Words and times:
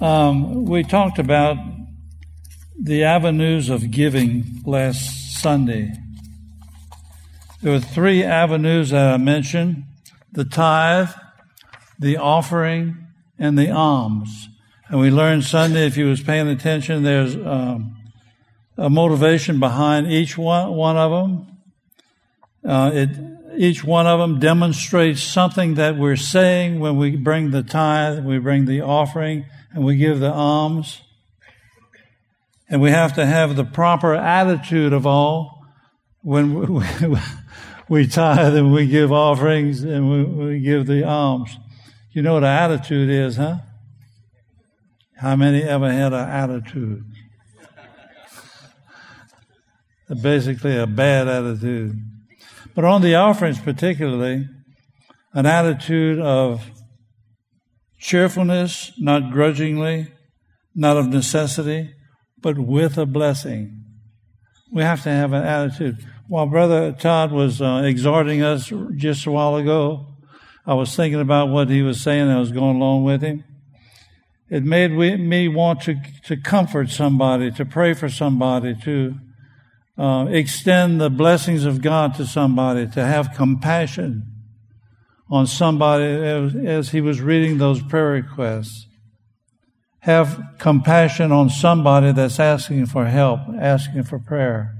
Um, 0.00 0.64
we 0.64 0.82
talked 0.82 1.20
about 1.20 1.56
the 2.76 3.04
avenues 3.04 3.68
of 3.68 3.92
giving 3.92 4.62
last 4.66 5.40
Sunday. 5.40 5.92
There 7.62 7.72
were 7.72 7.80
three 7.80 8.24
avenues 8.24 8.90
that 8.90 9.14
I 9.14 9.16
mentioned 9.18 9.84
the 10.32 10.44
tithe, 10.44 11.10
the 11.98 12.16
offering, 12.16 13.06
and 13.38 13.56
the 13.56 13.70
alms. 13.70 14.48
And 14.88 14.98
we 14.98 15.10
learned 15.10 15.44
Sunday, 15.44 15.86
if 15.86 15.96
you 15.96 16.06
was 16.06 16.20
paying 16.20 16.48
attention, 16.48 17.04
there's 17.04 17.36
um, 17.36 17.96
a 18.76 18.90
motivation 18.90 19.60
behind 19.60 20.10
each 20.10 20.36
one, 20.36 20.72
one 20.72 20.96
of 20.96 21.10
them. 21.12 21.46
Uh, 22.64 22.90
it, 22.92 23.10
each 23.56 23.84
one 23.84 24.08
of 24.08 24.18
them 24.18 24.40
demonstrates 24.40 25.22
something 25.22 25.74
that 25.74 25.96
we're 25.96 26.16
saying 26.16 26.80
when 26.80 26.96
we 26.96 27.14
bring 27.14 27.52
the 27.52 27.62
tithe, 27.62 28.24
we 28.24 28.38
bring 28.38 28.64
the 28.64 28.80
offering, 28.80 29.46
and 29.74 29.84
we 29.84 29.96
give 29.96 30.20
the 30.20 30.32
alms. 30.32 31.02
And 32.68 32.80
we 32.80 32.90
have 32.90 33.14
to 33.14 33.26
have 33.26 33.56
the 33.56 33.64
proper 33.64 34.14
attitude 34.14 34.92
of 34.92 35.06
all 35.06 35.66
when 36.22 36.72
we, 37.88 38.06
tithe 38.06 38.56
and 38.56 38.72
we 38.72 38.86
give 38.86 39.12
offerings 39.12 39.82
and 39.82 40.10
we, 40.10 40.24
we 40.24 40.60
give 40.60 40.86
the 40.86 41.04
alms. 41.04 41.58
You 42.12 42.22
know 42.22 42.34
what 42.34 42.44
an 42.44 42.50
attitude 42.50 43.10
is, 43.10 43.36
huh? 43.36 43.58
How 45.16 45.36
many 45.36 45.62
ever 45.62 45.92
had 45.92 46.12
an 46.12 46.28
attitude? 46.28 47.04
Basically, 50.22 50.76
a 50.76 50.86
bad 50.86 51.28
attitude. 51.28 52.00
But 52.74 52.84
on 52.84 53.02
the 53.02 53.16
offerings, 53.16 53.58
particularly, 53.60 54.48
an 55.32 55.46
attitude 55.46 56.18
of 56.20 56.64
cheerfulness, 58.04 58.92
not 58.98 59.32
grudgingly, 59.32 60.06
not 60.74 60.98
of 60.98 61.08
necessity, 61.08 61.90
but 62.38 62.58
with 62.58 62.98
a 62.98 63.06
blessing. 63.06 63.82
We 64.70 64.82
have 64.82 65.02
to 65.04 65.10
have 65.10 65.32
an 65.32 65.42
attitude. 65.42 66.06
While 66.28 66.46
Brother 66.46 66.92
Todd 66.92 67.32
was 67.32 67.62
uh, 67.62 67.82
exhorting 67.82 68.42
us 68.42 68.70
just 68.94 69.24
a 69.24 69.30
while 69.30 69.56
ago, 69.56 70.06
I 70.66 70.74
was 70.74 70.94
thinking 70.94 71.20
about 71.20 71.48
what 71.48 71.70
he 71.70 71.80
was 71.80 72.02
saying. 72.02 72.28
I 72.28 72.38
was 72.38 72.52
going 72.52 72.76
along 72.76 73.04
with 73.04 73.22
him. 73.22 73.42
It 74.50 74.64
made 74.64 74.92
me 74.92 75.48
want 75.48 75.80
to, 75.82 75.96
to 76.24 76.36
comfort 76.36 76.90
somebody, 76.90 77.50
to 77.52 77.64
pray 77.64 77.94
for 77.94 78.10
somebody, 78.10 78.74
to 78.84 79.14
uh, 79.96 80.26
extend 80.28 81.00
the 81.00 81.08
blessings 81.08 81.64
of 81.64 81.80
God 81.80 82.14
to 82.16 82.26
somebody, 82.26 82.86
to 82.88 83.02
have 83.02 83.34
compassion 83.34 84.33
on 85.30 85.46
somebody 85.46 86.04
as, 86.04 86.54
as 86.54 86.88
he 86.90 87.00
was 87.00 87.20
reading 87.20 87.58
those 87.58 87.82
prayer 87.82 88.10
requests. 88.10 88.86
Have 90.00 90.38
compassion 90.58 91.32
on 91.32 91.48
somebody 91.48 92.12
that's 92.12 92.38
asking 92.38 92.86
for 92.86 93.06
help, 93.06 93.40
asking 93.58 94.04
for 94.04 94.18
prayer. 94.18 94.74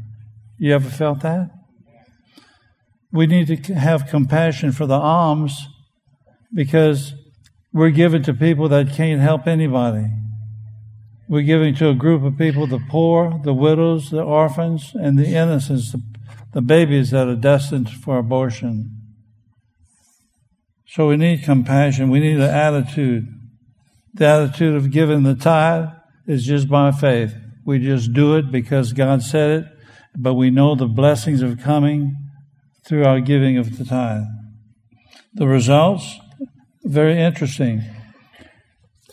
You 0.59 0.75
ever 0.75 0.91
felt 0.91 1.21
that? 1.21 1.51
We 3.11 3.27
need 3.27 3.65
to 3.65 3.75
have 3.75 4.09
compassion 4.09 4.73
for 4.73 4.87
the 4.87 4.99
alms 4.99 5.69
because 6.53 7.15
we're 7.73 7.91
giving 7.91 8.23
to 8.25 8.35
people 8.35 8.69
that 8.69 8.93
can't 8.93 9.21
help 9.21 9.47
anybody. 9.47 10.07
We're 11.29 11.43
giving 11.43 11.75
to 11.77 11.89
a 11.89 11.95
group 11.95 12.23
of 12.23 12.37
people 12.37 12.67
the 12.67 12.83
poor, 12.91 13.41
the 13.43 13.55
widows, 13.55 14.11
the 14.11 14.23
orphans, 14.23 14.93
and 14.95 15.19
the 15.19 15.29
innocents, 15.29 15.93
the, 15.93 16.03
the 16.53 16.61
babies 16.61 17.11
that 17.13 17.29
are 17.29 17.35
destined 17.35 17.89
for 17.91 18.19
abortion. 18.19 19.04
So 20.95 21.09
we 21.09 21.17
need 21.17 21.43
compassion. 21.43 22.09
We 22.09 22.21
need 22.21 22.37
an 22.37 22.43
attitude. 22.43 23.27
The 24.13 24.27
attitude 24.27 24.77
of 24.77 24.93
giving 24.93 25.25
the 25.25 25.35
tithe 25.35 25.89
is 26.29 26.47
just 26.47 26.69
by 26.69 26.93
faith. 26.93 27.35
We 27.67 27.81
just 27.81 28.13
do 28.13 28.37
it 28.37 28.53
because 28.53 28.93
God 28.93 29.25
said 29.25 29.51
it, 29.51 29.65
but 30.17 30.35
we 30.35 30.51
know 30.51 30.77
the 30.77 30.87
blessings 30.87 31.43
of 31.43 31.59
coming 31.59 32.15
through 32.87 33.05
our 33.07 33.19
giving 33.19 33.59
of 33.59 33.77
the 33.77 33.85
tithe. 33.85 34.23
The 35.33 35.49
results, 35.49 36.21
very 36.85 37.21
interesting 37.21 37.83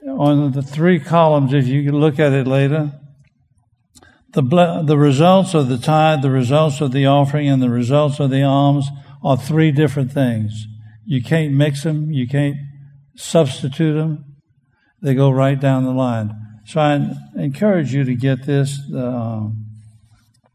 on 0.08 0.52
the 0.52 0.62
three 0.62 1.00
columns, 1.00 1.52
if 1.52 1.66
you 1.66 1.91
look 1.91 2.20
at 2.20 2.31
it 2.31 2.46
later, 2.46 2.91
the, 4.34 4.84
the 4.86 4.97
results 5.00 5.56
of 5.56 5.68
the 5.68 5.80
tithe, 5.80 6.22
the 6.22 6.30
results 6.30 6.80
of 6.80 6.91
the 6.91 7.08
offering, 7.08 7.50
and 7.50 7.59
the 7.59 7.72
results 7.72 8.20
of 8.20 8.30
the 8.30 8.44
alms 8.44 8.88
are 9.24 9.36
three 9.36 9.72
different 9.72 10.12
things. 10.12 10.68
You 11.11 11.22
can't 11.22 11.53
mix 11.53 11.83
them, 11.83 12.09
you 12.13 12.25
can't 12.25 12.55
substitute 13.17 13.95
them. 13.95 14.38
They 15.01 15.13
go 15.13 15.29
right 15.29 15.59
down 15.59 15.83
the 15.83 15.91
line. 15.91 16.31
So 16.66 16.79
I 16.79 17.16
encourage 17.35 17.94
you 17.94 18.05
to 18.05 18.16
get 18.16 18.45
this, 18.45 18.79
uh, 18.95 19.49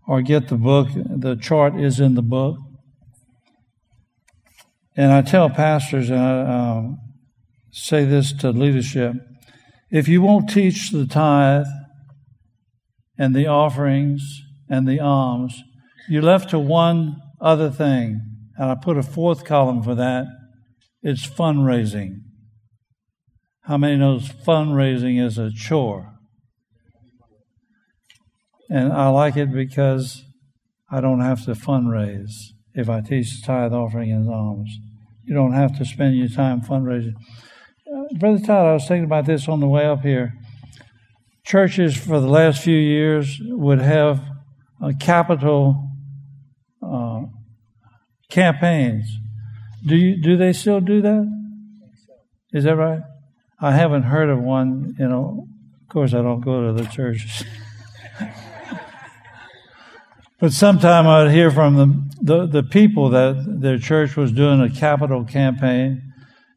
or 0.08 0.22
get 0.22 0.48
the 0.48 0.56
book. 0.56 0.88
The 0.94 1.36
chart 1.36 1.78
is 1.78 2.00
in 2.00 2.14
the 2.14 2.22
book. 2.22 2.56
And 4.96 5.12
I 5.12 5.20
tell 5.20 5.50
pastors, 5.50 6.08
and 6.08 6.20
I 6.20 6.40
uh, 6.40 6.82
say 7.70 8.06
this 8.06 8.32
to 8.38 8.48
leadership 8.48 9.12
if 9.90 10.08
you 10.08 10.22
won't 10.22 10.48
teach 10.48 10.90
the 10.90 11.06
tithe 11.06 11.66
and 13.18 13.36
the 13.36 13.46
offerings 13.46 14.42
and 14.70 14.88
the 14.88 15.00
alms, 15.00 15.62
you're 16.08 16.22
left 16.22 16.48
to 16.48 16.58
one 16.58 17.20
other 17.42 17.70
thing. 17.70 18.22
And 18.56 18.70
I 18.70 18.74
put 18.74 18.96
a 18.96 19.02
fourth 19.02 19.44
column 19.44 19.82
for 19.82 19.94
that. 19.94 20.26
It's 21.08 21.24
fundraising. 21.24 22.22
How 23.60 23.76
many 23.76 23.96
knows 23.96 24.28
fundraising 24.28 25.24
is 25.24 25.38
a 25.38 25.52
chore? 25.52 26.12
And 28.68 28.92
I 28.92 29.06
like 29.10 29.36
it 29.36 29.52
because 29.52 30.24
I 30.90 31.00
don't 31.00 31.20
have 31.20 31.44
to 31.44 31.52
fundraise 31.52 32.32
if 32.74 32.88
I 32.88 33.02
teach 33.02 33.40
the 33.40 33.46
tithe, 33.46 33.72
offering, 33.72 34.10
and 34.10 34.28
alms. 34.28 34.80
You 35.22 35.32
don't 35.32 35.52
have 35.52 35.78
to 35.78 35.84
spend 35.84 36.16
your 36.16 36.26
time 36.26 36.60
fundraising. 36.60 37.14
Brother 38.18 38.44
Todd, 38.44 38.66
I 38.66 38.72
was 38.72 38.88
thinking 38.88 39.04
about 39.04 39.26
this 39.26 39.48
on 39.48 39.60
the 39.60 39.68
way 39.68 39.86
up 39.86 40.02
here. 40.02 40.34
Churches 41.44 41.96
for 41.96 42.18
the 42.18 42.26
last 42.26 42.64
few 42.64 42.76
years 42.76 43.40
would 43.42 43.78
have 43.78 44.24
capital 44.98 45.88
uh, 46.82 47.26
campaigns. 48.28 49.06
Do 49.84 49.96
you 49.96 50.22
do 50.22 50.36
they 50.36 50.52
still 50.52 50.80
do 50.80 51.02
that? 51.02 51.26
Is 52.52 52.64
that 52.64 52.76
right? 52.76 53.00
I 53.60 53.72
haven't 53.72 54.04
heard 54.04 54.28
of 54.28 54.38
one. 54.38 54.94
You 54.98 55.08
know, 55.08 55.48
of 55.82 55.88
course, 55.88 56.14
I 56.14 56.22
don't 56.22 56.40
go 56.40 56.68
to 56.68 56.72
the 56.72 56.88
churches. 56.88 57.44
but 60.40 60.52
sometime 60.52 61.06
I'd 61.06 61.32
hear 61.32 61.50
from 61.50 61.76
the, 61.76 62.10
the, 62.22 62.46
the 62.46 62.62
people 62.62 63.10
that 63.10 63.58
their 63.60 63.78
church 63.78 64.16
was 64.16 64.30
doing 64.32 64.60
a 64.60 64.70
capital 64.70 65.24
campaign 65.24 66.06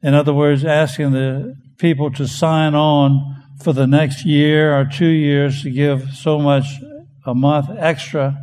in 0.02 0.13
other 0.13 0.34
words, 0.34 0.63
asking 0.63 1.12
the 1.12 1.56
people 1.78 2.12
to 2.12 2.28
sign 2.28 2.74
on 2.74 3.44
for 3.62 3.74
the 3.74 3.85
next 3.85 4.25
year 4.25 4.78
or 4.78 4.85
two 4.85 5.09
years 5.09 5.63
to 5.63 5.69
give 5.69 6.13
so 6.13 6.40
much 6.40 6.66
a 7.25 7.35
month 7.35 7.69
extra 7.78 8.38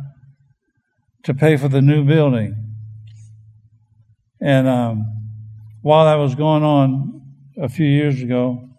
to 1.23 1.33
pay 1.33 1.57
for 1.57 1.67
the 1.67 1.81
new 1.81 2.05
building. 2.05 2.66
And 4.47 4.65
um, 4.65 5.05
while 5.81 6.05
that 6.05 6.23
was 6.23 6.33
going 6.33 6.63
on 6.63 7.21
a 7.57 7.67
few 7.67 7.85
years 7.85 8.21
ago, 8.21 8.69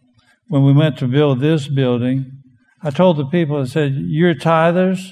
when 0.46 0.64
we 0.64 0.72
went 0.72 0.96
to 1.00 1.06
build 1.06 1.40
this 1.40 1.68
building, 1.68 2.42
I 2.82 2.88
told 2.88 3.18
the 3.18 3.26
people, 3.26 3.60
I 3.60 3.64
said, 3.64 3.92
You're 3.94 4.34
tithers, 4.34 5.10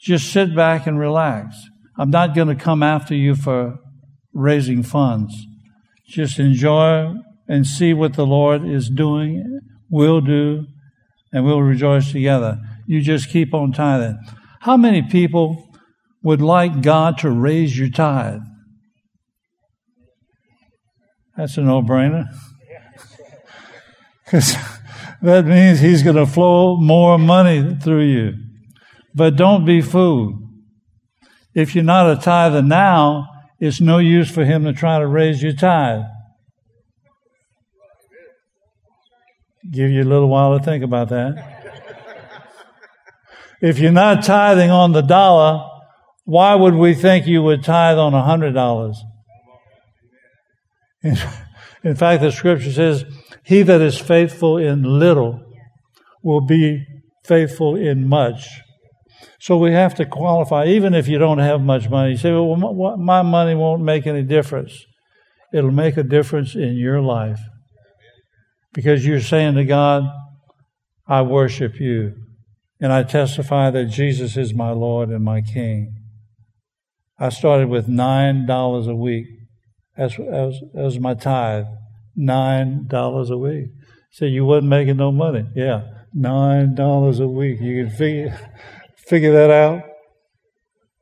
just 0.00 0.32
sit 0.32 0.56
back 0.56 0.86
and 0.86 0.98
relax. 0.98 1.56
I'm 1.98 2.08
not 2.08 2.34
going 2.34 2.48
to 2.48 2.54
come 2.54 2.82
after 2.82 3.14
you 3.14 3.34
for 3.34 3.80
raising 4.32 4.82
funds. 4.82 5.34
Just 6.06 6.38
enjoy 6.38 7.14
and 7.46 7.66
see 7.66 7.92
what 7.92 8.14
the 8.14 8.24
Lord 8.24 8.66
is 8.66 8.88
doing, 8.88 9.60
will 9.90 10.22
do, 10.22 10.64
and 11.34 11.44
we'll 11.44 11.60
rejoice 11.60 12.12
together. 12.12 12.58
You 12.86 13.02
just 13.02 13.28
keep 13.28 13.52
on 13.52 13.72
tithing. 13.72 14.18
How 14.60 14.78
many 14.78 15.02
people 15.02 15.68
would 16.22 16.40
like 16.40 16.80
God 16.80 17.18
to 17.18 17.30
raise 17.30 17.78
your 17.78 17.90
tithe? 17.90 18.40
That's 21.38 21.56
a 21.56 21.60
no 21.60 21.82
brainer. 21.82 22.24
Because 24.24 24.56
that 25.22 25.46
means 25.46 25.78
He's 25.78 26.02
going 26.02 26.16
to 26.16 26.26
flow 26.26 26.76
more 26.76 27.16
money 27.16 27.76
through 27.80 28.06
you. 28.06 28.32
But 29.14 29.36
don't 29.36 29.64
be 29.64 29.80
fooled. 29.80 30.34
If 31.54 31.76
you're 31.76 31.84
not 31.84 32.10
a 32.10 32.20
tither 32.20 32.60
now, 32.60 33.28
it's 33.60 33.80
no 33.80 33.98
use 33.98 34.28
for 34.28 34.44
him 34.44 34.64
to 34.64 34.72
try 34.72 34.98
to 34.98 35.06
raise 35.06 35.40
your 35.40 35.52
tithe. 35.52 36.02
Give 39.70 39.90
you 39.90 40.02
a 40.02 40.10
little 40.10 40.28
while 40.28 40.58
to 40.58 40.64
think 40.64 40.82
about 40.82 41.08
that. 41.10 41.84
if 43.62 43.78
you're 43.78 43.92
not 43.92 44.24
tithing 44.24 44.70
on 44.70 44.90
the 44.90 45.02
dollar, 45.02 45.68
why 46.24 46.56
would 46.56 46.74
we 46.74 46.94
think 46.94 47.28
you 47.28 47.42
would 47.42 47.62
tithe 47.62 47.98
on 47.98 48.12
a 48.12 48.22
hundred 48.22 48.52
dollars? 48.52 49.00
In 51.02 51.94
fact, 51.94 52.22
the 52.22 52.32
scripture 52.32 52.72
says, 52.72 53.04
He 53.44 53.62
that 53.62 53.80
is 53.80 53.98
faithful 53.98 54.56
in 54.58 54.82
little 54.82 55.40
will 56.22 56.40
be 56.40 56.84
faithful 57.24 57.76
in 57.76 58.08
much. 58.08 58.60
So 59.40 59.56
we 59.56 59.72
have 59.72 59.94
to 59.96 60.04
qualify, 60.04 60.66
even 60.66 60.94
if 60.94 61.06
you 61.06 61.18
don't 61.18 61.38
have 61.38 61.60
much 61.60 61.88
money. 61.88 62.12
You 62.12 62.16
say, 62.16 62.32
well, 62.32 62.96
my 62.96 63.22
money 63.22 63.54
won't 63.54 63.82
make 63.82 64.06
any 64.06 64.22
difference. 64.22 64.84
It'll 65.52 65.70
make 65.70 65.96
a 65.96 66.02
difference 66.02 66.54
in 66.54 66.76
your 66.76 67.00
life. 67.00 67.40
Because 68.72 69.06
you're 69.06 69.20
saying 69.20 69.54
to 69.54 69.64
God, 69.64 70.04
I 71.06 71.22
worship 71.22 71.80
you. 71.80 72.14
And 72.80 72.92
I 72.92 73.02
testify 73.02 73.70
that 73.70 73.86
Jesus 73.86 74.36
is 74.36 74.54
my 74.54 74.70
Lord 74.70 75.08
and 75.08 75.24
my 75.24 75.40
King. 75.40 75.94
I 77.18 77.30
started 77.30 77.68
with 77.68 77.88
$9 77.88 78.88
a 78.88 78.94
week. 78.94 79.26
Was, 79.98 80.60
that 80.74 80.82
was 80.82 80.98
my 80.98 81.14
tithe. 81.14 81.66
$9 82.18 83.30
a 83.30 83.38
week. 83.38 83.66
So 84.10 84.24
you 84.24 84.44
wasn't 84.44 84.68
making 84.68 84.96
no 84.96 85.12
money. 85.12 85.46
Yeah, 85.54 85.82
$9 86.16 87.20
a 87.20 87.28
week. 87.28 87.60
You 87.60 87.84
can 87.84 87.94
figure, 87.94 88.50
figure 88.96 89.32
that 89.32 89.50
out. 89.50 89.82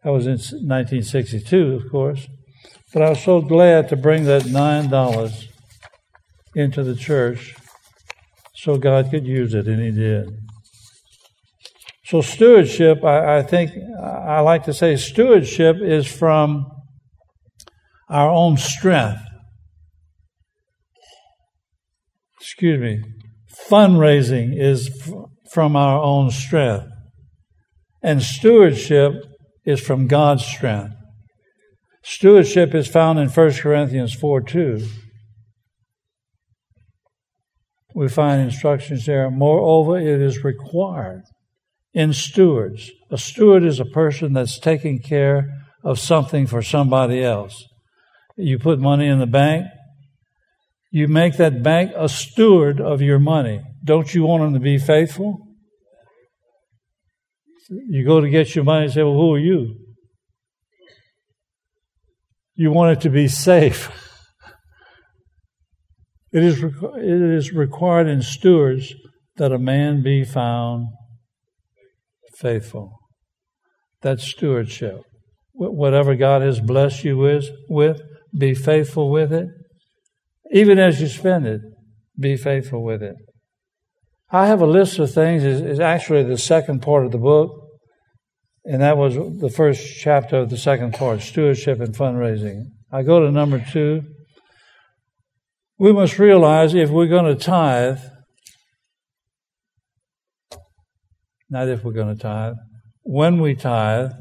That 0.04 0.12
was 0.12 0.26
in 0.26 0.32
1962, 0.32 1.72
of 1.72 1.90
course. 1.90 2.28
But 2.92 3.02
I 3.02 3.10
was 3.10 3.22
so 3.22 3.40
glad 3.40 3.88
to 3.88 3.96
bring 3.96 4.24
that 4.24 4.42
$9 4.42 5.44
into 6.54 6.84
the 6.84 6.94
church 6.94 7.54
so 8.54 8.76
God 8.76 9.10
could 9.10 9.26
use 9.26 9.54
it, 9.54 9.66
and 9.66 9.82
He 9.82 9.90
did. 9.90 10.28
So, 12.04 12.20
stewardship, 12.20 13.02
I, 13.02 13.38
I, 13.38 13.42
think 13.42 13.72
I 14.00 14.40
like 14.40 14.64
to 14.64 14.72
say, 14.72 14.96
stewardship 14.96 15.78
is 15.80 16.06
from 16.06 16.70
our 18.08 18.30
own 18.30 18.56
strength. 18.56 19.22
Excuse 22.40 22.80
me. 22.80 23.02
Fundraising 23.68 24.52
is 24.56 24.88
f- 24.88 25.12
from 25.52 25.74
our 25.76 26.00
own 26.02 26.30
strength. 26.30 26.86
And 28.02 28.22
stewardship 28.22 29.14
is 29.64 29.80
from 29.80 30.06
God's 30.06 30.44
strength. 30.44 30.94
Stewardship 32.04 32.74
is 32.74 32.86
found 32.86 33.18
in 33.18 33.28
1 33.28 33.52
Corinthians 33.54 34.14
4 34.14 34.40
2. 34.42 34.86
We 37.96 38.08
find 38.08 38.42
instructions 38.42 39.06
there. 39.06 39.30
Moreover, 39.30 39.98
it 39.98 40.20
is 40.20 40.44
required 40.44 41.22
in 41.94 42.12
stewards. 42.12 42.90
A 43.10 43.18
steward 43.18 43.64
is 43.64 43.80
a 43.80 43.86
person 43.86 44.34
that's 44.34 44.60
taking 44.60 45.00
care 45.00 45.48
of 45.82 45.98
something 45.98 46.46
for 46.46 46.62
somebody 46.62 47.24
else. 47.24 47.64
You 48.36 48.58
put 48.58 48.78
money 48.78 49.06
in 49.06 49.18
the 49.18 49.26
bank, 49.26 49.66
you 50.90 51.08
make 51.08 51.36
that 51.36 51.62
bank 51.62 51.92
a 51.96 52.08
steward 52.08 52.80
of 52.80 53.00
your 53.00 53.18
money. 53.18 53.62
Don't 53.84 54.14
you 54.14 54.24
want 54.24 54.42
them 54.42 54.54
to 54.54 54.60
be 54.60 54.78
faithful? 54.78 55.46
You 57.68 58.04
go 58.04 58.20
to 58.20 58.28
get 58.28 58.54
your 58.54 58.64
money 58.64 58.84
and 58.84 58.92
say, 58.92 59.02
Well, 59.02 59.14
who 59.14 59.34
are 59.34 59.38
you? 59.38 59.74
You 62.54 62.72
want 62.72 62.96
it 62.96 63.00
to 63.02 63.10
be 63.10 63.28
safe. 63.28 63.90
It 66.32 66.42
is, 66.42 66.62
it 66.62 67.22
is 67.22 67.52
required 67.52 68.08
in 68.08 68.22
stewards 68.22 68.94
that 69.36 69.52
a 69.52 69.58
man 69.58 70.02
be 70.02 70.24
found 70.24 70.88
faithful. 72.38 72.98
That's 74.02 74.24
stewardship. 74.24 75.02
Whatever 75.52 76.14
God 76.14 76.42
has 76.42 76.60
blessed 76.60 77.04
you 77.04 77.16
with, 77.16 77.46
with, 77.68 78.00
be 78.36 78.54
faithful 78.54 79.10
with 79.10 79.32
it. 79.32 79.48
Even 80.52 80.78
as 80.78 81.00
you 81.00 81.08
spend 81.08 81.46
it, 81.46 81.60
be 82.18 82.36
faithful 82.36 82.82
with 82.82 83.02
it. 83.02 83.16
I 84.30 84.46
have 84.46 84.60
a 84.60 84.66
list 84.66 84.98
of 84.98 85.12
things. 85.12 85.44
It's 85.44 85.80
actually 85.80 86.24
the 86.24 86.38
second 86.38 86.82
part 86.82 87.04
of 87.04 87.12
the 87.12 87.18
book, 87.18 87.50
and 88.64 88.82
that 88.82 88.96
was 88.96 89.14
the 89.14 89.50
first 89.50 89.98
chapter 89.98 90.38
of 90.38 90.50
the 90.50 90.56
second 90.56 90.94
part, 90.94 91.20
stewardship 91.20 91.80
and 91.80 91.94
fundraising. 91.94 92.64
I 92.90 93.02
go 93.02 93.20
to 93.20 93.30
number 93.30 93.64
two. 93.72 94.02
We 95.78 95.92
must 95.92 96.18
realize 96.18 96.74
if 96.74 96.90
we're 96.90 97.06
going 97.06 97.26
to 97.26 97.44
tithe, 97.44 98.00
not 101.50 101.68
if 101.68 101.84
we're 101.84 101.92
going 101.92 102.16
to 102.16 102.20
tithe, 102.20 102.54
when 103.02 103.40
we 103.40 103.54
tithe, 103.54 104.12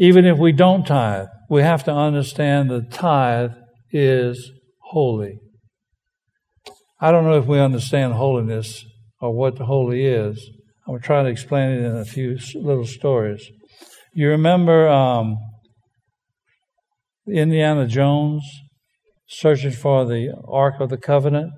even 0.00 0.24
if 0.24 0.38
we 0.38 0.50
don't 0.50 0.86
tithe, 0.86 1.26
we 1.50 1.60
have 1.60 1.84
to 1.84 1.92
understand 1.92 2.70
the 2.70 2.80
tithe 2.80 3.52
is 3.92 4.50
holy. 4.78 5.38
I 6.98 7.12
don't 7.12 7.24
know 7.24 7.36
if 7.36 7.44
we 7.44 7.60
understand 7.60 8.14
holiness 8.14 8.82
or 9.20 9.36
what 9.36 9.58
the 9.58 9.66
holy 9.66 10.06
is. 10.06 10.50
I'm 10.88 10.98
trying 11.00 11.26
to 11.26 11.30
explain 11.30 11.72
it 11.72 11.84
in 11.84 11.96
a 11.96 12.06
few 12.06 12.38
little 12.54 12.86
stories. 12.86 13.46
You 14.14 14.30
remember 14.30 14.88
um, 14.88 15.36
Indiana 17.28 17.86
Jones 17.86 18.42
searching 19.28 19.70
for 19.70 20.06
the 20.06 20.32
Ark 20.48 20.80
of 20.80 20.88
the 20.88 20.96
Covenant? 20.96 21.52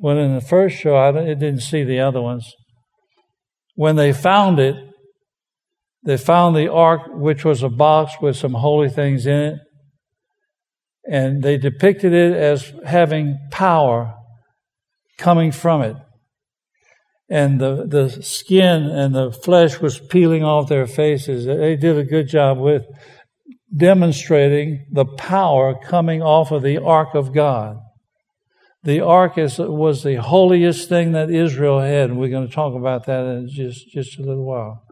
Well, 0.00 0.16
in 0.16 0.34
the 0.34 0.40
first 0.40 0.78
show, 0.78 0.96
I 0.96 1.12
didn't 1.12 1.60
see 1.60 1.84
the 1.84 2.00
other 2.00 2.22
ones. 2.22 2.50
When 3.74 3.96
they 3.96 4.14
found 4.14 4.58
it, 4.58 4.76
they 6.04 6.16
found 6.16 6.54
the 6.54 6.70
ark, 6.70 7.02
which 7.08 7.44
was 7.44 7.62
a 7.62 7.68
box 7.68 8.14
with 8.20 8.36
some 8.36 8.54
holy 8.54 8.90
things 8.90 9.26
in 9.26 9.40
it, 9.40 9.58
and 11.10 11.42
they 11.42 11.56
depicted 11.56 12.12
it 12.12 12.34
as 12.34 12.72
having 12.84 13.38
power 13.50 14.14
coming 15.18 15.52
from 15.52 15.82
it. 15.82 15.96
And 17.30 17.58
the, 17.58 17.86
the 17.86 18.22
skin 18.22 18.84
and 18.84 19.14
the 19.14 19.32
flesh 19.32 19.80
was 19.80 19.98
peeling 19.98 20.44
off 20.44 20.68
their 20.68 20.86
faces. 20.86 21.46
They 21.46 21.76
did 21.76 21.96
a 21.96 22.04
good 22.04 22.28
job 22.28 22.58
with 22.58 22.84
demonstrating 23.74 24.86
the 24.92 25.06
power 25.06 25.74
coming 25.74 26.22
off 26.22 26.52
of 26.52 26.62
the 26.62 26.78
ark 26.78 27.14
of 27.14 27.32
God. 27.32 27.78
The 28.82 29.00
ark 29.00 29.38
is, 29.38 29.58
was 29.58 30.02
the 30.02 30.16
holiest 30.16 30.90
thing 30.90 31.12
that 31.12 31.30
Israel 31.30 31.80
had, 31.80 32.10
and 32.10 32.18
we're 32.18 32.28
going 32.28 32.46
to 32.46 32.54
talk 32.54 32.74
about 32.74 33.06
that 33.06 33.24
in 33.24 33.48
just, 33.48 33.88
just 33.88 34.18
a 34.18 34.22
little 34.22 34.44
while. 34.44 34.83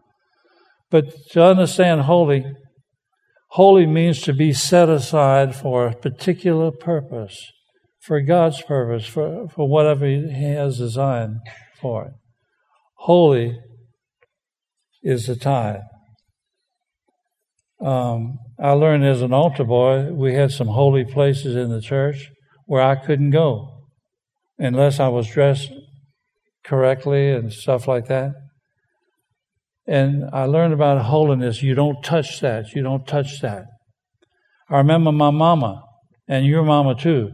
But 0.93 1.05
to 1.31 1.43
understand 1.43 2.01
holy, 2.01 2.45
holy 3.47 3.87
means 3.87 4.21
to 4.21 4.31
be 4.31 4.53
set 4.53 4.89
aside 4.89 5.55
for 5.55 5.87
a 5.87 5.95
particular 5.95 6.69
purpose, 6.69 7.51
for 7.99 8.21
God's 8.21 8.61
purpose, 8.61 9.07
for, 9.07 9.47
for 9.49 9.67
whatever 9.67 10.05
He 10.05 10.53
has 10.53 10.77
designed 10.77 11.37
for 11.81 12.05
it. 12.05 12.13
Holy 12.97 13.57
is 15.01 15.25
the 15.25 15.35
tithe. 15.35 15.81
Um, 17.83 18.37
I 18.59 18.73
learned 18.73 19.03
as 19.03 19.23
an 19.23 19.33
altar 19.33 19.63
boy, 19.63 20.13
we 20.13 20.35
had 20.35 20.51
some 20.51 20.67
holy 20.67 21.05
places 21.05 21.55
in 21.55 21.71
the 21.71 21.81
church 21.81 22.29
where 22.67 22.83
I 22.83 23.03
couldn't 23.03 23.31
go 23.31 23.87
unless 24.59 24.99
I 24.99 25.07
was 25.07 25.27
dressed 25.27 25.71
correctly 26.63 27.31
and 27.31 27.51
stuff 27.51 27.87
like 27.87 28.05
that. 28.09 28.42
And 29.87 30.29
I 30.31 30.45
learned 30.45 30.73
about 30.73 31.05
holiness. 31.05 31.61
You 31.61 31.75
don't 31.75 32.01
touch 32.03 32.39
that. 32.39 32.73
You 32.73 32.83
don't 32.83 33.05
touch 33.05 33.41
that. 33.41 33.65
I 34.69 34.77
remember 34.77 35.11
my 35.11 35.29
mama 35.29 35.83
and 36.27 36.45
your 36.45 36.63
mama 36.63 36.95
too. 36.95 37.31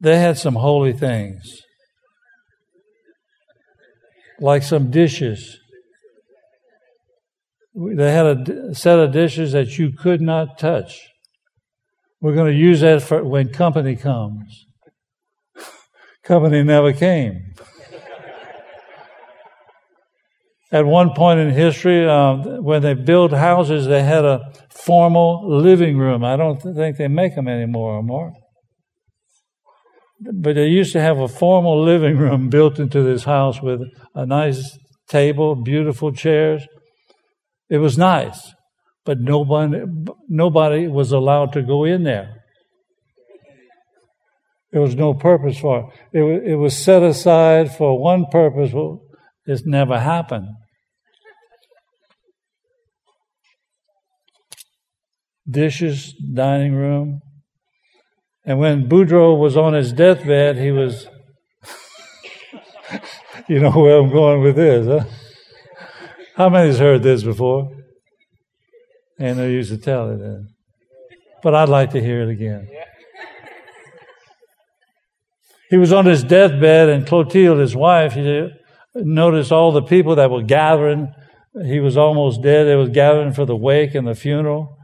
They 0.00 0.18
had 0.18 0.38
some 0.38 0.54
holy 0.54 0.92
things, 0.92 1.62
like 4.40 4.62
some 4.62 4.90
dishes. 4.90 5.58
They 7.74 8.12
had 8.12 8.48
a 8.48 8.74
set 8.74 8.98
of 8.98 9.12
dishes 9.12 9.52
that 9.52 9.78
you 9.78 9.92
could 9.92 10.20
not 10.20 10.58
touch. 10.58 11.00
We're 12.20 12.34
going 12.34 12.52
to 12.52 12.58
use 12.58 12.80
that 12.80 13.02
for 13.02 13.24
when 13.24 13.48
company 13.48 13.96
comes 13.96 14.66
company 16.22 16.62
never 16.62 16.92
came. 16.92 17.54
At 20.72 20.86
one 20.86 21.10
point 21.14 21.38
in 21.38 21.50
history, 21.50 22.08
um, 22.08 22.64
when 22.64 22.80
they 22.80 22.94
built 22.94 23.32
houses, 23.32 23.86
they 23.86 24.02
had 24.02 24.24
a 24.24 24.40
formal 24.70 25.46
living 25.46 25.98
room. 25.98 26.24
I 26.24 26.36
don't 26.36 26.62
think 26.62 26.96
they 26.96 27.08
make 27.08 27.34
them 27.34 27.46
anymore 27.46 27.96
or 27.96 28.02
more. 28.02 28.32
But 30.20 30.54
they 30.54 30.68
used 30.68 30.94
to 30.94 31.00
have 31.00 31.18
a 31.18 31.28
formal 31.28 31.84
living 31.84 32.16
room 32.16 32.48
built 32.48 32.78
into 32.78 33.02
this 33.02 33.24
house 33.24 33.60
with 33.60 33.82
a 34.14 34.24
nice 34.24 34.78
table, 35.08 35.56
beautiful 35.56 36.10
chairs. 36.10 36.66
It 37.68 37.78
was 37.78 37.98
nice, 37.98 38.54
but 39.04 39.18
nobody, 39.20 39.82
nobody 40.28 40.88
was 40.88 41.12
allowed 41.12 41.52
to 41.52 41.62
go 41.62 41.84
in 41.84 42.04
there. 42.04 42.36
There 44.70 44.80
was 44.80 44.94
no 44.94 45.12
purpose 45.12 45.58
for 45.58 45.90
it. 46.12 46.18
It, 46.18 46.52
it 46.52 46.56
was 46.56 46.78
set 46.78 47.02
aside 47.02 47.76
for 47.76 47.98
one 47.98 48.24
purpose. 48.30 48.72
It's 49.44 49.66
never 49.66 50.00
happened. 50.00 50.48
Dishes, 55.48 56.14
dining 56.14 56.74
room. 56.74 57.20
And 58.44 58.58
when 58.58 58.88
Boudreaux 58.88 59.38
was 59.38 59.56
on 59.56 59.74
his 59.74 59.92
deathbed, 59.92 60.56
he 60.56 60.70
was 60.70 61.06
you 63.48 63.60
know 63.60 63.70
where 63.70 63.98
I'm 63.98 64.10
going 64.10 64.42
with 64.42 64.56
this, 64.56 64.86
huh? 64.86 65.04
How 66.36 66.48
many's 66.48 66.78
heard 66.78 67.02
this 67.02 67.22
before? 67.22 67.70
And 69.18 69.38
they 69.38 69.52
used 69.52 69.70
to 69.70 69.78
tell 69.78 70.10
it 70.10 70.18
then. 70.18 70.48
But 71.42 71.54
I'd 71.54 71.68
like 71.68 71.90
to 71.90 72.00
hear 72.00 72.22
it 72.22 72.30
again. 72.30 72.68
He 75.68 75.76
was 75.76 75.92
on 75.92 76.06
his 76.06 76.22
deathbed, 76.22 76.88
and 76.88 77.06
Clotilde, 77.06 77.58
his 77.58 77.74
wife, 77.74 78.14
he 78.14 78.50
noticed 78.94 79.52
all 79.52 79.72
the 79.72 79.82
people 79.82 80.16
that 80.16 80.30
were 80.30 80.42
gathering. 80.42 81.12
He 81.64 81.80
was 81.80 81.96
almost 81.96 82.42
dead. 82.42 82.64
They 82.64 82.76
were 82.76 82.88
gathering 82.88 83.32
for 83.32 83.46
the 83.46 83.56
wake 83.56 83.94
and 83.94 84.06
the 84.06 84.14
funeral. 84.14 84.78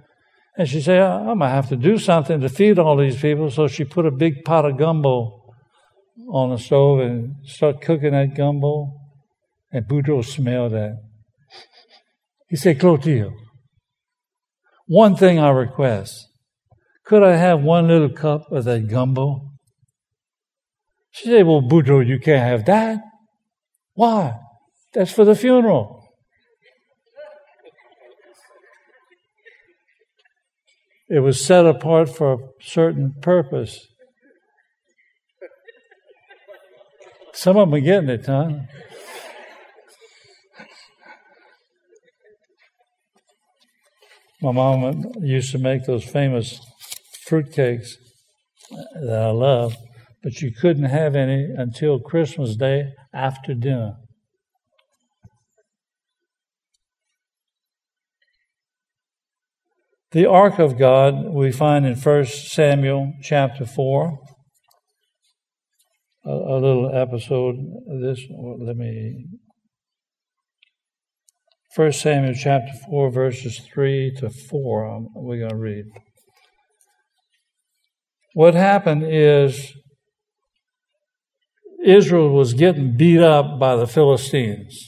And 0.59 0.69
she 0.69 0.81
said, 0.81 1.01
I'm 1.01 1.25
going 1.25 1.39
to 1.39 1.49
have 1.49 1.69
to 1.69 1.77
do 1.77 1.99
something 1.99 2.41
to 2.41 2.49
feed 2.49 2.81
all 2.81 2.97
these 2.97 3.21
people. 3.21 3.49
So 3.49 3.69
she 3.69 3.85
put 3.85 4.07
a 4.07 4.11
big 4.11 4.45
pot 4.45 4.65
of 4.65 4.77
gumbo 4.77 5.55
on 6.33 6.51
the 6.51 6.59
stove 6.59 6.99
and 6.99 7.37
started 7.45 7.81
cooking 7.81 8.11
that 8.11 8.35
gumbo. 8.37 8.93
And 9.71 9.87
Boudreaux 9.87 10.25
smelled 10.25 10.73
that. 10.73 10.97
He 12.49 12.57
said, 12.57 12.81
Clotilde, 12.81 13.35
one 14.87 15.15
thing 15.15 15.39
I 15.39 15.51
request. 15.51 16.27
Could 17.05 17.23
I 17.23 17.37
have 17.37 17.61
one 17.61 17.87
little 17.87 18.11
cup 18.11 18.51
of 18.51 18.65
that 18.65 18.89
gumbo? 18.89 19.53
She 21.11 21.27
said, 21.27 21.47
Well, 21.47 21.63
Boudreaux, 21.63 22.07
you 22.07 22.19
can't 22.19 22.43
have 22.43 22.65
that. 22.67 22.99
Why? 23.95 24.35
That's 24.93 25.13
for 25.13 25.25
the 25.25 25.37
funeral. 25.37 25.98
It 31.11 31.21
was 31.21 31.45
set 31.45 31.65
apart 31.65 32.15
for 32.15 32.35
a 32.35 32.39
certain 32.61 33.15
purpose. 33.23 33.87
Some 37.33 37.57
of 37.57 37.71
them 37.71 37.75
are 37.75 37.81
getting 37.81 38.11
it, 38.11 38.27
huh? 38.27 38.51
My 44.43 44.53
mom 44.53 45.13
used 45.21 45.51
to 45.53 45.59
make 45.59 45.85
those 45.85 46.05
famous 46.05 46.61
fruit 47.27 47.53
cakes 47.53 47.97
that 48.71 49.23
I 49.23 49.31
love, 49.31 49.77
but 50.23 50.43
you 50.43 50.53
couldn't 50.53 50.85
have 50.85 51.17
any 51.17 51.49
until 51.57 51.99
Christmas 51.99 52.55
Day 52.57 52.93
after 53.13 53.55
dinner. 53.55 53.97
The 60.13 60.25
ark 60.25 60.59
of 60.59 60.79
God 60.79 61.35
we 61.35 61.53
find 61.53 61.85
in 61.85 61.95
1 61.95 62.25
Samuel 62.25 63.13
chapter 63.23 63.67
4. 63.67 64.19
A, 66.25 66.31
a 66.31 66.57
little 66.59 66.91
episode. 66.95 67.57
This, 68.01 68.19
let 68.31 68.75
me. 68.75 69.27
1 71.77 71.93
Samuel 71.93 72.33
chapter 72.33 72.73
4, 72.89 73.11
verses 73.11 73.61
3 73.75 74.15
to 74.21 74.31
4. 74.31 74.97
Um, 74.97 75.09
we're 75.15 75.41
going 75.41 75.51
to 75.51 75.57
read. 75.57 75.85
What 78.33 78.55
happened 78.55 79.05
is 79.07 79.75
Israel 81.85 82.31
was 82.31 82.55
getting 82.55 82.97
beat 82.97 83.21
up 83.21 83.61
by 83.61 83.77
the 83.77 83.87
Philistines. 83.87 84.87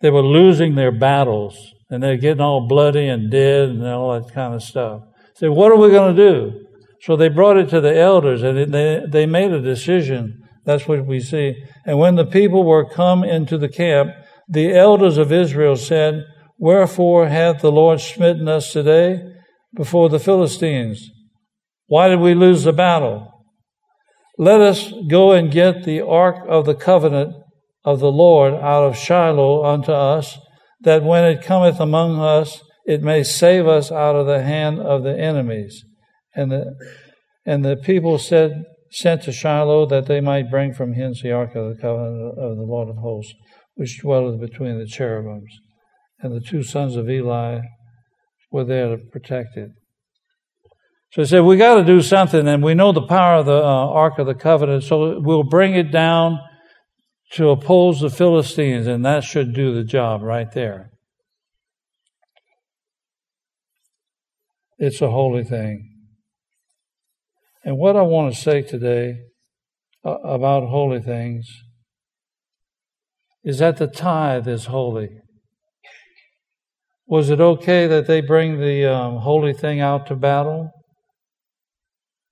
They 0.00 0.10
were 0.10 0.22
losing 0.22 0.76
their 0.76 0.92
battles 0.92 1.72
and 1.90 2.02
they're 2.02 2.16
getting 2.16 2.40
all 2.40 2.66
bloody 2.66 3.08
and 3.08 3.30
dead 3.30 3.68
and 3.68 3.86
all 3.86 4.20
that 4.20 4.32
kind 4.32 4.54
of 4.54 4.62
stuff. 4.62 5.02
So 5.34 5.52
what 5.52 5.70
are 5.70 5.76
we 5.76 5.90
going 5.90 6.16
to 6.16 6.30
do? 6.30 6.66
So 7.00 7.16
they 7.16 7.28
brought 7.28 7.58
it 7.58 7.68
to 7.70 7.80
the 7.80 7.96
elders 7.96 8.42
and 8.42 8.72
they, 8.72 9.02
they 9.08 9.26
made 9.26 9.52
a 9.52 9.60
decision. 9.60 10.42
That's 10.64 10.88
what 10.88 11.06
we 11.06 11.20
see. 11.20 11.54
And 11.84 11.98
when 11.98 12.16
the 12.16 12.24
people 12.24 12.64
were 12.64 12.88
come 12.88 13.22
into 13.22 13.58
the 13.58 13.68
camp, 13.68 14.10
the 14.48 14.74
elders 14.74 15.18
of 15.18 15.32
Israel 15.32 15.76
said, 15.76 16.24
Wherefore 16.58 17.28
hath 17.28 17.60
the 17.60 17.70
Lord 17.70 18.00
smitten 18.00 18.48
us 18.48 18.72
today 18.72 19.22
before 19.74 20.08
the 20.08 20.18
Philistines? 20.18 21.10
Why 21.86 22.08
did 22.08 22.20
we 22.20 22.34
lose 22.34 22.64
the 22.64 22.72
battle? 22.72 23.32
Let 24.38 24.60
us 24.60 24.92
go 25.08 25.32
and 25.32 25.50
get 25.50 25.84
the 25.84 26.00
ark 26.00 26.44
of 26.48 26.66
the 26.66 26.74
covenant 26.74 27.34
of 27.84 28.00
the 28.00 28.10
Lord 28.10 28.54
out 28.54 28.84
of 28.84 28.96
Shiloh 28.96 29.64
unto 29.64 29.92
us, 29.92 30.38
that 30.86 31.02
when 31.02 31.24
it 31.24 31.42
cometh 31.42 31.80
among 31.80 32.20
us, 32.20 32.62
it 32.84 33.02
may 33.02 33.24
save 33.24 33.66
us 33.66 33.90
out 33.90 34.14
of 34.14 34.26
the 34.26 34.44
hand 34.44 34.78
of 34.78 35.02
the 35.02 35.18
enemies. 35.18 35.84
And 36.36 36.52
the, 36.52 36.76
and 37.44 37.64
the 37.64 37.76
people 37.76 38.18
said, 38.18 38.62
sent 38.92 39.22
to 39.24 39.32
Shiloh 39.32 39.86
that 39.86 40.06
they 40.06 40.20
might 40.20 40.48
bring 40.48 40.72
from 40.72 40.92
hence 40.92 41.22
the 41.22 41.32
ark 41.32 41.56
of 41.56 41.68
the 41.68 41.82
covenant 41.82 42.38
of 42.38 42.56
the 42.56 42.62
Lord 42.62 42.88
of 42.88 42.98
hosts, 42.98 43.34
which 43.74 44.00
dwelleth 44.00 44.40
between 44.40 44.78
the 44.78 44.86
cherubims. 44.86 45.52
And 46.20 46.32
the 46.32 46.40
two 46.40 46.62
sons 46.62 46.94
of 46.94 47.10
Eli 47.10 47.62
were 48.52 48.64
there 48.64 48.96
to 48.96 49.02
protect 49.10 49.56
it. 49.56 49.70
So 51.12 51.22
he 51.22 51.26
said, 51.26 51.40
We 51.40 51.56
got 51.56 51.74
to 51.74 51.84
do 51.84 52.00
something, 52.00 52.46
and 52.46 52.62
we 52.62 52.74
know 52.74 52.92
the 52.92 53.06
power 53.08 53.38
of 53.40 53.46
the 53.46 53.56
uh, 53.56 53.88
Ark 53.88 54.20
of 54.20 54.26
the 54.26 54.34
Covenant, 54.34 54.84
so 54.84 55.18
we'll 55.18 55.42
bring 55.42 55.74
it 55.74 55.90
down 55.90 56.38
to 57.32 57.50
oppose 57.50 58.00
the 58.00 58.10
Philistines, 58.10 58.86
and 58.86 59.04
that 59.04 59.24
should 59.24 59.52
do 59.52 59.74
the 59.74 59.84
job 59.84 60.22
right 60.22 60.50
there. 60.52 60.90
It's 64.78 65.00
a 65.00 65.10
holy 65.10 65.44
thing. 65.44 65.92
And 67.64 67.78
what 67.78 67.96
I 67.96 68.02
want 68.02 68.32
to 68.32 68.40
say 68.40 68.62
today 68.62 69.22
uh, 70.04 70.18
about 70.18 70.68
holy 70.68 71.00
things 71.00 71.48
is 73.42 73.58
that 73.58 73.78
the 73.78 73.86
tithe 73.86 74.46
is 74.46 74.66
holy. 74.66 75.08
Was 77.06 77.30
it 77.30 77.40
okay 77.40 77.86
that 77.86 78.06
they 78.06 78.20
bring 78.20 78.60
the 78.60 78.84
um, 78.84 79.18
holy 79.18 79.52
thing 79.52 79.80
out 79.80 80.06
to 80.08 80.16
battle? 80.16 80.70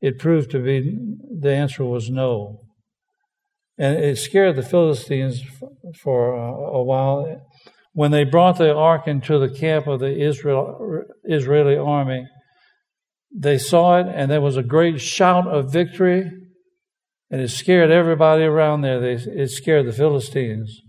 It 0.00 0.18
proved 0.18 0.50
to 0.50 0.58
be 0.58 0.98
the 1.40 1.50
answer 1.50 1.84
was 1.84 2.10
no. 2.10 2.63
And 3.76 3.96
it 3.96 4.18
scared 4.18 4.56
the 4.56 4.62
Philistines 4.62 5.42
for 6.00 6.36
uh, 6.36 6.78
a 6.78 6.82
while. 6.82 7.42
When 7.92 8.10
they 8.10 8.24
brought 8.24 8.58
the 8.58 8.74
ark 8.74 9.06
into 9.06 9.38
the 9.38 9.52
camp 9.52 9.86
of 9.86 10.00
the 10.00 10.16
Israel, 10.20 11.04
Israeli 11.24 11.76
army, 11.76 12.26
they 13.36 13.58
saw 13.58 13.98
it 13.98 14.06
and 14.06 14.30
there 14.30 14.40
was 14.40 14.56
a 14.56 14.62
great 14.62 15.00
shout 15.00 15.48
of 15.48 15.72
victory 15.72 16.30
and 17.30 17.40
it 17.40 17.48
scared 17.48 17.90
everybody 17.90 18.44
around 18.44 18.82
there. 18.82 19.00
They, 19.00 19.14
it 19.14 19.50
scared 19.50 19.86
the 19.86 19.92
Philistines. 19.92 20.82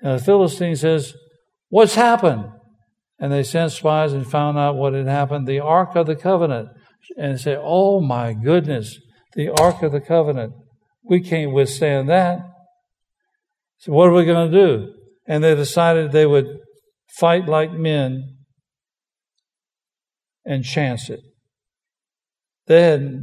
And 0.00 0.18
the 0.18 0.24
Philistine 0.24 0.76
says, 0.76 1.14
What's 1.68 1.96
happened? 1.96 2.46
And 3.18 3.32
they 3.32 3.42
sent 3.42 3.72
spies 3.72 4.12
and 4.12 4.26
found 4.26 4.58
out 4.58 4.76
what 4.76 4.94
had 4.94 5.06
happened. 5.06 5.46
The 5.46 5.60
Ark 5.60 5.94
of 5.94 6.06
the 6.06 6.16
Covenant. 6.16 6.68
And 7.16 7.38
say, 7.38 7.56
Oh 7.60 8.00
my 8.00 8.32
goodness, 8.32 8.98
the 9.34 9.50
Ark 9.50 9.82
of 9.82 9.92
the 9.92 10.00
Covenant. 10.00 10.54
We 11.04 11.20
can't 11.20 11.52
withstand 11.52 12.08
that. 12.08 12.38
So 13.78 13.92
what 13.92 14.08
are 14.08 14.12
we 14.12 14.24
going 14.24 14.50
to 14.50 14.66
do? 14.66 14.94
And 15.26 15.42
they 15.42 15.54
decided 15.54 16.12
they 16.12 16.26
would 16.26 16.58
fight 17.18 17.46
like 17.46 17.72
men 17.72 18.36
and 20.44 20.64
chance 20.64 21.10
it. 21.10 21.20
Had, 22.68 23.20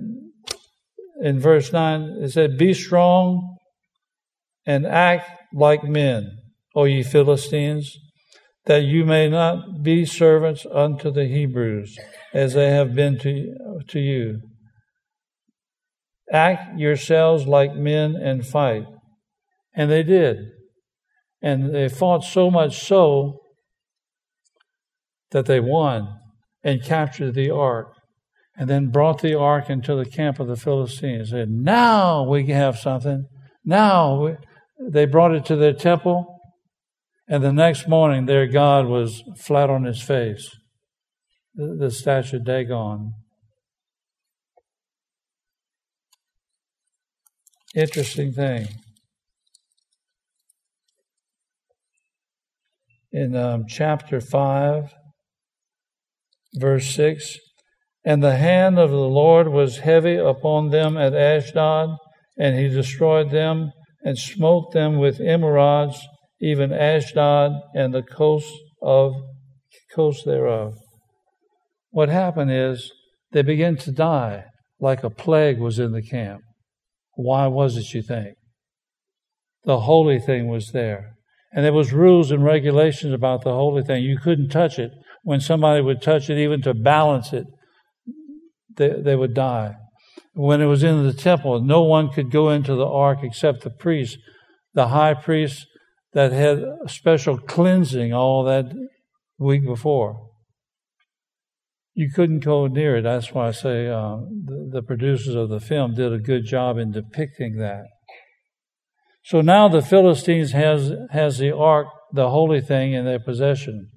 in 1.22 1.40
verse 1.40 1.74
9, 1.74 2.18
it 2.22 2.32
said, 2.32 2.58
Be 2.58 2.74
strong 2.74 3.58
and 4.66 4.86
act 4.86 5.30
like 5.54 5.84
men, 5.84 6.38
O 6.76 6.84
ye 6.84 7.04
Philistines, 7.04 7.98
that 8.66 8.84
you 8.84 9.06
may 9.06 9.28
not 9.30 9.82
be 9.82 10.06
servants 10.06 10.66
unto 10.72 11.10
the 11.10 11.26
Hebrews, 11.26 11.98
as 12.34 12.54
they 12.54 12.70
have 12.70 12.94
been 12.94 13.18
to, 13.20 13.82
to 13.88 14.00
you. 14.00 14.42
Act 16.32 16.78
yourselves 16.78 17.48
like 17.48 17.74
men 17.76 18.16
and 18.16 18.46
fight. 18.46 18.86
And 19.74 19.90
they 19.90 20.04
did. 20.04 20.38
And 21.42 21.74
they 21.74 21.90
fought 21.90 22.24
so 22.24 22.52
much 22.52 22.86
so 22.86 23.40
that 25.32 25.46
they 25.46 25.60
won 25.60 26.08
and 26.64 26.84
captured 26.84 27.34
the 27.34 27.50
ark. 27.50 27.94
And 28.56 28.70
then 28.70 28.92
brought 28.92 29.22
the 29.22 29.40
ark 29.40 29.70
into 29.70 29.96
the 29.96 30.06
camp 30.06 30.40
of 30.40 30.48
the 30.48 30.58
Philistines. 30.58 31.30
Said, 31.30 31.50
now 31.50 32.24
we 32.24 32.48
have 32.48 32.78
something. 32.78 33.26
Now 33.64 34.22
we, 34.22 34.32
they 34.92 35.06
brought 35.06 35.34
it 35.34 35.46
to 35.46 35.56
their 35.56 35.74
temple. 35.74 36.40
And 37.28 37.44
the 37.44 37.54
next 37.54 37.88
morning, 37.88 38.26
their 38.26 38.48
God 38.48 38.88
was 38.88 39.24
flat 39.38 39.70
on 39.70 39.86
his 39.86 40.02
face, 40.02 40.50
the, 41.54 41.78
the 41.80 41.92
statue 41.92 42.40
Dagon. 42.40 43.14
Interesting 47.76 48.34
thing. 48.34 48.68
In 53.12 53.36
um, 53.36 53.66
chapter 53.68 54.20
5, 54.22 54.94
verse 56.56 56.96
6 56.96 57.38
And 58.04 58.24
the 58.24 58.38
hand 58.38 58.80
of 58.80 58.90
the 58.90 58.98
Lord 58.98 59.50
was 59.50 59.80
heavy 59.80 60.16
upon 60.16 60.70
them 60.70 60.98
at 60.98 61.14
Ashdod, 61.14 61.96
and 62.38 62.58
he 62.58 62.70
destroyed 62.70 63.30
them 63.30 63.72
and 64.04 64.18
smote 64.18 64.72
them 64.72 64.98
with 64.98 65.20
emerods, 65.20 65.98
even 66.42 66.72
Ashdod 66.72 67.52
and 67.76 67.94
the 67.94 68.04
coast 68.04 68.52
of 68.82 69.14
coast 69.94 70.26
thereof. 70.26 70.74
What 71.92 72.10
happened 72.10 72.52
is 72.52 72.92
they 73.32 73.42
began 73.42 73.76
to 73.78 73.92
die 73.92 74.46
like 74.80 75.04
a 75.04 75.10
plague 75.10 75.60
was 75.60 75.78
in 75.78 75.92
the 75.92 76.02
camp. 76.02 76.42
Why 77.22 77.48
was 77.48 77.76
it, 77.76 77.94
you 77.94 78.02
think? 78.02 78.38
The 79.66 79.82
holy 79.82 80.20
thing 80.20 80.48
was 80.48 80.72
there. 80.72 81.16
And 81.52 81.66
there 81.66 81.74
was 81.74 81.92
rules 81.92 82.32
and 82.32 82.46
regulations 82.46 83.14
about 83.14 83.44
the 83.44 83.52
holy 83.52 83.84
thing. 83.84 84.04
You 84.04 84.18
couldn't 84.18 84.52
touch 84.52 84.80
it. 84.80 84.92
When 85.24 85.42
somebody 85.42 85.82
would 85.82 86.02
touch 86.02 86.30
it, 86.30 86.38
even 86.38 86.62
to 86.62 86.74
balance 86.74 87.34
it, 87.34 87.46
they, 88.78 89.02
they 89.02 89.18
would 89.18 89.34
die. 89.34 89.74
When 90.34 90.62
it 90.62 90.68
was 90.68 90.82
in 90.82 91.06
the 91.06 91.12
temple, 91.12 91.62
no 91.62 91.84
one 91.84 92.08
could 92.10 92.32
go 92.32 92.52
into 92.52 92.76
the 92.76 92.88
ark 92.88 93.20
except 93.22 93.64
the 93.64 93.70
priest, 93.70 94.18
the 94.74 94.88
high 94.88 95.14
priest 95.14 95.68
that 96.14 96.32
had 96.32 96.64
special 96.88 97.38
cleansing 97.38 98.14
all 98.14 98.46
that 98.46 98.72
week 99.38 99.66
before. 99.66 100.29
You 102.00 102.10
couldn't 102.10 102.46
go 102.46 102.66
near 102.68 102.96
it. 102.96 103.02
That's 103.02 103.34
why 103.34 103.50
I 103.50 103.52
say 103.52 103.90
uh, 103.90 104.20
the, 104.46 104.70
the 104.72 104.82
producers 104.82 105.36
of 105.36 105.50
the 105.50 105.60
film 105.60 105.96
did 105.96 106.14
a 106.14 106.18
good 106.18 106.46
job 106.46 106.78
in 106.78 106.94
depicting 106.94 107.58
that. 107.58 107.88
So 109.26 109.42
now 109.42 109.68
the 109.68 109.82
Philistines 109.82 110.54
has 110.54 110.94
has 111.12 111.40
the 111.40 111.54
ark, 111.54 111.88
the 112.14 112.30
holy 112.30 112.62
thing, 112.62 112.94
in 112.94 113.04
their 113.04 113.20
possession, 113.20 113.90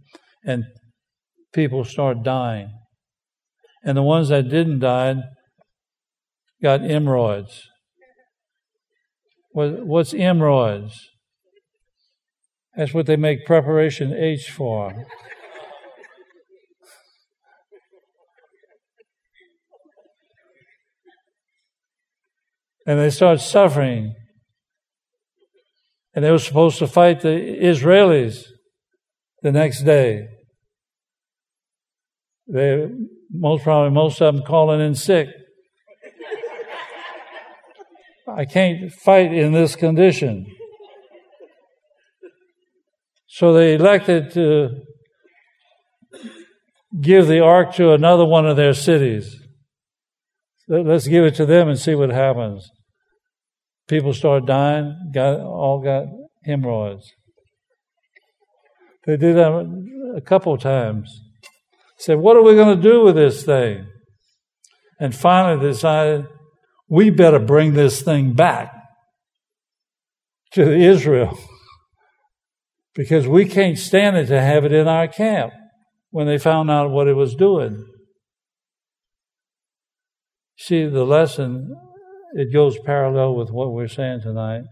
and 0.45 0.65
people 1.55 1.85
start 1.85 2.25
dying. 2.25 2.73
And 3.85 3.97
the 3.97 4.03
ones 4.03 4.31
that 4.31 4.49
didn't 4.49 4.81
die 4.81 5.15
got. 6.61 6.81
What, 9.53 9.87
what's 9.87 10.13
emerods? 10.13 10.95
That's 12.77 12.93
what 12.93 13.07
they 13.07 13.15
make 13.15 13.47
preparation 13.47 14.13
H 14.13 14.51
for. 14.51 15.07
And 22.87 22.99
they 22.99 23.11
start 23.11 23.41
suffering. 23.41 24.15
And 26.15 26.25
they 26.25 26.31
were 26.31 26.39
supposed 26.39 26.79
to 26.79 26.87
fight 26.87 27.21
the 27.21 27.29
Israelis 27.29 28.45
the 29.43 29.53
next 29.53 29.83
day. 29.83 30.29
They 32.47 32.87
most 33.31 33.65
probably 33.65 33.95
most 33.95 34.21
of 34.21 34.35
them 34.35 34.45
calling 34.45 34.81
in 34.81 34.95
sick. 34.95 35.29
I 38.29 38.45
can't 38.45 38.93
fight 38.93 39.33
in 39.33 39.53
this 39.53 39.75
condition. 39.77 40.47
So 43.27 43.53
they 43.53 43.75
elected 43.75 44.33
to 44.33 44.83
give 47.01 47.27
the 47.27 47.41
ark 47.41 47.75
to 47.75 47.93
another 47.93 48.25
one 48.25 48.47
of 48.47 48.57
their 48.57 48.75
cities. 48.75 49.42
Let's 50.81 51.07
give 51.07 51.25
it 51.25 51.35
to 51.35 51.45
them 51.45 51.69
and 51.69 51.79
see 51.79 51.95
what 51.95 52.09
happens. 52.11 52.71
People 53.89 54.15
start 54.15 54.47
dying, 54.47 54.97
got 55.13 55.39
all 55.41 55.83
got 55.83 56.07
hemorrhoids. 56.47 57.13
They 59.05 59.19
did 59.19 59.37
that 59.37 60.15
a 60.17 60.21
couple 60.23 60.57
times. 60.57 61.13
Said, 61.99 62.19
what 62.19 62.37
are 62.37 62.43
we 62.43 62.55
going 62.55 62.75
to 62.75 62.83
do 62.83 63.03
with 63.03 63.17
this 63.17 63.43
thing? 63.43 63.87
And 64.99 65.15
finally 65.15 65.69
decided, 65.69 66.27
we 66.89 67.11
better 67.11 67.39
bring 67.39 67.75
this 67.75 68.01
thing 68.01 68.33
back 68.33 68.73
to 70.53 70.73
Israel 70.73 71.39
because 72.95 73.29
we 73.29 73.45
can't 73.45 73.77
stand 73.77 74.17
it 74.17 74.27
to 74.27 74.41
have 74.41 74.65
it 74.65 74.73
in 74.73 74.89
our 74.89 75.07
camp 75.07 75.53
when 76.11 76.27
they 76.27 76.39
found 76.39 76.71
out 76.71 76.91
what 76.91 77.09
it 77.09 77.15
was 77.15 77.35
doing. 77.35 77.85
See, 80.59 80.87
the 80.87 81.05
lesson, 81.05 81.75
it 82.35 82.53
goes 82.53 82.79
parallel 82.85 83.35
with 83.35 83.51
what 83.51 83.73
we're 83.73 83.89
saying 83.89 84.21
tonight. 84.23 84.63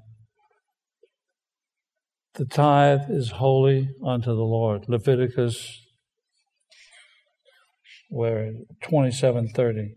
The 2.34 2.44
tithe 2.46 3.10
is 3.10 3.32
holy 3.32 3.90
unto 4.04 4.30
the 4.30 4.42
Lord. 4.42 4.84
Leviticus 4.88 5.80
where 8.10 8.52
2730. 8.82 9.94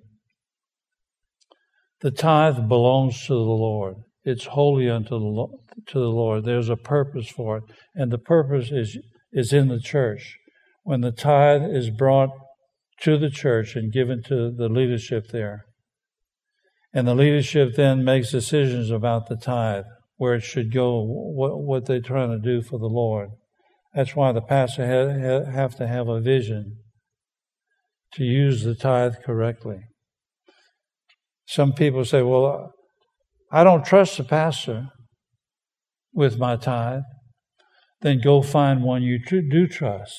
The 2.02 2.12
tithe 2.12 2.68
belongs 2.68 3.22
to 3.28 3.34
the 3.34 3.40
Lord. 3.40 3.96
It's 4.24 4.46
holy 4.46 4.90
unto 4.90 5.20
the, 5.20 5.48
to 5.88 6.00
the 6.00 6.06
Lord. 6.06 6.46
There's 6.46 6.70
a 6.70 6.78
purpose 6.78 7.28
for 7.28 7.58
it. 7.58 7.64
And 7.96 8.12
the 8.12 8.18
purpose 8.18 8.72
is, 8.72 8.98
is 9.32 9.52
in 9.52 9.68
the 9.68 9.80
church. 9.80 10.38
When 10.84 11.02
the 11.02 11.12
tithe 11.12 11.64
is 11.64 11.90
brought 11.90 12.30
to 13.02 13.18
the 13.18 13.30
church 13.30 13.76
and 13.76 13.92
given 13.92 14.22
to 14.24 14.52
the 14.52 14.70
leadership 14.70 15.28
there, 15.32 15.66
and 16.94 17.08
the 17.08 17.16
leadership 17.16 17.76
then 17.76 18.04
makes 18.04 18.32
decisions 18.32 18.92
about 18.92 19.28
the 19.28 19.36
tithe, 19.36 19.86
where 20.18 20.36
it 20.36 20.44
should 20.44 20.72
go, 20.72 21.02
what, 21.02 21.60
what 21.64 21.86
they're 21.86 22.00
trying 22.02 22.30
to 22.30 22.40
do 22.40 22.62
for 22.62 22.78
the 22.78 22.86
Lord. 22.86 23.30
That's 23.96 24.16
why 24.16 24.32
the 24.32 24.42
pastor 24.42 24.86
ha- 24.86 25.52
have 25.52 25.76
to 25.78 25.88
have 25.88 26.08
a 26.08 26.22
vision 26.22 26.78
to 28.14 28.24
use 28.24 28.64
the 28.64 28.76
tithe 28.76 29.16
correctly. 29.26 29.80
Some 31.48 31.74
people 31.74 32.06
say, 32.06 32.22
well, 32.22 32.74
I 33.52 33.64
don't 33.64 33.86
trust 33.86 34.18
the 34.18 34.24
pastor 34.24 34.90
with 36.14 36.38
my 36.38 36.56
tithe. 36.56 37.02
Then 38.02 38.20
go 38.24 38.42
find 38.42 38.84
one 38.84 39.02
you 39.02 39.20
do 39.20 39.68
trust. 39.68 40.16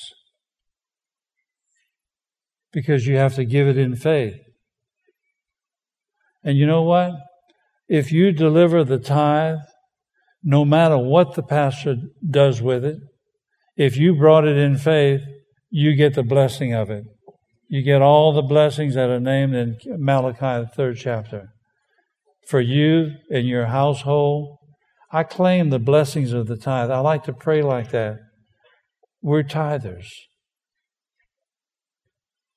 Because 2.71 3.07
you 3.07 3.15
have 3.15 3.35
to 3.35 3.45
give 3.45 3.67
it 3.67 3.77
in 3.77 3.95
faith. 3.95 4.35
And 6.45 6.57
you 6.57 6.67
know 6.67 6.83
what? 6.83 7.11
If 7.89 8.11
you 8.11 8.31
deliver 8.31 8.83
the 8.83 8.99
tithe, 8.99 9.57
no 10.43 10.63
matter 10.63 10.97
what 10.97 11.33
the 11.33 11.43
pastor 11.43 11.95
does 12.29 12.61
with 12.61 12.85
it, 12.85 12.97
if 13.75 13.97
you 13.97 14.15
brought 14.15 14.47
it 14.47 14.55
in 14.55 14.77
faith, 14.77 15.21
you 15.69 15.95
get 15.95 16.13
the 16.13 16.23
blessing 16.23 16.73
of 16.73 16.91
it. 16.91 17.03
You 17.67 17.81
get 17.81 18.03
all 18.03 18.31
the 18.31 18.43
blessings 18.43 18.93
that 18.93 19.09
are 19.09 19.19
named 19.19 19.55
in 19.55 19.77
Malachi, 19.97 20.65
the 20.65 20.69
third 20.73 20.97
chapter. 20.97 21.49
For 22.47 22.61
you 22.61 23.13
and 23.31 23.47
your 23.47 23.65
household, 23.65 24.59
I 25.11 25.23
claim 25.23 25.71
the 25.71 25.79
blessings 25.79 26.31
of 26.31 26.45
the 26.45 26.57
tithe. 26.57 26.91
I 26.91 26.99
like 26.99 27.23
to 27.23 27.33
pray 27.33 27.63
like 27.63 27.89
that. 27.89 28.17
We're 29.21 29.43
tithers. 29.43 30.05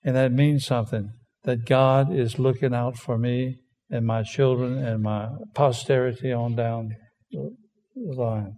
And 0.04 0.14
that 0.14 0.30
means 0.30 0.66
something 0.66 1.12
that 1.44 1.64
God 1.64 2.14
is 2.14 2.38
looking 2.38 2.74
out 2.74 2.98
for 2.98 3.16
me 3.16 3.60
and 3.90 4.06
my 4.06 4.22
children 4.22 4.78
and 4.78 5.02
my 5.02 5.28
posterity 5.54 6.32
on 6.32 6.54
down 6.54 6.94
the 7.30 7.52
line. 7.96 8.56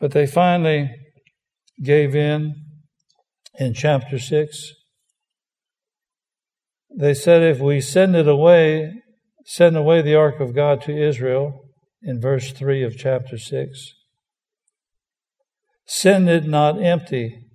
But 0.00 0.12
they 0.12 0.26
finally 0.26 0.90
gave 1.82 2.14
in 2.14 2.54
in 3.58 3.74
chapter 3.74 4.18
6. 4.18 4.72
They 6.96 7.14
said, 7.14 7.42
if 7.42 7.60
we 7.60 7.80
send 7.80 8.14
it 8.14 8.28
away, 8.28 8.92
send 9.44 9.76
away 9.76 10.02
the 10.02 10.14
ark 10.14 10.40
of 10.40 10.54
God 10.54 10.80
to 10.82 10.96
Israel, 10.96 11.60
in 12.02 12.20
verse 12.20 12.52
3 12.52 12.82
of 12.84 12.96
chapter 12.96 13.38
6, 13.38 13.94
send 15.86 16.28
it 16.28 16.44
not 16.44 16.80
empty, 16.80 17.46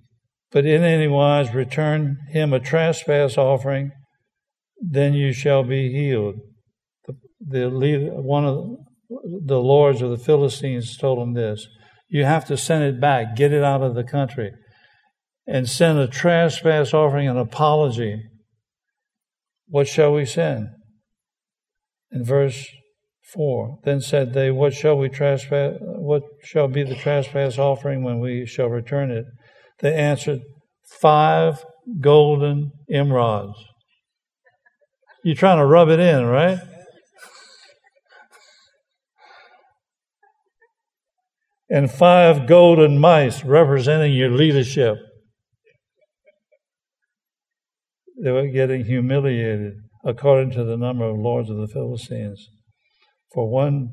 but 0.50 0.66
in 0.66 0.82
any 0.82 1.06
wise 1.06 1.54
return 1.54 2.18
him 2.30 2.52
a 2.52 2.58
trespass 2.58 3.38
offering 3.38 3.92
then 4.80 5.14
you 5.14 5.32
shall 5.32 5.62
be 5.62 5.92
healed. 5.92 6.36
The, 7.06 7.14
the 7.40 7.68
leader, 7.68 8.10
one 8.20 8.44
of 8.44 8.76
the 9.44 9.60
lords 9.60 10.02
of 10.02 10.10
the 10.10 10.18
Philistines 10.18 10.96
told 10.96 11.18
him 11.18 11.34
this 11.34 11.66
You 12.08 12.24
have 12.24 12.46
to 12.46 12.56
send 12.56 12.84
it 12.84 13.00
back, 13.00 13.36
get 13.36 13.52
it 13.52 13.62
out 13.62 13.82
of 13.82 13.94
the 13.94 14.04
country, 14.04 14.52
and 15.46 15.68
send 15.68 15.98
a 15.98 16.08
trespass 16.08 16.94
offering, 16.94 17.28
an 17.28 17.36
apology. 17.36 18.22
What 19.68 19.86
shall 19.86 20.12
we 20.14 20.24
send? 20.24 20.68
In 22.10 22.24
verse 22.24 22.66
4 23.32 23.78
Then 23.84 24.00
said 24.00 24.32
they, 24.32 24.50
What 24.50 24.74
shall 24.74 24.96
we 24.96 25.08
trespass? 25.08 25.76
What 25.80 26.22
shall 26.42 26.68
be 26.68 26.82
the 26.82 26.96
trespass 26.96 27.58
offering 27.58 28.02
when 28.02 28.20
we 28.20 28.46
shall 28.46 28.68
return 28.68 29.10
it? 29.10 29.26
They 29.80 29.94
answered, 29.94 30.40
Five 31.00 31.64
golden 32.00 32.72
emerods. 32.92 33.54
You're 35.22 35.36
trying 35.36 35.58
to 35.58 35.66
rub 35.66 35.88
it 35.88 36.00
in, 36.00 36.24
right? 36.26 36.58
and 41.70 41.88
five 41.88 42.48
golden 42.48 42.98
mice 42.98 43.44
representing 43.44 44.12
your 44.12 44.30
leadership. 44.30 44.96
They 48.22 48.32
were 48.32 48.48
getting 48.48 48.84
humiliated 48.84 49.74
according 50.04 50.50
to 50.52 50.64
the 50.64 50.76
number 50.76 51.04
of 51.04 51.16
lords 51.16 51.48
of 51.48 51.58
the 51.58 51.68
Philistines. 51.68 52.48
For 53.32 53.48
one 53.48 53.90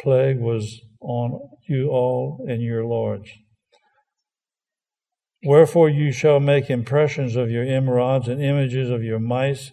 plague 0.00 0.40
was 0.40 0.80
on 1.00 1.38
you 1.68 1.90
all 1.90 2.44
and 2.48 2.60
your 2.60 2.84
lords. 2.84 3.30
Wherefore 5.44 5.88
you 5.88 6.12
shall 6.12 6.40
make 6.40 6.70
impressions 6.70 7.36
of 7.36 7.50
your 7.50 7.64
emerods 7.64 8.28
and 8.28 8.42
images 8.42 8.90
of 8.90 9.02
your 9.02 9.20
mice 9.20 9.70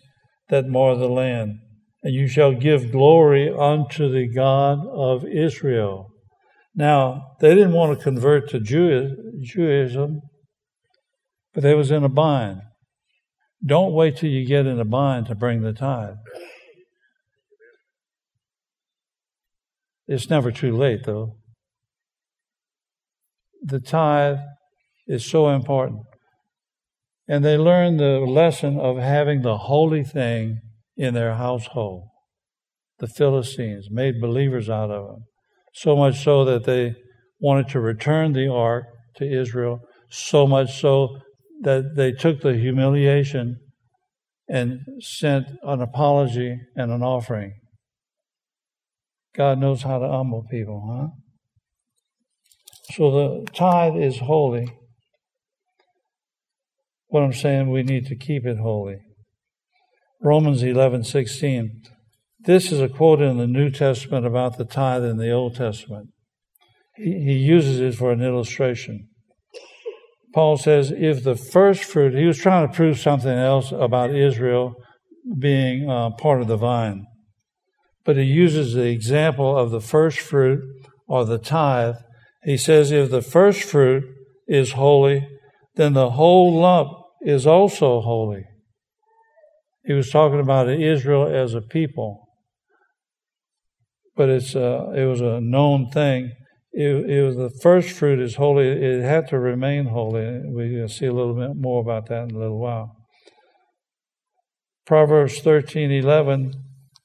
that 0.50 0.68
mar 0.68 0.96
the 0.96 1.08
land, 1.08 1.60
and 2.04 2.14
you 2.14 2.28
shall 2.28 2.54
give 2.54 2.92
glory 2.92 3.50
unto 3.50 4.12
the 4.12 4.28
God 4.28 4.80
of 4.88 5.26
Israel. 5.26 6.08
Now, 6.76 7.36
they 7.40 7.56
didn't 7.56 7.74
want 7.74 7.98
to 7.98 8.04
convert 8.04 8.50
to 8.50 8.60
Judaism, 8.60 10.22
but 11.54 11.64
they 11.64 11.74
was 11.74 11.92
in 11.92 12.04
a 12.04 12.10
bind. 12.10 12.62
Don't 13.66 13.94
wait 13.94 14.18
till 14.18 14.30
you 14.30 14.46
get 14.46 14.66
in 14.66 14.80
a 14.80 14.86
bind 14.86 15.26
to 15.28 15.36
bring 15.36 15.62
the 15.62 15.74
tithe. 15.74 16.16
It's 20.08 20.30
never 20.30 20.52
too 20.52 20.76
late, 20.76 21.04
though. 21.06 21.36
The 23.62 23.80
tithe 23.80 24.40
is 25.06 25.26
so 25.26 25.50
important. 25.50 26.04
And 27.30 27.46
they 27.46 27.58
learn 27.58 27.98
the 27.98 28.22
lesson 28.22 28.80
of 28.80 28.98
having 28.98 29.44
the 29.44 29.56
holy 29.56 30.04
thing 30.04 30.62
in 30.98 31.14
their 31.14 31.36
household. 31.36 32.08
The 32.98 33.08
Philistines 33.08 33.88
made 33.92 34.20
believers 34.20 34.68
out 34.68 34.90
of 34.90 35.08
them. 35.08 35.26
So 35.76 35.96
much 35.96 36.24
so 36.24 36.44
that 36.46 36.64
they 36.64 36.96
wanted 37.40 37.70
to 37.70 37.80
return 37.80 38.34
the 38.34 38.52
ark 38.52 38.86
to 39.18 39.32
Israel, 39.32 39.80
so 40.10 40.48
much 40.48 40.82
so 40.82 41.20
that 41.62 41.96
they 41.96 42.12
took 42.12 42.42
the 42.42 42.56
humiliation 42.56 43.58
and 44.50 44.80
sent 45.00 45.46
an 45.62 45.82
apology 45.82 46.58
and 46.76 46.92
an 46.92 47.04
offering. 47.04 47.54
God 49.36 49.60
knows 49.60 49.84
how 49.84 50.00
to 50.00 50.08
humble 50.08 50.46
people, 50.50 50.84
huh? 50.92 51.08
So 52.96 53.12
the 53.12 53.52
tithe 53.52 53.96
is 53.98 54.18
holy 54.18 54.79
what 57.10 57.24
I'm 57.24 57.34
saying, 57.34 57.70
we 57.70 57.84
need 57.84 58.06
to 58.08 58.16
keep 58.16 58.46
it 58.46 58.58
holy. 58.60 59.00
Romans 60.22 60.64
11:16. 60.64 61.82
This 62.42 62.72
is 62.72 62.80
a 62.80 62.88
quote 62.88 63.22
in 63.22 63.38
the 63.38 63.48
New 63.48 63.70
Testament 63.70 64.26
about 64.26 64.58
the 64.58 64.66
tithe 64.66 65.04
in 65.04 65.18
the 65.18 65.32
Old 65.32 65.56
Testament. 65.56 66.10
He, 66.96 67.12
he 67.12 67.34
uses 67.34 67.80
it 67.80 67.96
for 67.96 68.12
an 68.12 68.22
illustration. 68.22 69.10
Paul 70.34 70.58
says, 70.58 70.92
if 70.92 71.24
the 71.24 71.36
first 71.36 71.84
fruit, 71.84 72.14
he 72.14 72.26
was 72.26 72.38
trying 72.38 72.68
to 72.68 72.74
prove 72.74 73.00
something 73.00 73.30
else 73.32 73.72
about 73.72 74.16
Israel 74.16 74.76
being 75.38 75.90
uh, 75.90 76.12
part 76.12 76.42
of 76.42 76.48
the 76.48 76.56
vine. 76.56 77.06
But 78.06 78.16
he 78.16 78.24
uses 78.24 78.74
the 78.74 78.88
example 78.88 79.58
of 79.58 79.72
the 79.72 79.82
first 79.82 80.20
fruit 80.20 80.62
or 81.08 81.26
the 81.26 81.40
tithe. 81.40 81.96
He 82.44 82.58
says, 82.58 82.92
if 82.92 83.10
the 83.10 83.22
first 83.22 83.64
fruit 83.64 84.04
is 84.48 84.74
holy, 84.74 85.28
then 85.76 85.94
the 85.94 86.12
whole 86.12 86.54
lump 86.60 86.99
is 87.22 87.46
also 87.46 88.02
holy. 88.02 88.46
He 89.86 89.94
was 89.94 90.10
talking 90.10 90.40
about 90.40 90.70
Israel 90.70 91.28
as 91.28 91.54
a 91.54 91.62
people, 91.62 92.28
but 94.16 94.30
it's 94.30 94.56
a, 94.56 94.66
uh, 94.66 94.92
it 94.92 95.06
was 95.06 95.22
a 95.22 95.40
known 95.42 95.90
thing. 95.90 96.32
It, 96.72 97.10
it 97.10 97.24
was 97.24 97.36
the 97.36 97.50
first 97.62 97.90
fruit 97.92 98.20
is 98.20 98.36
holy. 98.36 98.68
It 98.68 99.02
had 99.02 99.28
to 99.30 99.40
remain 99.40 99.88
holy. 99.88 100.42
We'll 100.44 100.88
see 100.88 101.08
a 101.08 101.14
little 101.14 101.34
bit 101.34 101.56
more 101.56 101.82
about 101.82 102.08
that 102.10 102.30
in 102.30 102.36
a 102.36 102.40
little 102.40 102.60
while. 102.60 102.96
Proverbs 104.86 105.40
thirteen 105.40 105.92
eleven 105.92 106.54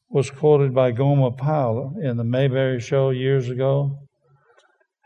was 0.08 0.30
quoted 0.30 0.74
by 0.74 0.90
Gomer 0.90 1.30
Pyle 1.30 1.94
in 2.02 2.18
the 2.18 2.24
Mayberry 2.24 2.80
show 2.80 3.10
years 3.10 3.48
ago. 3.48 3.98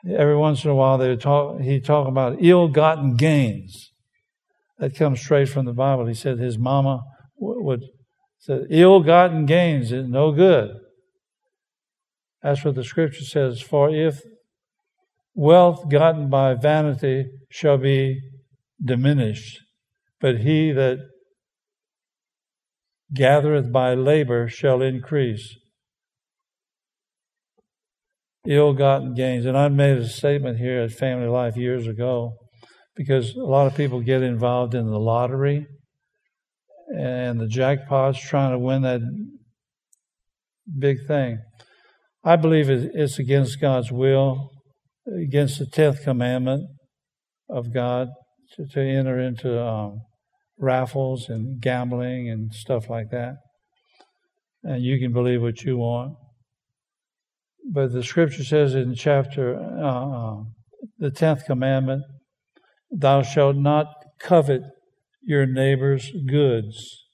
Every 0.08 0.36
once 0.36 0.64
in 0.64 0.70
a 0.70 0.74
while, 0.74 0.98
they 0.98 1.16
talk. 1.16 1.60
He 1.60 1.80
talk 1.80 2.08
about 2.08 2.38
ill-gotten 2.40 3.14
gains. 3.14 3.92
That 4.78 4.94
comes 4.94 5.20
straight 5.20 5.48
from 5.48 5.66
the 5.66 5.72
Bible. 5.72 6.06
He 6.06 6.14
said 6.14 6.38
his 6.38 6.58
mama 6.58 7.00
would 7.36 7.82
say, 8.38 8.60
ill-gotten 8.70 9.46
gains 9.46 9.90
is 9.90 10.08
no 10.08 10.32
good. 10.32 10.70
That's 12.42 12.64
what 12.64 12.76
the 12.76 12.84
scripture 12.84 13.24
says. 13.24 13.60
For 13.60 13.90
if 13.90 14.20
wealth 15.34 15.88
gotten 15.90 16.30
by 16.30 16.54
vanity 16.54 17.26
shall 17.50 17.78
be 17.78 18.20
diminished, 18.82 19.58
but 20.20 20.38
he 20.38 20.70
that 20.72 20.98
gathereth 23.12 23.72
by 23.72 23.94
labor 23.94 24.46
shall 24.48 24.82
increase. 24.82 25.56
Ill 28.46 28.74
gotten 28.74 29.14
gains. 29.14 29.44
And 29.44 29.58
I 29.58 29.68
made 29.68 29.98
a 29.98 30.08
statement 30.08 30.58
here 30.58 30.82
at 30.82 30.92
Family 30.92 31.26
Life 31.26 31.56
years 31.56 31.86
ago 31.88 32.36
because 32.98 33.37
a 33.37 33.44
lot 33.44 33.68
of 33.68 33.76
people 33.76 34.00
get 34.00 34.22
involved 34.22 34.74
in 34.74 34.90
the 34.90 34.98
lottery 34.98 35.64
and 36.96 37.38
the 37.38 37.46
jackpots 37.46 38.18
trying 38.20 38.50
to 38.50 38.58
win 38.58 38.82
that 38.82 39.00
big 40.78 41.06
thing. 41.06 41.38
I 42.24 42.34
believe 42.34 42.68
it's 42.68 43.20
against 43.20 43.61
God's 43.61 43.92
will, 43.92 44.50
against 45.06 45.61
the 45.61 45.66
tenth 45.66 46.02
commandment 46.02 46.68
of 47.48 47.72
God 47.72 48.08
to, 48.56 48.66
to 48.66 48.80
enter 48.80 49.20
into 49.20 49.62
um, 49.62 50.00
raffles 50.58 51.28
and 51.28 51.61
gambling 51.61 52.28
and 52.28 52.52
stuff 52.52 52.90
like 52.90 53.11
that. 53.11 53.37
And 54.64 54.82
you 54.82 54.98
can 54.98 55.12
believe 55.12 55.40
what 55.40 55.62
you 55.62 55.76
want. 55.78 56.14
But 57.70 57.92
the 57.92 58.02
scripture 58.02 58.42
says 58.42 58.74
in 58.74 58.96
chapter, 58.96 59.54
uh, 59.54 60.40
uh, 60.40 60.42
the 60.98 61.12
tenth 61.12 61.44
commandment, 61.46 62.02
Thou 62.90 63.22
shalt 63.22 63.57
not 63.57 63.87
covet 64.20 64.62
your 65.22 65.46
neighbor's 65.46 66.11
goods. 66.27 67.05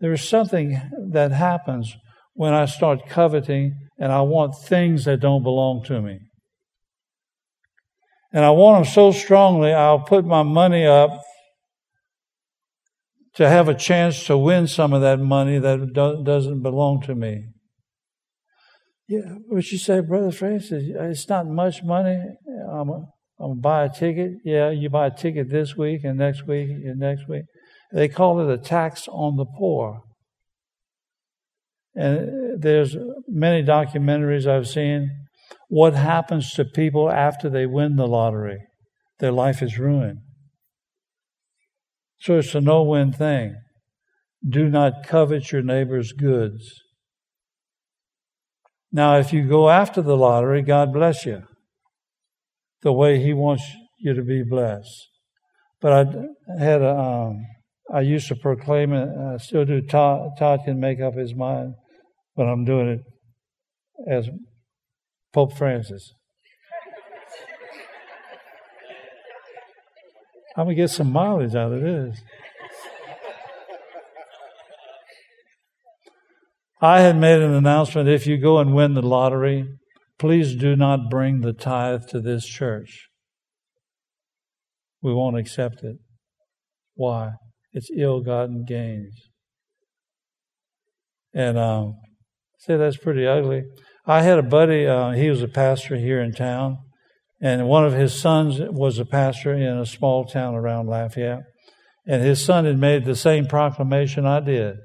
There 0.00 0.12
is 0.12 0.28
something 0.28 0.80
that 1.10 1.32
happens 1.32 1.96
when 2.34 2.52
I 2.52 2.66
start 2.66 3.08
coveting 3.08 3.74
and 3.98 4.12
I 4.12 4.20
want 4.20 4.54
things 4.64 5.06
that 5.06 5.20
don't 5.20 5.42
belong 5.42 5.82
to 5.84 6.02
me. 6.02 6.18
And 8.32 8.44
I 8.44 8.50
want 8.50 8.84
them 8.84 8.92
so 8.92 9.12
strongly, 9.12 9.72
I'll 9.72 10.00
put 10.00 10.26
my 10.26 10.42
money 10.42 10.84
up 10.84 11.22
to 13.36 13.48
have 13.48 13.68
a 13.68 13.74
chance 13.74 14.24
to 14.26 14.36
win 14.36 14.66
some 14.66 14.92
of 14.92 15.00
that 15.00 15.20
money 15.20 15.58
that 15.58 15.92
doesn't 16.24 16.62
belong 16.62 17.00
to 17.02 17.14
me. 17.14 17.46
Yeah, 19.08 19.36
but 19.50 19.70
you 19.70 19.78
say, 19.78 20.00
Brother 20.00 20.32
Francis, 20.32 20.82
it's 20.86 21.28
not 21.28 21.46
much 21.46 21.82
money. 21.82 22.18
I'm 22.70 22.88
a, 22.90 23.06
I'm 23.38 23.56
to 23.56 23.60
buy 23.60 23.84
a 23.84 23.90
ticket. 23.90 24.32
Yeah, 24.44 24.70
you 24.70 24.88
buy 24.88 25.06
a 25.06 25.10
ticket 25.10 25.50
this 25.50 25.76
week 25.76 26.04
and 26.04 26.18
next 26.18 26.46
week 26.46 26.70
and 26.70 26.98
next 26.98 27.28
week. 27.28 27.44
They 27.92 28.08
call 28.08 28.40
it 28.40 28.52
a 28.52 28.58
tax 28.58 29.06
on 29.08 29.36
the 29.36 29.44
poor. 29.44 30.00
And 31.94 32.60
there's 32.60 32.96
many 33.28 33.62
documentaries 33.62 34.46
I've 34.46 34.68
seen. 34.68 35.10
What 35.68 35.94
happens 35.94 36.52
to 36.52 36.64
people 36.64 37.10
after 37.10 37.48
they 37.48 37.66
win 37.66 37.96
the 37.96 38.06
lottery? 38.06 38.58
Their 39.18 39.32
life 39.32 39.62
is 39.62 39.78
ruined. 39.78 40.20
So 42.20 42.38
it's 42.38 42.54
a 42.54 42.60
no 42.60 42.82
win 42.82 43.12
thing. 43.12 43.56
Do 44.46 44.68
not 44.68 45.06
covet 45.06 45.52
your 45.52 45.62
neighbor's 45.62 46.12
goods. 46.12 46.82
Now, 48.92 49.18
if 49.18 49.32
you 49.32 49.46
go 49.46 49.68
after 49.68 50.00
the 50.00 50.16
lottery, 50.16 50.62
God 50.62 50.92
bless 50.92 51.26
you 51.26 51.42
the 52.86 52.92
way 52.92 53.20
He 53.20 53.32
wants 53.32 53.64
you 53.98 54.14
to 54.14 54.22
be 54.22 54.44
blessed. 54.44 55.08
But 55.80 55.92
I 55.92 56.62
had 56.62 56.82
a, 56.82 56.96
um, 56.96 57.44
I 57.92 58.02
used 58.02 58.28
to 58.28 58.36
proclaim 58.36 58.92
it. 58.92 59.08
I 59.08 59.38
still 59.38 59.64
do. 59.64 59.80
Todd, 59.80 60.30
Todd 60.38 60.60
can 60.64 60.78
make 60.78 61.00
up 61.00 61.14
his 61.14 61.34
mind, 61.34 61.74
but 62.36 62.44
I'm 62.44 62.64
doing 62.64 62.88
it 62.88 63.00
as 64.08 64.30
Pope 65.32 65.54
Francis. 65.54 66.12
I'm 70.56 70.66
gonna 70.66 70.76
get 70.76 70.90
some 70.90 71.10
mileage 71.10 71.56
out 71.56 71.72
of 71.72 71.80
this. 71.80 72.20
I 76.80 77.00
had 77.00 77.16
made 77.16 77.40
an 77.42 77.52
announcement 77.52 78.08
if 78.08 78.28
you 78.28 78.38
go 78.38 78.60
and 78.60 78.76
win 78.76 78.94
the 78.94 79.02
lottery, 79.02 79.66
Please 80.18 80.54
do 80.54 80.76
not 80.76 81.10
bring 81.10 81.40
the 81.40 81.52
tithe 81.52 82.06
to 82.08 82.20
this 82.20 82.46
church. 82.46 83.08
We 85.02 85.12
won't 85.12 85.38
accept 85.38 85.82
it. 85.82 85.96
Why? 86.94 87.32
It's 87.72 87.90
ill 87.94 88.22
gotten 88.22 88.64
gains. 88.64 89.14
And 91.34 91.58
um, 91.58 91.96
say 92.58 92.78
that's 92.78 92.96
pretty 92.96 93.26
ugly. 93.26 93.64
I 94.06 94.22
had 94.22 94.38
a 94.38 94.42
buddy, 94.42 94.86
uh, 94.86 95.10
he 95.10 95.28
was 95.28 95.42
a 95.42 95.48
pastor 95.48 95.96
here 95.96 96.22
in 96.22 96.32
town, 96.32 96.78
and 97.40 97.68
one 97.68 97.84
of 97.84 97.92
his 97.92 98.18
sons 98.18 98.58
was 98.60 98.98
a 98.98 99.04
pastor 99.04 99.52
in 99.52 99.76
a 99.76 99.84
small 99.84 100.24
town 100.24 100.54
around 100.54 100.86
Lafayette. 100.86 101.42
And 102.06 102.22
his 102.22 102.42
son 102.42 102.64
had 102.64 102.78
made 102.78 103.04
the 103.04 103.16
same 103.16 103.46
proclamation 103.46 104.24
I 104.24 104.40
did. 104.40 104.76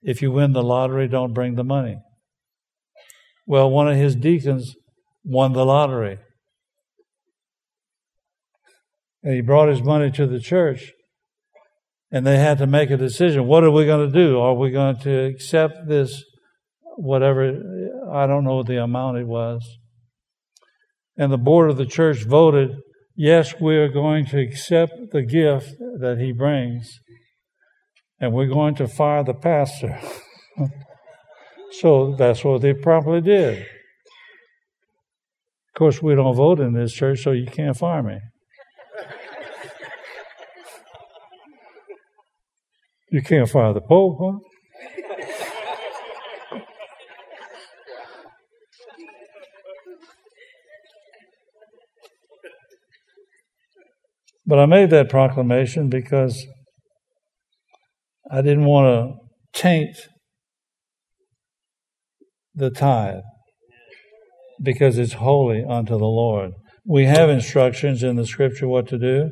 If 0.00 0.22
you 0.22 0.30
win 0.30 0.52
the 0.52 0.62
lottery, 0.62 1.08
don't 1.08 1.34
bring 1.34 1.56
the 1.56 1.64
money. 1.64 1.96
Well, 3.46 3.70
one 3.70 3.88
of 3.88 3.96
his 3.96 4.14
deacons 4.14 4.74
won 5.24 5.52
the 5.52 5.64
lottery. 5.64 6.18
And 9.22 9.34
he 9.34 9.40
brought 9.40 9.68
his 9.68 9.82
money 9.82 10.10
to 10.12 10.26
the 10.26 10.40
church. 10.40 10.92
And 12.10 12.26
they 12.26 12.38
had 12.38 12.58
to 12.58 12.66
make 12.66 12.90
a 12.90 12.96
decision. 12.96 13.46
What 13.46 13.64
are 13.64 13.70
we 13.70 13.86
going 13.86 14.10
to 14.10 14.12
do? 14.12 14.38
Are 14.38 14.54
we 14.54 14.70
going 14.70 14.98
to 15.00 15.24
accept 15.24 15.88
this, 15.88 16.22
whatever, 16.96 17.48
I 18.12 18.26
don't 18.26 18.44
know 18.44 18.62
the 18.62 18.82
amount 18.82 19.18
it 19.18 19.26
was. 19.26 19.66
And 21.16 21.32
the 21.32 21.38
board 21.38 21.70
of 21.70 21.76
the 21.76 21.86
church 21.86 22.24
voted, 22.24 22.76
yes, 23.16 23.54
we 23.60 23.76
are 23.76 23.88
going 23.88 24.26
to 24.26 24.40
accept 24.40 24.92
the 25.12 25.22
gift 25.22 25.74
that 26.00 26.18
he 26.20 26.32
brings. 26.32 27.00
And 28.20 28.32
we're 28.32 28.46
going 28.46 28.74
to 28.76 28.86
fire 28.86 29.24
the 29.24 29.34
pastor. 29.34 30.00
so 31.72 32.14
that's 32.16 32.44
what 32.44 32.62
they 32.62 32.74
probably 32.74 33.20
did. 33.20 33.58
Of 33.58 33.66
course, 35.78 36.02
we 36.02 36.14
don't 36.14 36.36
vote 36.36 36.60
in 36.60 36.74
this 36.74 36.92
church, 36.92 37.22
so 37.22 37.32
you 37.32 37.46
can't 37.46 37.76
fire 37.76 38.02
me. 38.02 38.18
You 43.10 43.22
can't 43.22 43.48
fire 43.48 43.74
the 43.74 43.80
Pope, 43.80 44.18
huh? 44.20 44.38
But 54.46 54.58
I 54.58 54.66
made 54.66 54.90
that 54.90 55.08
proclamation 55.08 55.88
because 55.88 56.46
I 58.30 58.42
didn't 58.42 58.64
want 58.64 59.16
to 59.54 59.58
taint 59.58 59.96
the 62.54 62.70
tithe 62.70 63.22
because 64.62 64.98
it's 64.98 65.14
holy 65.14 65.64
unto 65.68 65.92
the 65.92 66.04
Lord. 66.04 66.52
We 66.84 67.04
have 67.04 67.30
instructions 67.30 68.02
in 68.02 68.16
the 68.16 68.26
scripture 68.26 68.68
what 68.68 68.88
to 68.88 68.98
do, 68.98 69.30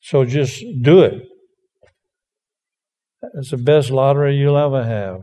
so 0.00 0.24
just 0.24 0.62
do 0.82 1.00
it. 1.00 1.22
It's 3.34 3.50
the 3.50 3.56
best 3.56 3.90
lottery 3.90 4.36
you'll 4.36 4.56
ever 4.56 4.84
have, 4.84 5.20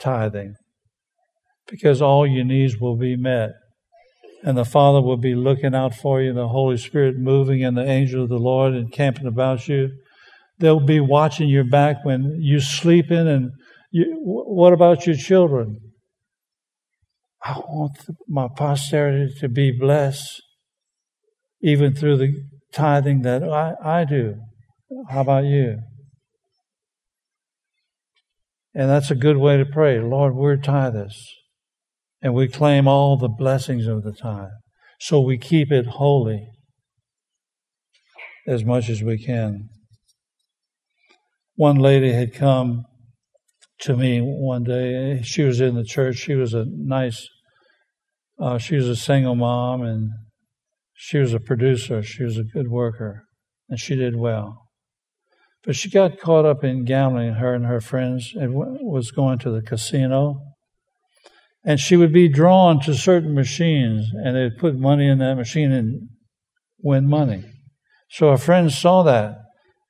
tithing, 0.00 0.54
because 1.68 2.00
all 2.00 2.26
your 2.26 2.44
needs 2.44 2.78
will 2.78 2.96
be 2.96 3.16
met. 3.16 3.50
And 4.42 4.58
the 4.58 4.64
Father 4.64 5.00
will 5.00 5.16
be 5.16 5.34
looking 5.34 5.74
out 5.74 5.94
for 5.94 6.20
you, 6.20 6.34
the 6.34 6.48
Holy 6.48 6.76
Spirit 6.76 7.16
moving, 7.16 7.64
and 7.64 7.76
the 7.76 7.88
angel 7.88 8.24
of 8.24 8.28
the 8.28 8.36
Lord 8.36 8.74
encamping 8.74 9.26
about 9.26 9.68
you. 9.68 9.88
They'll 10.58 10.84
be 10.84 11.00
watching 11.00 11.48
your 11.48 11.64
back 11.64 12.04
when 12.04 12.38
you're 12.40 12.60
sleeping. 12.60 13.26
And 13.26 13.52
you, 13.90 14.20
what 14.22 14.74
about 14.74 15.06
your 15.06 15.16
children? 15.16 15.78
I 17.44 17.58
want 17.58 17.98
my 18.26 18.48
posterity 18.54 19.34
to 19.40 19.48
be 19.48 19.70
blessed, 19.70 20.42
even 21.60 21.94
through 21.94 22.16
the 22.16 22.32
tithing 22.72 23.22
that 23.22 23.42
I, 23.42 23.74
I 23.84 24.04
do. 24.04 24.36
How 25.10 25.20
about 25.20 25.44
you? 25.44 25.78
And 28.74 28.90
that's 28.90 29.10
a 29.10 29.14
good 29.14 29.36
way 29.36 29.56
to 29.56 29.64
pray. 29.64 30.00
Lord, 30.00 30.34
we're 30.34 30.56
tithers. 30.56 31.14
And 32.22 32.34
we 32.34 32.48
claim 32.48 32.88
all 32.88 33.16
the 33.16 33.28
blessings 33.28 33.86
of 33.86 34.02
the 34.02 34.12
tithe. 34.12 34.48
So 34.98 35.20
we 35.20 35.36
keep 35.36 35.70
it 35.70 35.86
holy 35.86 36.48
as 38.48 38.64
much 38.64 38.88
as 38.88 39.02
we 39.02 39.22
can. 39.22 39.68
One 41.56 41.76
lady 41.76 42.12
had 42.12 42.34
come 42.34 42.84
to 43.80 43.96
me 43.96 44.20
one 44.20 44.64
day. 44.64 45.20
She 45.22 45.42
was 45.42 45.60
in 45.60 45.74
the 45.74 45.84
church. 45.84 46.16
She 46.16 46.34
was 46.34 46.54
a 46.54 46.64
nice, 46.66 47.28
uh, 48.38 48.58
she 48.58 48.76
was 48.76 48.88
a 48.88 48.96
single 48.96 49.34
mom 49.34 49.82
and 49.82 50.10
she 50.94 51.18
was 51.18 51.32
a 51.32 51.40
producer. 51.40 52.02
She 52.02 52.24
was 52.24 52.38
a 52.38 52.44
good 52.44 52.68
worker 52.68 53.24
and 53.68 53.78
she 53.78 53.94
did 53.94 54.16
well. 54.16 54.64
But 55.64 55.76
she 55.76 55.88
got 55.88 56.18
caught 56.18 56.44
up 56.44 56.62
in 56.62 56.84
gambling, 56.84 57.34
her 57.34 57.54
and 57.54 57.64
her 57.64 57.80
friends, 57.80 58.32
and 58.34 58.52
was 58.54 59.10
going 59.10 59.38
to 59.40 59.50
the 59.50 59.62
casino. 59.62 60.40
And 61.64 61.80
she 61.80 61.96
would 61.96 62.12
be 62.12 62.28
drawn 62.28 62.80
to 62.80 62.94
certain 62.94 63.34
machines, 63.34 64.10
and 64.12 64.36
they'd 64.36 64.58
put 64.58 64.76
money 64.76 65.08
in 65.08 65.18
that 65.18 65.36
machine 65.36 65.72
and 65.72 66.08
win 66.82 67.08
money. 67.08 67.44
So 68.10 68.30
her 68.30 68.36
friends 68.36 68.76
saw 68.76 69.02
that, 69.04 69.38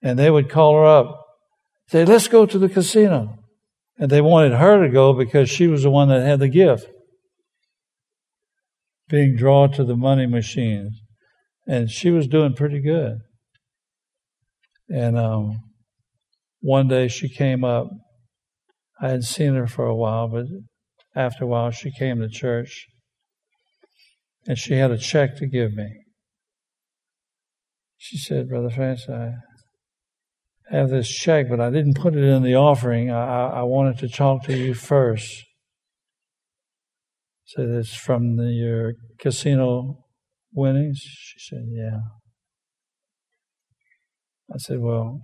and 0.01 0.17
they 0.17 0.31
would 0.31 0.49
call 0.49 0.75
her 0.75 0.85
up, 0.85 1.21
say, 1.89 2.05
Let's 2.05 2.29
go 2.29 2.47
to 2.47 2.59
the 2.59 2.69
casino. 2.69 3.37
And 3.99 4.11
they 4.11 4.21
wanted 4.21 4.53
her 4.53 4.85
to 4.85 4.93
go 4.93 5.13
because 5.13 5.51
she 5.51 5.67
was 5.67 5.83
the 5.83 5.91
one 5.91 6.09
that 6.09 6.25
had 6.25 6.41
the 6.41 6.49
gift, 6.49 6.87
being 9.09 9.37
drawn 9.37 9.73
to 9.73 9.85
the 9.85 9.97
money 9.97 10.27
machines. 10.27 11.01
And 11.67 11.91
she 11.91 12.11
was 12.11 12.27
doing 12.27 12.55
pretty 12.55 12.81
good. 12.81 13.19
And 14.89 15.19
um, 15.19 15.61
one 16.61 16.89
day 16.89 17.09
she 17.09 17.29
came 17.29 17.65
up. 17.65 17.89
I 19.01 19.09
had 19.09 19.25
seen 19.25 19.55
her 19.55 19.67
for 19.67 19.87
a 19.87 19.95
while, 19.95 20.29
but 20.29 20.47
after 21.17 21.45
a 21.45 21.47
while 21.47 21.71
she 21.71 21.91
came 21.91 22.21
to 22.21 22.29
church 22.29 22.87
and 24.47 24.59
she 24.59 24.75
had 24.75 24.91
a 24.91 24.99
check 24.99 25.37
to 25.37 25.47
give 25.47 25.73
me. 25.73 26.01
She 27.97 28.19
said, 28.19 28.49
Brother 28.49 28.71
Francis, 28.71 29.09
I 29.09 29.33
have 30.71 30.91
this 30.91 31.09
check, 31.09 31.49
but 31.49 31.61
I 31.61 31.71
didn't 31.71 31.95
put 31.95 32.15
it 32.15 32.25
in 32.25 32.43
the 32.43 32.55
offering. 32.55 33.11
I, 33.11 33.49
I 33.49 33.63
wanted 33.63 33.99
to 34.01 34.09
talk 34.09 34.45
to 34.45 34.57
you 34.57 34.75
first. 34.75 35.45
Said 37.47 37.69
it's 37.69 37.95
from 37.95 38.37
the, 38.37 38.45
your 38.45 38.95
casino 39.19 40.05
winnings. 40.53 41.01
She 41.01 41.39
said, 41.39 41.67
Yeah. 41.69 42.01
I 44.53 44.59
said, 44.59 44.81
Well, 44.81 45.23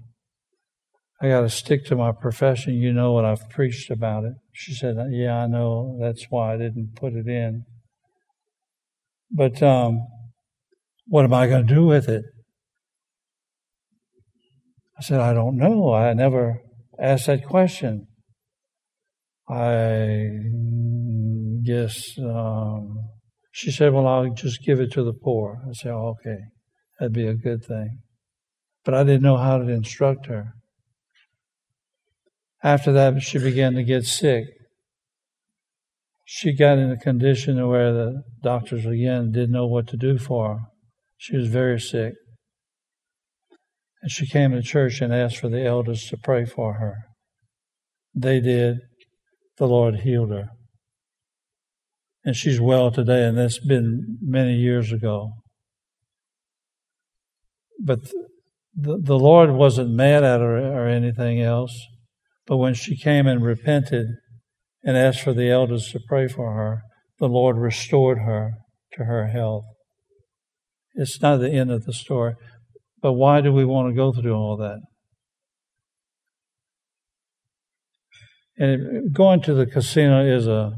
I 1.23 1.29
got 1.29 1.43
to 1.43 1.51
stick 1.51 1.85
to 1.87 1.97
my 1.97 2.13
profession. 2.13 2.75
You 2.75 2.93
know 2.93 3.13
what 3.13 3.25
I've 3.25 3.49
preached 3.49 3.91
about 3.91 4.25
it. 4.25 4.35
She 4.53 4.75
said, 4.75 4.97
Yeah, 5.11 5.39
I 5.39 5.47
know. 5.47 5.99
That's 6.01 6.27
why 6.29 6.55
I 6.55 6.57
didn't 6.59 6.95
put 6.97 7.15
it 7.15 7.27
in. 7.27 7.65
But 9.31 9.63
um, 9.63 10.07
what 11.07 11.25
am 11.25 11.33
I 11.33 11.47
going 11.47 11.67
to 11.67 11.75
do 11.75 11.87
with 11.87 12.09
it? 12.09 12.25
I 14.99 15.03
said, 15.03 15.21
I 15.21 15.33
don't 15.33 15.57
know. 15.57 15.95
I 15.95 16.13
never 16.13 16.61
asked 16.99 17.27
that 17.27 17.47
question. 17.47 18.09
I 19.49 20.29
guess 21.65 22.19
um, 22.19 22.97
she 23.53 23.71
said, 23.71 23.93
Well, 23.93 24.07
I'll 24.07 24.33
just 24.35 24.65
give 24.65 24.81
it 24.81 24.93
to 24.93 25.03
the 25.03 25.13
poor. 25.13 25.63
I 25.69 25.73
said, 25.73 25.93
oh, 25.93 26.17
Okay, 26.21 26.39
that'd 26.99 27.13
be 27.13 27.27
a 27.27 27.35
good 27.35 27.65
thing 27.65 28.01
but 28.85 28.95
I 28.95 29.05
didn't 29.05 29.23
know 29.23 29.37
how 29.37 29.59
to 29.59 29.69
instruct 29.69 30.27
her. 30.27 30.55
After 32.63 32.93
that, 32.93 33.23
she 33.23 33.39
began 33.39 33.75
to 33.75 33.83
get 33.83 34.05
sick. 34.05 34.45
She 36.25 36.55
got 36.55 36.79
in 36.79 36.91
a 36.91 36.97
condition 36.97 37.67
where 37.67 37.93
the 37.93 38.23
doctors 38.43 38.87
again 38.87 39.33
didn't 39.33 39.53
know 39.53 39.67
what 39.67 39.89
to 39.89 39.97
do 39.97 40.19
for 40.19 40.55
her. 40.55 40.61
She 41.17 41.37
was 41.37 41.49
very 41.49 41.81
sick. 41.81 42.15
And 44.03 44.11
she 44.11 44.27
came 44.27 44.53
to 44.53 44.63
church 44.63 45.01
and 45.01 45.13
asked 45.13 45.39
for 45.39 45.49
the 45.49 45.65
elders 45.65 46.07
to 46.09 46.17
pray 46.17 46.45
for 46.45 46.75
her. 46.75 46.97
They 48.15 48.41
did. 48.41 48.79
The 49.59 49.67
Lord 49.67 49.97
healed 50.01 50.31
her. 50.31 50.49
And 52.25 52.37
she's 52.37 52.61
well 52.61 52.91
today, 52.91 53.25
and 53.25 53.37
that's 53.37 53.59
been 53.59 54.19
many 54.21 54.55
years 54.55 54.93
ago. 54.93 55.33
But 57.83 58.01
the, 58.75 58.99
the 59.03 59.19
Lord 59.19 59.53
wasn't 59.53 59.91
mad 59.91 60.23
at 60.23 60.41
her 60.41 60.59
or 60.59 60.87
anything 60.87 61.41
else, 61.41 61.75
but 62.47 62.59
when 62.59 62.75
she 62.75 62.97
came 62.97 63.27
and 63.27 63.43
repented 63.43 64.07
and 64.83 64.97
asked 64.97 65.23
for 65.23 65.33
the 65.33 65.51
elders 65.51 65.91
to 65.93 66.01
pray 66.09 66.29
for 66.29 66.55
her, 66.55 66.83
the 67.19 67.29
Lord 67.29 67.57
restored 67.57 68.19
her 68.19 68.53
to 68.95 69.05
her 69.05 69.29
health. 69.29 69.65
It's 70.95 71.21
not 71.23 71.39
the 71.39 71.51
end 71.51 71.71
of 71.71 71.85
the 71.85 71.93
story, 71.93 72.35
but 73.01 73.15
why 73.15 73.41
do 73.41 73.53
we 73.53 73.65
want 73.65 73.89
to 73.89 73.95
go 73.95 74.13
through 74.13 74.35
all 74.35 74.57
that? 74.59 74.81
And 78.59 79.15
going 79.15 79.41
to 79.43 79.55
the 79.55 79.65
casino 79.65 80.23
is 80.25 80.47
a 80.47 80.73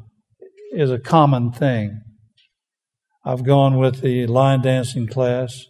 is 0.72 0.90
a 0.90 0.98
common 0.98 1.52
thing. 1.52 2.00
I've 3.24 3.44
gone 3.44 3.78
with 3.78 4.00
the 4.00 4.26
line 4.26 4.62
dancing 4.62 5.06
class. 5.06 5.64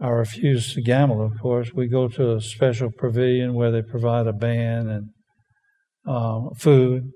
I 0.00 0.08
refuse 0.08 0.74
to 0.74 0.82
gamble, 0.82 1.24
of 1.24 1.40
course. 1.40 1.72
We 1.72 1.88
go 1.88 2.08
to 2.08 2.36
a 2.36 2.40
special 2.40 2.90
pavilion 2.96 3.54
where 3.54 3.70
they 3.70 3.82
provide 3.82 4.26
a 4.26 4.32
band 4.32 4.90
and 4.90 5.08
uh, 6.06 6.50
food. 6.58 7.10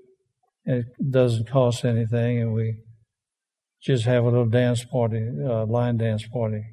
It 0.65 0.85
doesn't 1.11 1.49
cost 1.49 1.85
anything, 1.85 2.39
and 2.41 2.53
we 2.53 2.77
just 3.81 4.05
have 4.05 4.23
a 4.23 4.29
little 4.29 4.49
dance 4.49 4.85
party, 4.85 5.27
uh, 5.45 5.65
line 5.65 5.97
dance 5.97 6.25
party. 6.27 6.63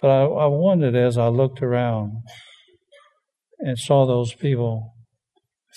But 0.00 0.08
I, 0.08 0.22
I 0.24 0.46
wondered 0.46 0.94
as 0.94 1.18
I 1.18 1.28
looked 1.28 1.62
around 1.62 2.22
and 3.58 3.78
saw 3.78 4.06
those 4.06 4.34
people 4.34 4.94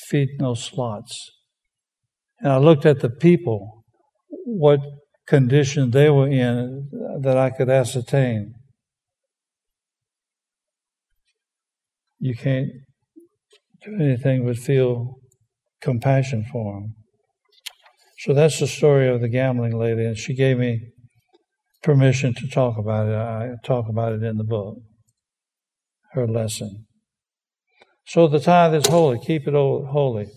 feeding 0.09 0.37
those 0.39 0.63
slots 0.63 1.31
And 2.41 2.51
I 2.51 2.57
looked 2.57 2.85
at 2.85 2.99
the 2.99 3.09
people, 3.09 3.83
what 4.45 4.79
condition 5.27 5.91
they 5.91 6.09
were 6.09 6.27
in 6.27 6.89
that 7.21 7.37
I 7.37 7.51
could 7.51 7.69
ascertain. 7.69 8.53
You 12.19 12.35
can't 12.35 12.69
do 13.83 13.95
anything 13.99 14.45
but 14.45 14.57
feel 14.57 15.15
compassion 15.81 16.45
for 16.51 16.81
them. 16.81 16.95
So 18.19 18.33
that's 18.33 18.59
the 18.59 18.67
story 18.67 19.07
of 19.07 19.21
the 19.21 19.29
gambling 19.29 19.77
lady, 19.77 20.05
and 20.05 20.17
she 20.17 20.35
gave 20.35 20.57
me 20.57 20.79
permission 21.81 22.33
to 22.35 22.47
talk 22.47 22.77
about 22.77 23.07
it. 23.07 23.15
I 23.15 23.55
talk 23.65 23.87
about 23.89 24.13
it 24.13 24.21
in 24.21 24.37
the 24.37 24.43
book, 24.43 24.77
her 26.11 26.27
lesson. 26.27 26.85
So 28.05 28.27
the 28.27 28.39
tithe 28.39 28.75
is 28.75 28.87
holy. 28.87 29.19
Keep 29.19 29.47
it 29.47 29.53
holy. 29.53 30.27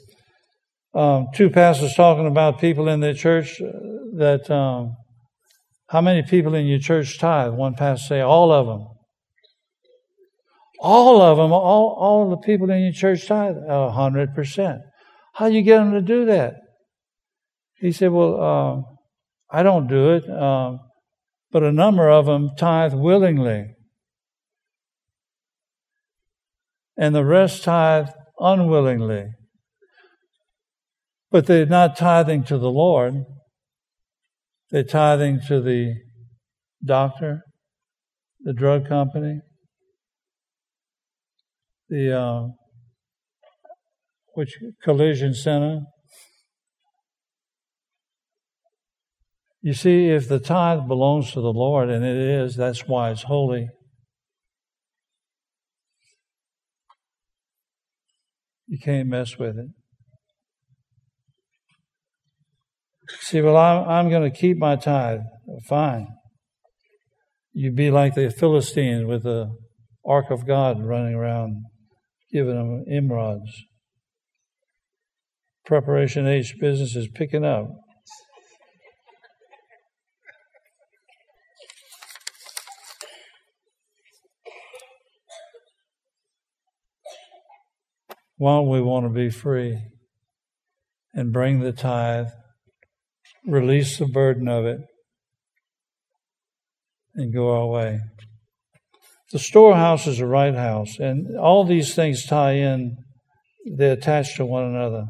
Um, 0.94 1.28
two 1.34 1.50
pastors 1.50 1.94
talking 1.94 2.26
about 2.26 2.60
people 2.60 2.88
in 2.88 3.00
their 3.00 3.14
church 3.14 3.60
uh, 3.60 3.66
that 4.16 4.48
um, 4.48 4.96
how 5.88 6.00
many 6.00 6.22
people 6.22 6.54
in 6.54 6.66
your 6.66 6.78
church 6.78 7.18
tithe? 7.18 7.52
One 7.52 7.74
pastor 7.74 8.06
say 8.06 8.20
all 8.20 8.52
of 8.52 8.66
them. 8.66 8.86
All 10.80 11.20
of 11.20 11.36
them, 11.38 11.52
all, 11.52 11.96
all 11.98 12.30
the 12.30 12.36
people 12.36 12.70
in 12.70 12.82
your 12.82 12.92
church 12.92 13.26
tithe, 13.26 13.56
a 13.68 13.90
hundred 13.90 14.34
percent. 14.34 14.82
How 15.34 15.46
you 15.46 15.62
get 15.62 15.78
them 15.78 15.92
to 15.92 16.00
do 16.00 16.26
that? 16.26 16.54
He 17.80 17.90
said, 17.90 18.12
well, 18.12 18.40
um, 18.40 18.84
I 19.50 19.62
don't 19.62 19.88
do 19.88 20.14
it, 20.14 20.28
um, 20.30 20.78
but 21.50 21.62
a 21.62 21.72
number 21.72 22.08
of 22.08 22.26
them 22.26 22.50
tithe 22.56 22.94
willingly. 22.94 23.74
And 26.96 27.14
the 27.14 27.24
rest 27.24 27.64
tithe 27.64 28.08
unwillingly. 28.38 29.26
But 31.34 31.46
they're 31.46 31.66
not 31.66 31.96
tithing 31.96 32.44
to 32.44 32.58
the 32.58 32.70
Lord. 32.70 33.24
They're 34.70 34.84
tithing 34.84 35.40
to 35.48 35.60
the 35.60 35.94
doctor, 36.84 37.42
the 38.42 38.52
drug 38.52 38.88
company, 38.88 39.40
the 41.88 42.16
uh, 42.16 42.46
which 44.34 44.58
collision 44.84 45.34
center. 45.34 45.80
You 49.60 49.74
see, 49.74 50.10
if 50.10 50.28
the 50.28 50.38
tithe 50.38 50.86
belongs 50.86 51.32
to 51.32 51.40
the 51.40 51.52
Lord, 51.52 51.90
and 51.90 52.04
it 52.04 52.16
is, 52.16 52.54
that's 52.54 52.86
why 52.86 53.10
it's 53.10 53.24
holy. 53.24 53.70
You 58.68 58.78
can't 58.78 59.08
mess 59.08 59.36
with 59.36 59.58
it. 59.58 59.70
See, 63.20 63.40
well, 63.40 63.56
I'm, 63.56 63.88
I'm 63.88 64.10
going 64.10 64.30
to 64.30 64.36
keep 64.36 64.58
my 64.58 64.76
tithe. 64.76 65.20
Fine. 65.66 66.08
You'd 67.52 67.76
be 67.76 67.90
like 67.90 68.14
the 68.14 68.30
Philistines 68.30 69.06
with 69.06 69.22
the 69.22 69.54
ark 70.04 70.26
of 70.30 70.46
God 70.46 70.82
running 70.84 71.14
around 71.14 71.64
giving 72.32 72.56
them 72.56 72.84
emerods. 72.90 73.48
Preparation 75.64 76.26
H 76.26 76.56
business 76.60 76.94
is 76.96 77.08
picking 77.14 77.44
up. 77.44 77.70
Why 88.36 88.60
we 88.60 88.82
want 88.82 89.06
to 89.06 89.10
be 89.10 89.30
free 89.30 89.80
and 91.14 91.32
bring 91.32 91.60
the 91.60 91.72
tithe, 91.72 92.26
release 93.46 93.98
the 93.98 94.06
burden 94.06 94.48
of 94.48 94.64
it, 94.64 94.80
and 97.14 97.32
go 97.32 97.52
our 97.52 97.66
way. 97.66 98.00
The 99.32 99.38
storehouse 99.38 100.06
is 100.06 100.20
a 100.20 100.26
right 100.26 100.54
house, 100.54 100.98
and 100.98 101.36
all 101.38 101.64
these 101.64 101.94
things 101.94 102.24
tie 102.24 102.52
in, 102.52 102.96
they're 103.76 103.92
attached 103.92 104.36
to 104.36 104.44
one 104.44 104.64
another. 104.64 105.06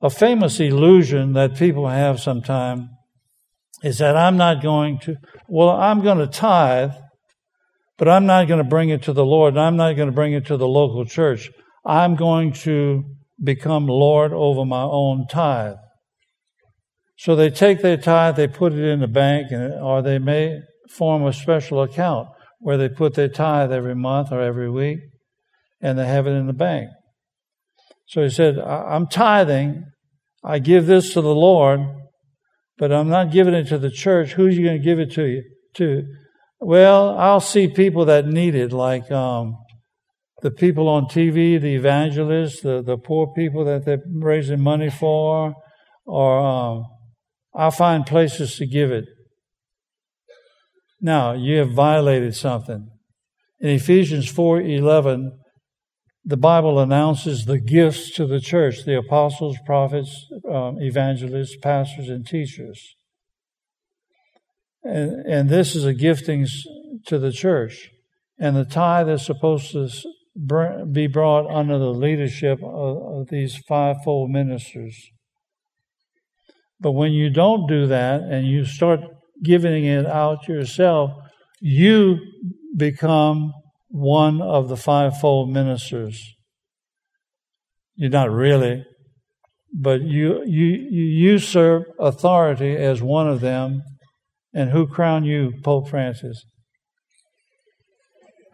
A 0.00 0.10
famous 0.10 0.60
illusion 0.60 1.32
that 1.32 1.56
people 1.56 1.88
have 1.88 2.20
sometimes 2.20 2.82
is 3.82 3.98
that 3.98 4.16
I'm 4.16 4.36
not 4.36 4.62
going 4.62 4.98
to, 5.00 5.16
well, 5.48 5.70
I'm 5.70 6.02
going 6.02 6.18
to 6.18 6.26
tithe, 6.26 6.92
but 7.96 8.08
I'm 8.08 8.26
not 8.26 8.48
going 8.48 8.62
to 8.62 8.68
bring 8.68 8.90
it 8.90 9.02
to 9.02 9.12
the 9.12 9.24
Lord, 9.24 9.54
and 9.54 9.60
I'm 9.60 9.76
not 9.76 9.94
going 9.94 10.08
to 10.08 10.14
bring 10.14 10.32
it 10.32 10.46
to 10.46 10.56
the 10.56 10.68
local 10.68 11.04
church. 11.04 11.50
I'm 11.84 12.14
going 12.16 12.52
to 12.64 13.04
become 13.42 13.86
Lord 13.86 14.32
over 14.32 14.64
my 14.64 14.82
own 14.82 15.26
tithe. 15.28 15.76
So 17.18 17.34
they 17.34 17.50
take 17.50 17.82
their 17.82 17.96
tithe, 17.96 18.36
they 18.36 18.46
put 18.46 18.72
it 18.72 18.84
in 18.84 19.00
the 19.00 19.08
bank, 19.08 19.50
or 19.50 20.02
they 20.02 20.18
may 20.20 20.60
form 20.88 21.26
a 21.26 21.32
special 21.32 21.82
account 21.82 22.28
where 22.60 22.76
they 22.76 22.88
put 22.88 23.14
their 23.14 23.28
tithe 23.28 23.72
every 23.72 23.96
month 23.96 24.30
or 24.30 24.40
every 24.40 24.70
week, 24.70 25.00
and 25.80 25.98
they 25.98 26.06
have 26.06 26.28
it 26.28 26.32
in 26.32 26.46
the 26.46 26.52
bank. 26.52 26.88
So 28.06 28.22
he 28.22 28.30
said, 28.30 28.58
I'm 28.58 29.08
tithing. 29.08 29.84
I 30.44 30.60
give 30.60 30.86
this 30.86 31.12
to 31.14 31.20
the 31.20 31.34
Lord, 31.34 31.80
but 32.78 32.92
I'm 32.92 33.08
not 33.08 33.32
giving 33.32 33.54
it 33.54 33.66
to 33.68 33.78
the 33.78 33.90
church. 33.90 34.34
Who's 34.34 34.56
you 34.56 34.64
going 34.64 34.78
to 34.78 34.84
give 34.84 35.00
it 35.00 35.12
to 35.14 35.24
you 35.24 35.42
to? 35.74 36.04
Well, 36.60 37.18
I'll 37.18 37.40
see 37.40 37.66
people 37.66 38.04
that 38.04 38.26
need 38.26 38.54
it, 38.54 38.72
like 38.72 39.10
um, 39.10 39.56
the 40.42 40.52
people 40.52 40.88
on 40.88 41.06
TV, 41.06 41.60
the 41.60 41.74
evangelists, 41.74 42.60
the, 42.60 42.80
the 42.80 42.96
poor 42.96 43.32
people 43.34 43.64
that 43.64 43.84
they're 43.84 44.02
raising 44.08 44.60
money 44.60 44.88
for, 44.88 45.54
or 46.06 46.38
um, 46.38 46.84
I'll 47.54 47.70
find 47.70 48.06
places 48.06 48.56
to 48.56 48.66
give 48.66 48.90
it. 48.90 49.04
Now, 51.00 51.32
you 51.32 51.58
have 51.58 51.72
violated 51.72 52.34
something. 52.34 52.90
In 53.60 53.70
Ephesians 53.70 54.30
4:11, 54.30 55.38
the 56.24 56.36
Bible 56.36 56.78
announces 56.78 57.44
the 57.44 57.58
gifts 57.58 58.10
to 58.16 58.26
the 58.26 58.40
church, 58.40 58.84
the 58.84 58.98
apostles, 58.98 59.56
prophets, 59.64 60.26
um, 60.50 60.76
evangelists, 60.80 61.56
pastors, 61.56 62.08
and 62.08 62.26
teachers. 62.26 62.96
And, 64.82 65.26
and 65.26 65.48
this 65.48 65.74
is 65.74 65.84
a 65.84 65.94
gifting 65.94 66.46
to 67.06 67.18
the 67.18 67.32
church. 67.32 67.90
And 68.38 68.56
the 68.56 68.64
tithe 68.64 69.08
is 69.08 69.24
supposed 69.24 69.72
to 69.72 69.88
be 70.92 71.06
brought 71.06 71.50
under 71.50 71.78
the 71.78 71.92
leadership 71.92 72.58
of, 72.62 73.20
of 73.20 73.28
these 73.28 73.56
fivefold 73.56 74.30
ministers. 74.30 75.10
But 76.80 76.92
when 76.92 77.12
you 77.12 77.30
don't 77.30 77.66
do 77.66 77.86
that 77.88 78.22
and 78.22 78.46
you 78.46 78.64
start 78.64 79.00
giving 79.42 79.84
it 79.84 80.06
out 80.06 80.48
yourself, 80.48 81.12
you 81.60 82.18
become 82.76 83.52
one 83.88 84.40
of 84.40 84.68
the 84.68 84.76
fivefold 84.76 85.50
ministers. 85.50 86.36
You're 87.96 88.10
not 88.10 88.30
really, 88.30 88.84
but 89.74 90.02
you, 90.02 90.42
you, 90.46 90.86
you 90.90 91.32
usurp 91.32 91.84
authority 91.98 92.76
as 92.76 93.02
one 93.02 93.28
of 93.28 93.40
them. 93.40 93.82
And 94.54 94.70
who 94.70 94.86
crowned 94.86 95.26
you, 95.26 95.52
Pope 95.62 95.88
Francis? 95.88 96.44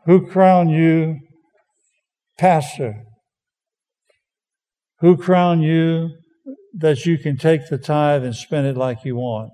Who 0.06 0.26
crowned 0.26 0.70
you 0.70 1.18
pastor? 2.38 3.04
Who 5.00 5.16
crowned 5.16 5.62
you 5.62 6.10
that 6.76 7.06
you 7.06 7.18
can 7.18 7.36
take 7.36 7.68
the 7.68 7.78
tithe 7.78 8.24
and 8.24 8.34
spend 8.34 8.66
it 8.66 8.76
like 8.76 9.04
you 9.04 9.16
want? 9.16 9.50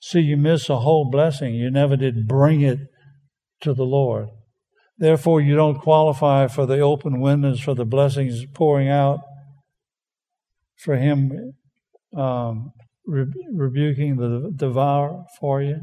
See, 0.00 0.20
you 0.20 0.36
miss 0.36 0.68
a 0.68 0.80
whole 0.80 1.10
blessing. 1.10 1.54
You 1.54 1.70
never 1.70 1.96
did 1.96 2.28
bring 2.28 2.60
it 2.60 2.78
to 3.62 3.74
the 3.74 3.84
Lord. 3.84 4.28
Therefore, 4.98 5.40
you 5.40 5.54
don't 5.54 5.80
qualify 5.80 6.48
for 6.48 6.66
the 6.66 6.80
open 6.80 7.20
windows, 7.20 7.60
for 7.60 7.74
the 7.74 7.84
blessings 7.84 8.44
pouring 8.54 8.88
out, 8.88 9.20
for 10.76 10.96
Him 10.96 11.52
um, 12.16 12.72
re- 13.06 13.26
rebuking 13.52 14.16
the 14.16 14.52
devourer 14.54 15.24
for 15.40 15.62
you. 15.62 15.80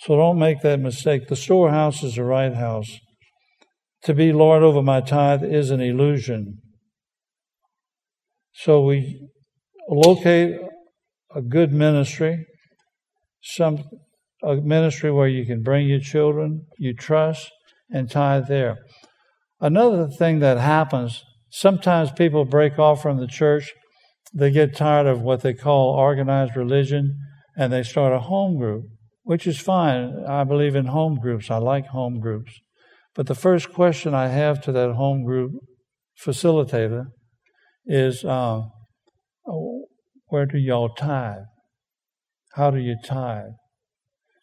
So 0.00 0.16
don't 0.16 0.38
make 0.38 0.60
that 0.62 0.80
mistake. 0.80 1.28
The 1.28 1.36
storehouse 1.36 2.02
is 2.02 2.16
the 2.16 2.24
right 2.24 2.54
house. 2.54 2.98
To 4.04 4.12
be 4.12 4.32
Lord 4.32 4.62
over 4.62 4.82
my 4.82 5.00
tithe 5.00 5.42
is 5.42 5.70
an 5.70 5.80
illusion. 5.80 6.58
So 8.52 8.82
we 8.82 9.28
locate 9.88 10.60
a 11.34 11.40
good 11.40 11.72
ministry, 11.72 12.46
some 13.42 13.82
a 14.42 14.56
ministry 14.56 15.10
where 15.10 15.26
you 15.26 15.46
can 15.46 15.62
bring 15.62 15.88
your 15.88 16.00
children, 16.00 16.66
you 16.78 16.94
trust, 16.94 17.50
and 17.90 18.10
tithe 18.10 18.46
there. 18.46 18.76
Another 19.58 20.06
thing 20.06 20.40
that 20.40 20.58
happens, 20.58 21.24
sometimes 21.50 22.12
people 22.12 22.44
break 22.44 22.78
off 22.78 23.00
from 23.00 23.18
the 23.18 23.26
church, 23.26 23.72
they 24.34 24.50
get 24.50 24.76
tired 24.76 25.06
of 25.06 25.22
what 25.22 25.40
they 25.40 25.54
call 25.54 25.94
organized 25.94 26.56
religion, 26.56 27.16
and 27.56 27.72
they 27.72 27.82
start 27.82 28.12
a 28.12 28.20
home 28.20 28.58
group, 28.58 28.84
which 29.22 29.46
is 29.46 29.58
fine. 29.58 30.24
I 30.28 30.44
believe 30.44 30.76
in 30.76 30.86
home 30.86 31.18
groups. 31.18 31.50
I 31.50 31.56
like 31.56 31.86
home 31.86 32.20
groups. 32.20 32.60
But 33.14 33.26
the 33.26 33.34
first 33.34 33.72
question 33.72 34.14
I 34.14 34.28
have 34.28 34.60
to 34.62 34.72
that 34.72 34.92
home 34.94 35.24
group 35.24 35.52
facilitator, 36.22 37.06
is 37.86 38.24
uh, 38.24 38.62
where 40.28 40.46
do 40.46 40.58
y'all 40.58 40.88
tithe? 40.88 41.44
How 42.54 42.70
do 42.70 42.78
you 42.78 42.96
tithe? 43.04 43.52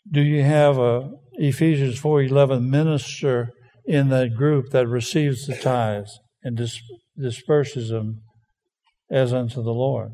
Do 0.09 0.21
you 0.21 0.43
have 0.43 0.77
a 0.77 1.11
Ephesians 1.33 1.99
4:11 1.99 2.69
minister 2.69 3.51
in 3.85 4.09
that 4.09 4.35
group 4.35 4.69
that 4.71 4.87
receives 4.87 5.45
the 5.45 5.55
tithes 5.55 6.19
and 6.43 6.57
dis- 6.57 6.81
disperses 7.17 7.89
them 7.89 8.21
as 9.09 9.33
unto 9.33 9.61
the 9.63 9.73
Lord? 9.73 10.11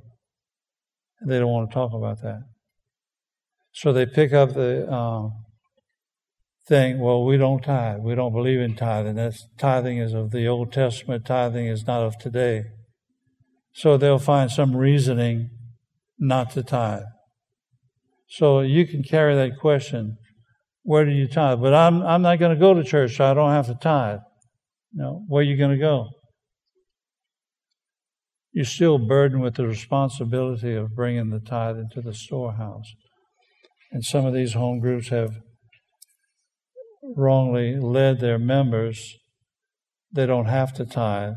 And 1.19 1.31
they 1.31 1.39
don't 1.39 1.51
want 1.51 1.69
to 1.69 1.73
talk 1.73 1.91
about 1.93 2.21
that. 2.21 2.41
So 3.73 3.91
they 3.91 4.05
pick 4.05 4.33
up 4.33 4.53
the 4.53 4.87
uh, 4.89 5.29
thing, 6.67 6.99
well, 6.99 7.23
we 7.23 7.37
don't 7.37 7.63
tithe. 7.63 8.01
We 8.01 8.15
don't 8.15 8.33
believe 8.33 8.59
in 8.59 8.75
tithing. 8.75 9.15
That's 9.15 9.47
tithing 9.57 9.97
is 9.97 10.13
of 10.13 10.31
the 10.31 10.47
Old 10.47 10.73
Testament. 10.73 11.25
Tithing 11.25 11.67
is 11.67 11.87
not 11.87 12.03
of 12.03 12.17
today. 12.17 12.63
So 13.73 13.95
they'll 13.97 14.19
find 14.19 14.51
some 14.51 14.75
reasoning 14.75 15.49
not 16.19 16.51
to 16.51 16.63
tithe. 16.63 17.03
So 18.29 18.59
you 18.59 18.85
can 18.85 19.03
carry 19.03 19.35
that 19.35 19.59
question, 19.59 20.17
where 20.83 21.05
do 21.05 21.11
you 21.11 21.27
tithe? 21.27 21.61
But 21.61 21.73
I'm, 21.73 22.01
I'm 22.01 22.21
not 22.21 22.39
going 22.39 22.53
to 22.53 22.59
go 22.59 22.73
to 22.73 22.83
church, 22.83 23.15
so 23.15 23.25
I 23.25 23.33
don't 23.33 23.51
have 23.51 23.67
to 23.67 23.75
tithe. 23.75 24.19
No, 24.93 25.23
where 25.27 25.41
are 25.41 25.45
you 25.45 25.57
going 25.57 25.71
to 25.71 25.77
go? 25.77 26.09
You're 28.51 28.65
still 28.65 28.97
burdened 28.97 29.43
with 29.43 29.55
the 29.55 29.67
responsibility 29.67 30.73
of 30.73 30.95
bringing 30.95 31.29
the 31.29 31.39
tithe 31.39 31.77
into 31.77 32.01
the 32.01 32.13
storehouse. 32.13 32.91
And 33.91 34.03
some 34.03 34.25
of 34.25 34.33
these 34.33 34.53
home 34.53 34.79
groups 34.79 35.09
have 35.09 35.37
wrongly 37.15 37.75
led 37.79 38.19
their 38.19 38.39
members. 38.39 39.15
They 40.11 40.25
don't 40.25 40.45
have 40.45 40.73
to 40.73 40.85
tithe, 40.85 41.35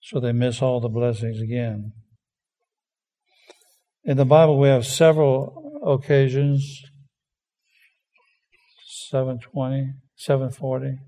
so 0.00 0.20
they 0.20 0.32
miss 0.32 0.62
all 0.62 0.80
the 0.80 0.88
blessings 0.88 1.40
again. 1.40 1.92
In 4.04 4.16
the 4.16 4.24
Bible, 4.24 4.58
we 4.58 4.68
have 4.68 4.86
several 4.86 5.80
occasions 5.84 6.82
720, 9.10 9.94
740. 10.16 10.98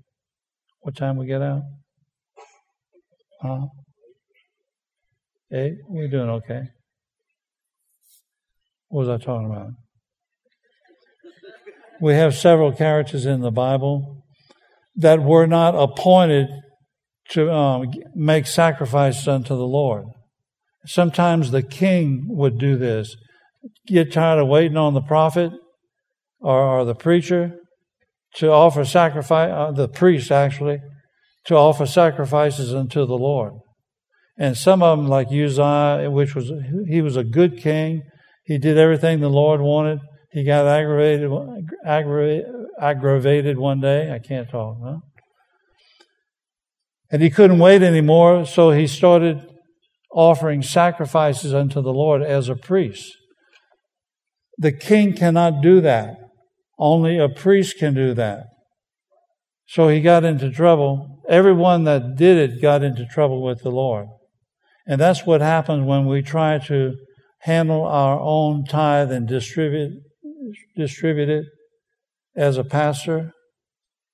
What 0.81 0.95
time 0.95 1.17
we 1.17 1.25
get 1.25 1.41
out? 1.41 1.63
Huh? 3.41 3.67
Eight? 5.51 5.75
We're 5.87 6.07
doing 6.07 6.29
okay. 6.29 6.63
What 8.87 9.07
was 9.07 9.09
I 9.09 9.23
talking 9.23 9.47
about? 9.47 9.71
We 12.01 12.13
have 12.13 12.35
several 12.35 12.71
characters 12.71 13.25
in 13.25 13.41
the 13.41 13.51
Bible 13.51 14.23
that 14.95 15.21
were 15.21 15.47
not 15.47 15.75
appointed 15.75 16.47
to 17.31 17.51
um, 17.51 17.85
make 18.15 18.47
sacrifices 18.47 19.27
unto 19.27 19.49
the 19.49 19.67
Lord. 19.67 20.05
Sometimes 20.85 21.51
the 21.51 21.61
king 21.61 22.25
would 22.29 22.57
do 22.57 22.77
this. 22.77 23.15
Get 23.85 24.13
tired 24.13 24.39
of 24.39 24.47
waiting 24.47 24.77
on 24.77 24.93
the 24.93 25.01
prophet 25.01 25.51
or, 26.39 26.79
or 26.79 26.85
the 26.85 26.95
preacher 26.95 27.59
to 28.35 28.49
offer 28.49 28.85
sacrifice, 28.85 29.51
uh, 29.51 29.71
the 29.71 29.87
priest 29.87 30.31
actually, 30.31 30.79
to 31.45 31.55
offer 31.55 31.85
sacrifices 31.85 32.73
unto 32.73 33.05
the 33.05 33.17
Lord. 33.17 33.53
And 34.37 34.55
some 34.55 34.81
of 34.81 34.97
them, 34.97 35.07
like 35.07 35.27
Uzziah, 35.27 36.09
which 36.09 36.33
was, 36.33 36.51
he 36.87 37.01
was 37.01 37.17
a 37.17 37.23
good 37.23 37.57
king. 37.57 38.03
He 38.45 38.57
did 38.57 38.77
everything 38.77 39.19
the 39.19 39.29
Lord 39.29 39.59
wanted. 39.59 39.99
He 40.31 40.43
got 40.43 40.67
aggravated, 40.67 41.31
aggravated, 41.85 42.45
aggravated 42.79 43.57
one 43.57 43.81
day. 43.81 44.11
I 44.11 44.19
can't 44.19 44.49
talk, 44.49 44.77
huh? 44.83 44.97
And 47.11 47.23
he 47.23 47.31
couldn't 47.31 47.57
wait 47.57 47.81
anymore, 47.81 48.45
so 48.45 48.69
he 48.69 48.85
started 48.85 49.41
offering 50.13 50.61
sacrifices 50.61 51.53
unto 51.53 51.81
the 51.81 51.93
Lord 51.93 52.21
as 52.21 52.49
a 52.49 52.55
priest. 52.55 53.15
The 54.57 54.71
king 54.71 55.13
cannot 55.13 55.61
do 55.61 55.81
that. 55.81 56.17
Only 56.77 57.17
a 57.17 57.29
priest 57.29 57.77
can 57.77 57.93
do 57.93 58.13
that. 58.13 58.43
So 59.67 59.87
he 59.87 60.01
got 60.01 60.23
into 60.23 60.51
trouble. 60.51 61.21
Everyone 61.27 61.83
that 61.85 62.15
did 62.15 62.37
it 62.37 62.61
got 62.61 62.83
into 62.83 63.05
trouble 63.05 63.43
with 63.43 63.61
the 63.61 63.71
Lord. 63.71 64.07
And 64.85 64.99
that's 64.99 65.25
what 65.25 65.41
happens 65.41 65.85
when 65.85 66.07
we 66.07 66.21
try 66.21 66.57
to 66.67 66.93
handle 67.41 67.85
our 67.85 68.19
own 68.19 68.65
tithe 68.65 69.11
and 69.11 69.27
distribute, 69.27 70.01
distribute 70.75 71.29
it 71.29 71.45
as 72.35 72.57
a 72.57 72.63
pastor. 72.63 73.33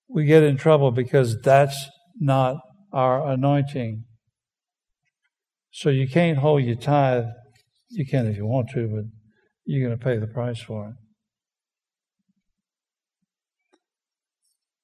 We 0.07 0.26
get 0.26 0.43
in 0.43 0.57
trouble 0.57 0.91
because 0.91 1.38
that's 1.41 1.89
not 2.19 2.57
our 2.93 3.28
anointing. 3.28 4.05
So 5.71 5.89
you 5.89 6.07
can't 6.07 6.38
hold 6.38 6.63
your 6.63 6.76
tithe. 6.76 7.26
You 7.89 8.05
can 8.05 8.28
if 8.28 8.38
you 8.38 8.45
want 8.45 8.69
to, 8.73 8.88
but 8.88 9.03
you're 9.65 9.88
going 9.88 9.97
to 9.97 10.03
pay 10.03 10.17
the 10.17 10.28
price 10.28 10.59
for 10.59 10.89
it. 10.89 10.95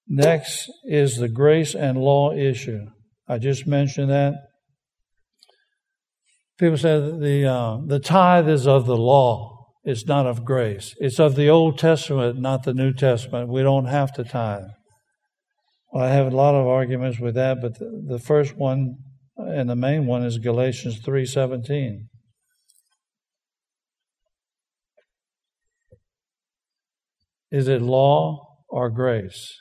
Next 0.07 0.69
is 0.83 1.15
the 1.15 1.29
grace 1.29 1.73
and 1.73 1.97
law 1.97 2.33
issue. 2.33 2.81
I 3.29 3.37
just 3.37 3.65
mentioned 3.65 4.09
that. 4.09 4.33
People 6.59 6.77
say 6.77 6.99
the 6.99 7.45
uh, 7.47 7.77
the 7.87 7.99
tithe 7.99 8.49
is 8.49 8.67
of 8.67 8.85
the 8.85 8.97
law. 8.97 9.60
It's 9.83 10.05
not 10.05 10.27
of 10.27 10.45
grace. 10.45 10.95
It's 10.99 11.19
of 11.19 11.35
the 11.35 11.49
Old 11.49 11.77
Testament, 11.77 12.39
not 12.39 12.63
the 12.63 12.73
New 12.73 12.93
Testament. 12.93 13.49
We 13.49 13.63
don't 13.63 13.85
have 13.85 14.13
to 14.13 14.23
tithe. 14.23 14.69
Well, 15.91 16.05
I 16.05 16.09
have 16.09 16.27
a 16.27 16.35
lot 16.35 16.55
of 16.55 16.67
arguments 16.67 17.19
with 17.19 17.35
that, 17.35 17.61
but 17.61 17.79
the, 17.79 18.03
the 18.07 18.19
first 18.19 18.55
one 18.55 18.97
and 19.37 19.69
the 19.69 19.75
main 19.75 20.05
one 20.05 20.23
is 20.23 20.37
Galatians 20.37 21.01
3:17. 21.01 22.07
Is 27.51 27.67
it 27.67 27.81
law 27.81 28.39
or 28.69 28.89
grace? 28.89 29.57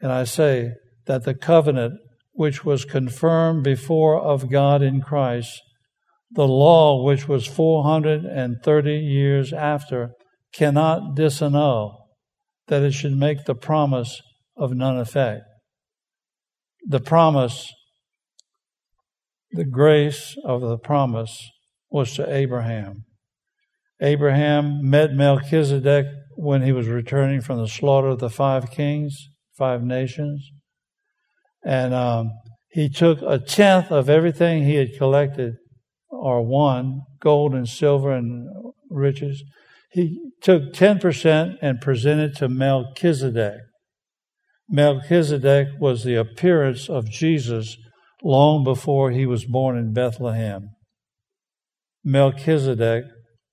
And 0.00 0.12
I 0.12 0.24
say 0.24 0.72
that 1.06 1.24
the 1.24 1.34
covenant 1.34 1.94
which 2.32 2.64
was 2.64 2.84
confirmed 2.84 3.62
before 3.64 4.20
of 4.20 4.50
God 4.50 4.82
in 4.82 5.00
Christ, 5.00 5.62
the 6.34 6.46
law 6.46 7.02
which 7.02 7.28
was 7.28 7.46
430 7.46 8.92
years 8.92 9.52
after, 9.52 10.10
cannot 10.52 11.16
disannul 11.16 11.96
that 12.68 12.82
it 12.82 12.92
should 12.92 13.16
make 13.16 13.44
the 13.44 13.54
promise 13.54 14.20
of 14.56 14.72
none 14.72 14.98
effect 14.98 15.42
the 16.86 17.00
promise, 17.00 17.72
the 19.52 19.64
grace 19.64 20.36
of 20.44 20.60
the 20.60 20.78
promise 20.78 21.50
was 21.90 22.14
to 22.14 22.32
Abraham. 22.32 23.04
Abraham 24.00 24.88
met 24.88 25.12
Melchizedek 25.12 26.06
when 26.36 26.62
he 26.62 26.72
was 26.72 26.88
returning 26.88 27.40
from 27.40 27.58
the 27.58 27.68
slaughter 27.68 28.08
of 28.08 28.18
the 28.18 28.28
five 28.28 28.70
kings, 28.70 29.28
five 29.56 29.82
nations. 29.82 30.50
And 31.64 31.94
um, 31.94 32.32
he 32.68 32.88
took 32.88 33.22
a 33.22 33.38
tenth 33.38 33.90
of 33.90 34.10
everything 34.10 34.64
he 34.64 34.74
had 34.74 34.98
collected 34.98 35.54
or 36.24 36.40
one 36.40 37.02
gold 37.20 37.52
and 37.52 37.68
silver 37.68 38.10
and 38.10 38.48
riches. 38.88 39.44
He 39.90 40.18
took 40.40 40.72
10% 40.72 41.56
and 41.60 41.82
presented 41.82 42.34
to 42.36 42.48
Melchizedek. 42.48 43.60
Melchizedek 44.66 45.68
was 45.78 46.02
the 46.02 46.14
appearance 46.14 46.88
of 46.88 47.10
Jesus 47.10 47.76
long 48.22 48.64
before 48.64 49.10
he 49.10 49.26
was 49.26 49.44
born 49.44 49.76
in 49.76 49.92
Bethlehem. 49.92 50.70
Melchizedek 52.02 53.04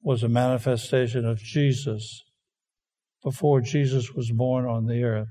was 0.01 0.23
a 0.23 0.29
manifestation 0.29 1.25
of 1.25 1.39
Jesus 1.39 2.23
before 3.21 3.59
Jesus 3.59 4.13
was 4.15 4.31
born 4.31 4.65
on 4.65 4.85
the 4.85 5.03
earth. 5.03 5.27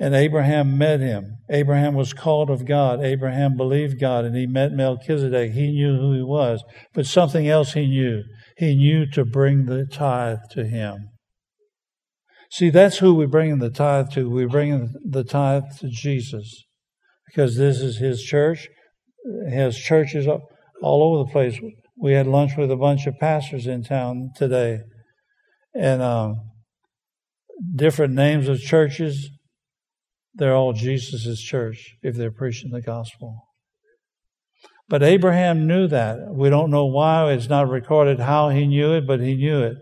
And 0.00 0.14
Abraham 0.14 0.78
met 0.78 1.00
him. 1.00 1.38
Abraham 1.50 1.94
was 1.94 2.12
called 2.12 2.50
of 2.50 2.64
God. 2.64 3.02
Abraham 3.02 3.56
believed 3.56 4.00
God 4.00 4.24
and 4.24 4.36
he 4.36 4.46
met 4.46 4.72
Melchizedek. 4.72 5.52
He 5.52 5.72
knew 5.72 5.96
who 5.96 6.12
he 6.14 6.22
was, 6.22 6.62
but 6.94 7.06
something 7.06 7.48
else 7.48 7.72
he 7.72 7.86
knew. 7.86 8.22
He 8.56 8.76
knew 8.76 9.06
to 9.10 9.24
bring 9.24 9.66
the 9.66 9.86
tithe 9.86 10.38
to 10.52 10.64
him. 10.64 11.08
See, 12.50 12.70
that's 12.70 12.98
who 12.98 13.14
we 13.14 13.26
bring 13.26 13.50
in 13.50 13.58
the 13.58 13.70
tithe 13.70 14.10
to. 14.12 14.30
We 14.30 14.46
bring 14.46 14.94
the 15.04 15.24
tithe 15.24 15.64
to 15.80 15.88
Jesus 15.88 16.64
because 17.26 17.56
this 17.56 17.80
is 17.80 17.98
his 17.98 18.22
church. 18.22 18.68
He 19.48 19.54
has 19.54 19.76
churches 19.76 20.26
all 20.26 21.02
over 21.02 21.24
the 21.24 21.32
place. 21.32 21.60
We 22.00 22.12
had 22.12 22.26
lunch 22.26 22.52
with 22.56 22.70
a 22.70 22.76
bunch 22.76 23.06
of 23.06 23.18
pastors 23.18 23.66
in 23.66 23.82
town 23.82 24.30
today, 24.36 24.80
and 25.74 26.00
um, 26.00 26.36
different 27.74 28.14
names 28.14 28.48
of 28.48 28.60
churches. 28.60 29.30
They're 30.38 30.54
all 30.54 30.72
Jesus' 30.72 31.40
church 31.40 31.96
if 32.02 32.14
they're 32.16 32.30
preaching 32.30 32.70
the 32.70 32.80
gospel. 32.80 33.44
But 34.88 35.02
Abraham 35.02 35.66
knew 35.66 35.86
that. 35.88 36.18
We 36.30 36.48
don't 36.48 36.70
know 36.70 36.86
why. 36.86 37.30
It's 37.32 37.48
not 37.48 37.68
recorded 37.68 38.20
how 38.20 38.48
he 38.48 38.66
knew 38.66 38.94
it, 38.94 39.06
but 39.06 39.20
he 39.20 39.34
knew 39.34 39.62
it. 39.62 39.76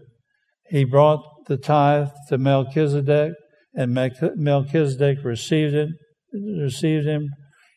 He 0.68 0.84
brought 0.84 1.22
the 1.46 1.56
tithe 1.56 2.08
to 2.28 2.38
Melchizedek, 2.38 3.34
and 3.74 3.94
Melchizedek 3.94 5.18
received 5.22 5.74
it. 5.74 5.90
received 6.32 7.06
him, 7.06 7.28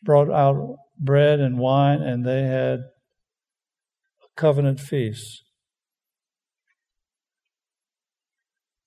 brought 0.02 0.30
out 0.30 0.76
bread 0.98 1.38
and 1.38 1.58
wine, 1.58 2.02
and 2.02 2.26
they 2.26 2.42
had 2.42 2.80
a 2.80 4.28
covenant 4.36 4.80
feast. 4.80 5.44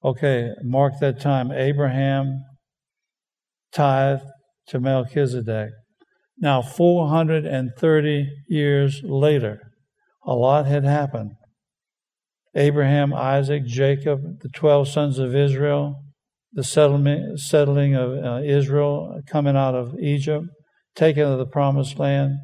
Okay, 0.04 0.50
mark 0.64 0.94
that 1.00 1.22
time. 1.22 1.52
Abraham 1.52 2.44
tithed 3.74 4.24
to 4.68 4.80
Melchizedek. 4.80 5.70
Now, 6.38 6.62
430 6.62 8.28
years 8.48 9.02
later, 9.04 9.60
a 10.26 10.34
lot 10.34 10.66
had 10.66 10.84
happened. 10.84 11.32
Abraham, 12.56 13.14
Isaac, 13.14 13.66
Jacob, 13.66 14.20
the 14.42 14.50
12 14.50 14.88
sons 14.88 15.20
of 15.20 15.36
Israel, 15.36 15.96
the 16.54 16.64
settling 16.64 17.96
of 17.96 18.24
uh, 18.24 18.42
Israel 18.44 19.22
coming 19.28 19.56
out 19.56 19.74
of 19.74 19.96
Egypt, 20.00 20.46
taken 20.96 21.30
to 21.30 21.38
the 21.38 21.48
promised 21.48 21.98
land. 21.98 22.38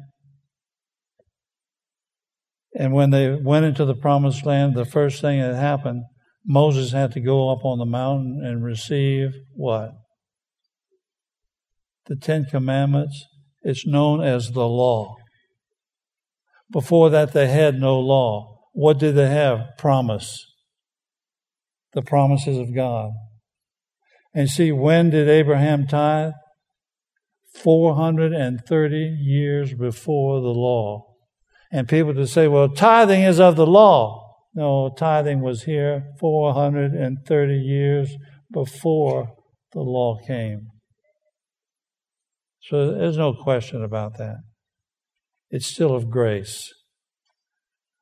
And 2.74 2.92
when 2.92 3.10
they 3.10 3.34
went 3.34 3.66
into 3.66 3.84
the 3.84 3.94
promised 3.94 4.44
land, 4.44 4.74
the 4.74 4.84
first 4.84 5.20
thing 5.20 5.40
that 5.40 5.54
happened, 5.54 6.04
Moses 6.44 6.92
had 6.92 7.12
to 7.12 7.20
go 7.20 7.50
up 7.50 7.64
on 7.64 7.78
the 7.78 7.86
mountain 7.86 8.42
and 8.44 8.64
receive 8.64 9.30
what? 9.54 9.90
The 12.10 12.16
Ten 12.16 12.44
Commandments. 12.44 13.24
It's 13.62 13.86
known 13.86 14.20
as 14.20 14.50
the 14.50 14.66
law. 14.66 15.14
Before 16.72 17.08
that, 17.08 17.32
they 17.32 17.46
had 17.46 17.76
no 17.76 18.00
law. 18.00 18.62
What 18.72 18.98
did 18.98 19.14
they 19.14 19.28
have? 19.28 19.60
Promise. 19.78 20.44
The 21.92 22.02
promises 22.02 22.58
of 22.58 22.74
God. 22.74 23.12
And 24.34 24.50
see, 24.50 24.72
when 24.72 25.10
did 25.10 25.28
Abraham 25.28 25.86
tithe? 25.86 26.32
430 27.62 28.96
years 29.20 29.74
before 29.74 30.40
the 30.40 30.48
law. 30.48 31.14
And 31.70 31.88
people 31.88 32.14
to 32.14 32.26
say, 32.26 32.48
well, 32.48 32.70
tithing 32.70 33.22
is 33.22 33.38
of 33.38 33.54
the 33.54 33.66
law. 33.68 34.34
No, 34.52 34.92
tithing 34.98 35.42
was 35.42 35.62
here 35.62 36.06
430 36.18 37.54
years 37.54 38.16
before 38.52 39.28
the 39.72 39.80
law 39.80 40.18
came. 40.26 40.70
So 42.62 42.92
there's 42.92 43.16
no 43.16 43.32
question 43.32 43.82
about 43.82 44.18
that. 44.18 44.36
It's 45.50 45.66
still 45.66 45.94
of 45.94 46.10
grace. 46.10 46.72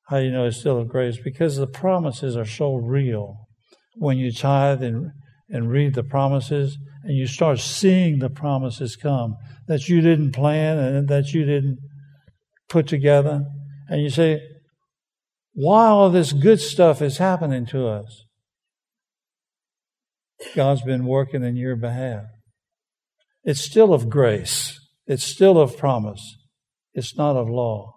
How 0.08 0.18
do 0.18 0.24
you 0.24 0.32
know 0.32 0.46
it's 0.46 0.58
still 0.58 0.78
of 0.78 0.88
grace? 0.88 1.18
Because 1.22 1.56
the 1.56 1.66
promises 1.66 2.36
are 2.36 2.46
so 2.46 2.74
real. 2.74 3.46
When 3.94 4.16
you 4.16 4.32
tithe 4.32 4.82
and, 4.82 5.10
and 5.48 5.70
read 5.70 5.94
the 5.94 6.02
promises, 6.02 6.78
and 7.04 7.16
you 7.16 7.26
start 7.26 7.58
seeing 7.58 8.18
the 8.18 8.30
promises 8.30 8.96
come 8.96 9.36
that 9.66 9.88
you 9.88 10.00
didn't 10.00 10.32
plan 10.32 10.78
and 10.78 11.08
that 11.08 11.32
you 11.32 11.44
didn't 11.44 11.78
put 12.68 12.86
together, 12.86 13.44
and 13.88 14.02
you 14.02 14.10
say, 14.10 14.42
why 15.54 15.86
all 15.86 16.10
this 16.10 16.32
good 16.32 16.60
stuff 16.60 17.00
is 17.00 17.18
happening 17.18 17.66
to 17.66 17.86
us? 17.86 18.24
God's 20.54 20.82
been 20.82 21.04
working 21.04 21.42
in 21.42 21.56
your 21.56 21.76
behalf. 21.76 22.24
It's 23.48 23.62
still 23.62 23.94
of 23.94 24.10
grace. 24.10 24.78
It's 25.06 25.24
still 25.24 25.58
of 25.58 25.78
promise. 25.78 26.36
It's 26.92 27.16
not 27.16 27.34
of 27.34 27.48
law. 27.48 27.94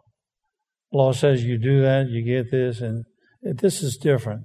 Law 0.93 1.12
says 1.12 1.43
you 1.43 1.58
do 1.58 1.82
that, 1.82 2.08
you 2.08 2.24
get 2.24 2.52
this, 2.52 2.80
and 2.80 3.04
this 3.41 3.84
is 3.84 3.97
different. 3.97 4.43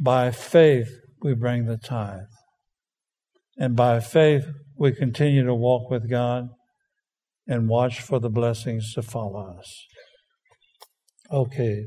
By 0.00 0.32
faith, 0.32 0.88
we 1.22 1.32
bring 1.34 1.66
the 1.66 1.76
tithe. 1.76 2.26
And 3.56 3.76
by 3.76 4.00
faith, 4.00 4.46
we 4.76 4.90
continue 4.90 5.44
to 5.44 5.54
walk 5.54 5.92
with 5.92 6.10
God 6.10 6.48
and 7.46 7.68
watch 7.68 8.00
for 8.00 8.18
the 8.18 8.28
blessings 8.28 8.94
to 8.94 9.02
follow 9.02 9.56
us. 9.60 9.86
Okay. 11.30 11.84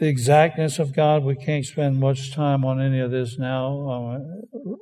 The 0.00 0.08
exactness 0.08 0.80
of 0.80 0.96
God, 0.96 1.22
we 1.22 1.36
can't 1.36 1.64
spend 1.64 2.00
much 2.00 2.34
time 2.34 2.64
on 2.64 2.80
any 2.80 2.98
of 2.98 3.12
this 3.12 3.38
now. 3.38 3.88
Uh, 3.88 4.74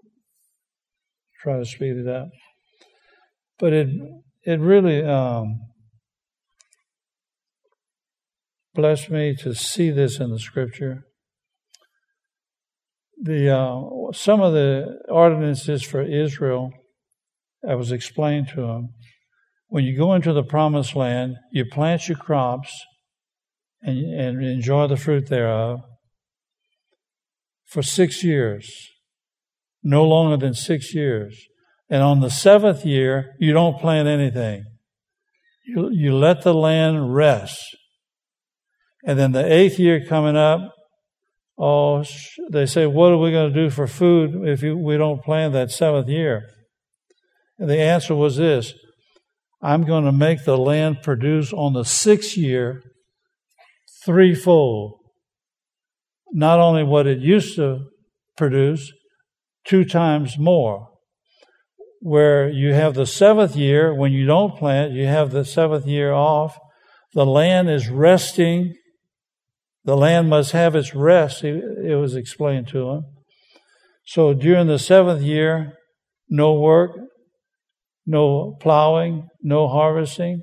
Try 1.44 1.58
to 1.58 1.66
speed 1.66 1.98
it 1.98 2.08
up. 2.08 2.30
But 3.58 3.74
it 3.74 3.88
it 4.44 4.60
really 4.60 5.04
um, 5.04 5.60
blessed 8.72 9.10
me 9.10 9.36
to 9.40 9.54
see 9.54 9.90
this 9.90 10.18
in 10.18 10.30
the 10.30 10.38
scripture. 10.38 11.02
The 13.22 13.50
uh, 13.54 14.12
some 14.12 14.40
of 14.40 14.54
the 14.54 15.00
ordinances 15.10 15.82
for 15.82 16.00
Israel, 16.00 16.72
I 17.68 17.74
was 17.74 17.92
explained 17.92 18.48
to 18.54 18.62
them. 18.62 18.94
When 19.66 19.84
you 19.84 19.98
go 19.98 20.14
into 20.14 20.32
the 20.32 20.44
promised 20.44 20.96
land, 20.96 21.36
you 21.52 21.66
plant 21.66 22.08
your 22.08 22.16
crops 22.16 22.72
and, 23.82 23.98
and 23.98 24.42
enjoy 24.42 24.86
the 24.86 24.96
fruit 24.96 25.28
thereof 25.28 25.80
for 27.66 27.82
six 27.82 28.24
years, 28.24 28.93
no 29.84 30.02
longer 30.04 30.38
than 30.38 30.54
six 30.54 30.94
years. 30.94 31.38
And 31.90 32.02
on 32.02 32.20
the 32.20 32.30
seventh 32.30 32.84
year, 32.84 33.34
you 33.38 33.52
don't 33.52 33.78
plant 33.78 34.08
anything. 34.08 34.64
You, 35.66 35.90
you 35.92 36.16
let 36.16 36.42
the 36.42 36.54
land 36.54 37.14
rest. 37.14 37.76
And 39.06 39.18
then 39.18 39.32
the 39.32 39.52
eighth 39.52 39.78
year 39.78 40.04
coming 40.04 40.36
up, 40.36 40.72
oh, 41.58 42.04
they 42.50 42.64
say, 42.64 42.86
what 42.86 43.12
are 43.12 43.18
we 43.18 43.30
going 43.30 43.52
to 43.52 43.62
do 43.62 43.68
for 43.68 43.86
food 43.86 44.48
if 44.48 44.62
you, 44.62 44.76
we 44.76 44.96
don't 44.96 45.22
plant 45.22 45.52
that 45.52 45.70
seventh 45.70 46.08
year? 46.08 46.48
And 47.58 47.68
the 47.68 47.78
answer 47.78 48.14
was 48.14 48.36
this 48.36 48.72
I'm 49.62 49.84
going 49.84 50.04
to 50.04 50.12
make 50.12 50.44
the 50.44 50.58
land 50.58 51.02
produce 51.02 51.52
on 51.52 51.74
the 51.74 51.84
sixth 51.84 52.36
year 52.36 52.82
threefold. 54.04 54.98
Not 56.32 56.58
only 56.58 56.82
what 56.82 57.06
it 57.06 57.18
used 57.18 57.56
to 57.56 57.84
produce, 58.36 58.92
two 59.66 59.84
times 59.84 60.38
more 60.38 60.88
where 62.00 62.50
you 62.50 62.74
have 62.74 62.92
the 62.92 63.06
seventh 63.06 63.56
year, 63.56 63.94
when 63.94 64.12
you 64.12 64.26
don't 64.26 64.58
plant, 64.58 64.92
you 64.92 65.06
have 65.06 65.30
the 65.30 65.42
seventh 65.42 65.86
year 65.86 66.12
off. 66.12 66.58
The 67.14 67.24
land 67.24 67.70
is 67.70 67.88
resting. 67.88 68.74
The 69.84 69.96
land 69.96 70.28
must 70.28 70.52
have 70.52 70.76
its 70.76 70.94
rest, 70.94 71.44
it 71.44 71.98
was 71.98 72.14
explained 72.14 72.68
to 72.68 72.90
him. 72.90 73.04
So 74.06 74.34
during 74.34 74.66
the 74.66 74.78
seventh 74.78 75.22
year, 75.22 75.74
no 76.28 76.54
work, 76.54 76.92
no 78.06 78.56
plowing, 78.60 79.28
no 79.42 79.68
harvesting. 79.68 80.42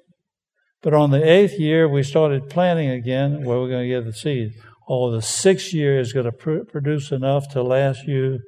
But 0.82 0.96
on 0.96 1.12
the 1.12 1.24
eighth 1.24 1.60
year, 1.60 1.88
we 1.88 2.02
started 2.02 2.50
planting 2.50 2.90
again 2.90 3.44
where 3.44 3.60
we're 3.60 3.70
going 3.70 3.88
to 3.88 3.96
get 3.96 4.06
the 4.06 4.14
seed. 4.14 4.54
Oh, 4.90 5.12
the 5.12 5.22
sixth 5.22 5.74
year 5.74 6.00
is 6.00 6.12
going 6.12 6.26
to 6.26 6.32
pr- 6.32 6.66
produce 6.68 7.12
enough 7.12 7.50
to 7.50 7.62
last 7.62 8.08
you 8.08 8.40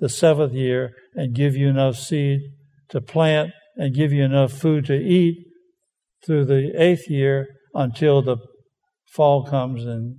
the 0.00 0.08
seventh 0.08 0.52
year 0.52 0.92
and 1.14 1.34
give 1.34 1.54
you 1.54 1.68
enough 1.68 1.96
seed 1.96 2.40
to 2.88 3.00
plant 3.00 3.52
and 3.76 3.94
give 3.94 4.12
you 4.12 4.24
enough 4.24 4.52
food 4.52 4.86
to 4.86 4.94
eat 4.94 5.46
through 6.24 6.44
the 6.44 6.72
eighth 6.76 7.08
year 7.08 7.46
until 7.74 8.22
the 8.22 8.36
fall 9.12 9.44
comes 9.44 9.84
and 9.84 10.16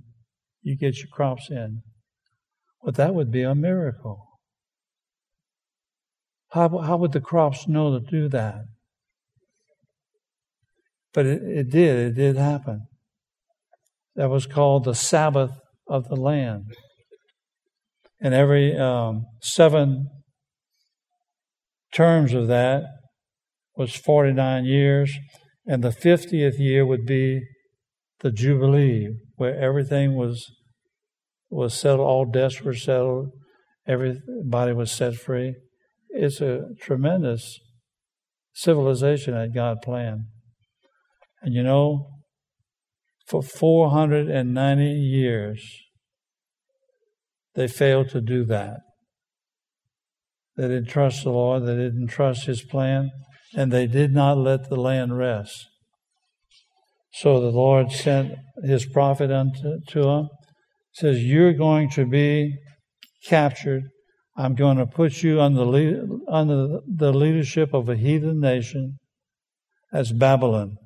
you 0.62 0.76
get 0.76 0.98
your 0.98 1.08
crops 1.12 1.50
in. 1.50 1.82
Well, 2.80 2.92
that 2.92 3.14
would 3.14 3.30
be 3.30 3.42
a 3.42 3.54
miracle. 3.54 4.28
How, 6.50 6.68
how 6.78 6.96
would 6.96 7.12
the 7.12 7.20
crops 7.20 7.66
know 7.66 7.98
to 7.98 8.04
do 8.04 8.28
that? 8.28 8.62
But 11.14 11.26
it, 11.26 11.42
it 11.42 11.70
did, 11.70 11.98
it 11.98 12.14
did 12.14 12.36
happen. 12.36 12.86
That 14.16 14.30
was 14.30 14.46
called 14.46 14.84
the 14.84 14.94
Sabbath 14.94 15.52
of 15.88 16.08
the 16.08 16.16
land. 16.16 16.64
And 18.22 18.34
every 18.34 18.76
um, 18.78 19.26
seven 19.42 20.08
terms 21.92 22.32
of 22.32 22.46
that 22.46 22.84
was 23.76 23.96
49 23.96 24.64
years, 24.64 25.12
and 25.66 25.82
the 25.82 25.90
50th 25.90 26.58
year 26.58 26.86
would 26.86 27.04
be 27.04 27.42
the 28.20 28.30
Jubilee, 28.30 29.08
where 29.34 29.58
everything 29.58 30.14
was 30.14 30.52
was 31.50 31.74
settled, 31.74 32.06
all 32.06 32.24
debts 32.24 32.62
were 32.62 32.74
settled, 32.74 33.30
everybody 33.86 34.72
was 34.72 34.90
set 34.90 35.14
free. 35.16 35.54
It's 36.08 36.40
a 36.40 36.68
tremendous 36.80 37.58
civilization 38.54 39.34
that 39.34 39.52
God 39.52 39.78
planned. 39.82 40.22
And 41.42 41.52
you 41.52 41.62
know, 41.62 42.08
for 43.26 43.42
490 43.42 44.84
years, 44.84 45.82
they 47.54 47.68
failed 47.68 48.10
to 48.10 48.20
do 48.20 48.44
that. 48.46 48.78
They 50.56 50.68
didn't 50.68 50.88
trust 50.88 51.24
the 51.24 51.30
Lord. 51.30 51.64
They 51.64 51.76
didn't 51.76 52.08
trust 52.08 52.46
His 52.46 52.62
plan. 52.62 53.10
And 53.54 53.70
they 53.70 53.86
did 53.86 54.12
not 54.12 54.38
let 54.38 54.68
the 54.68 54.76
land 54.76 55.18
rest. 55.18 55.66
So 57.14 57.40
the 57.40 57.50
Lord 57.50 57.92
sent 57.92 58.32
His 58.62 58.86
prophet 58.86 59.30
unto 59.30 59.80
to 59.88 60.02
them. 60.02 60.28
Says, 60.92 61.24
You're 61.24 61.52
going 61.52 61.90
to 61.90 62.06
be 62.06 62.58
captured 63.26 63.84
I'm 64.36 64.54
going 64.54 64.78
to 64.78 64.86
put 64.86 65.22
you 65.22 65.40
under, 65.40 65.62
under 66.28 66.80
the 66.86 67.12
leadership 67.12 67.74
of 67.74 67.88
a 67.88 67.96
heathen 67.96 68.40
nation 68.40 68.98
as 69.92 70.12
Babylon. 70.12 70.76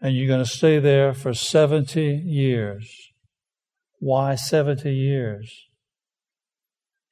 And 0.00 0.14
you're 0.14 0.28
going 0.28 0.44
to 0.44 0.50
stay 0.50 0.78
there 0.78 1.12
for 1.12 1.34
70 1.34 2.00
years. 2.00 2.88
Why 3.98 4.36
70 4.36 4.92
years? 4.92 5.52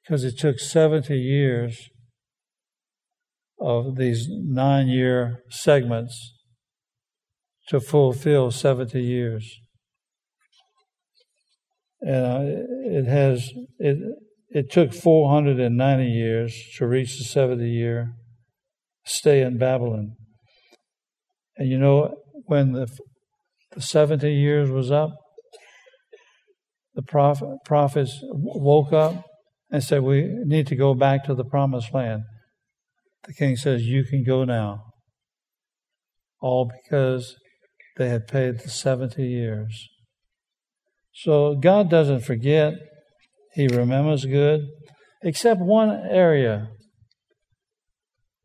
Because 0.04 0.24
it 0.24 0.38
took 0.38 0.58
70 0.58 1.14
years 1.16 1.88
of 3.60 3.96
these 3.96 4.26
nine 4.28 4.88
year 4.88 5.42
segments 5.48 6.34
to 7.68 7.80
fulfill 7.80 8.50
70 8.50 9.00
years. 9.00 9.58
And 12.02 12.26
uh, 12.26 12.40
it 12.84 13.06
has, 13.06 13.50
it, 13.78 13.96
it 14.50 14.70
took 14.70 14.92
490 14.92 16.04
years 16.04 16.54
to 16.76 16.86
reach 16.86 17.16
the 17.18 17.24
70 17.24 17.66
year 17.66 18.12
stay 19.06 19.42
in 19.42 19.58
Babylon. 19.58 20.16
And 21.56 21.68
you 21.70 21.78
know, 21.78 22.14
when 22.46 22.72
the, 22.72 22.88
the 23.72 23.80
70 23.80 24.30
years 24.30 24.70
was 24.70 24.90
up, 24.90 25.10
the 26.94 27.02
prophet, 27.02 27.48
prophets 27.64 28.20
woke 28.22 28.92
up 28.92 29.24
and 29.74 29.82
said, 29.82 30.04
We 30.04 30.28
need 30.44 30.68
to 30.68 30.76
go 30.76 30.94
back 30.94 31.24
to 31.24 31.34
the 31.34 31.44
promised 31.44 31.92
land. 31.92 32.22
The 33.26 33.34
king 33.34 33.56
says, 33.56 33.82
You 33.82 34.04
can 34.04 34.22
go 34.22 34.44
now. 34.44 34.84
All 36.40 36.70
because 36.70 37.34
they 37.96 38.08
had 38.08 38.28
paid 38.28 38.60
the 38.60 38.70
70 38.70 39.26
years. 39.26 39.88
So 41.12 41.56
God 41.56 41.90
doesn't 41.90 42.20
forget, 42.20 42.74
He 43.54 43.66
remembers 43.66 44.26
good, 44.26 44.60
except 45.24 45.60
one 45.60 45.90
area. 45.90 46.68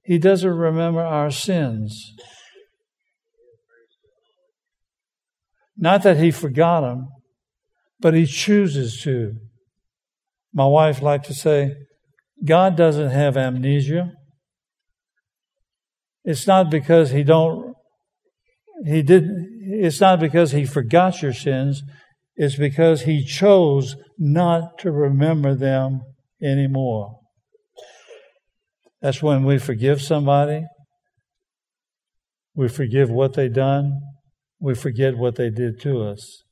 He 0.01 0.17
doesn't 0.17 0.49
remember 0.49 1.01
our 1.01 1.29
sins. 1.29 2.11
Not 5.77 6.01
that 6.01 6.17
He 6.17 6.31
forgot 6.31 6.81
them, 6.81 7.07
but 7.99 8.15
He 8.15 8.25
chooses 8.25 8.99
to. 9.03 9.35
My 10.53 10.65
wife 10.65 11.01
liked 11.01 11.25
to 11.25 11.33
say, 11.33 11.75
God 12.43 12.75
doesn't 12.75 13.09
have 13.09 13.37
amnesia. 13.37 14.11
It's 16.23 16.47
not 16.47 16.69
because 16.69 17.11
he 17.11 17.23
don't 17.23 17.73
he 18.85 19.01
didn't 19.01 19.47
it's 19.61 19.99
not 19.99 20.19
because 20.19 20.51
he 20.51 20.65
forgot 20.65 21.21
your 21.21 21.33
sins, 21.33 21.83
it's 22.35 22.55
because 22.55 23.01
he 23.01 23.23
chose 23.23 23.95
not 24.17 24.77
to 24.79 24.91
remember 24.91 25.55
them 25.55 26.01
anymore. 26.41 27.19
That's 29.01 29.21
when 29.21 29.43
we 29.43 29.57
forgive 29.57 30.01
somebody. 30.01 30.65
We 32.55 32.67
forgive 32.67 33.09
what 33.09 33.33
they 33.33 33.47
done. 33.47 33.99
We 34.59 34.75
forget 34.75 35.17
what 35.17 35.35
they 35.35 35.49
did 35.49 35.79
to 35.81 36.01
us. 36.03 36.43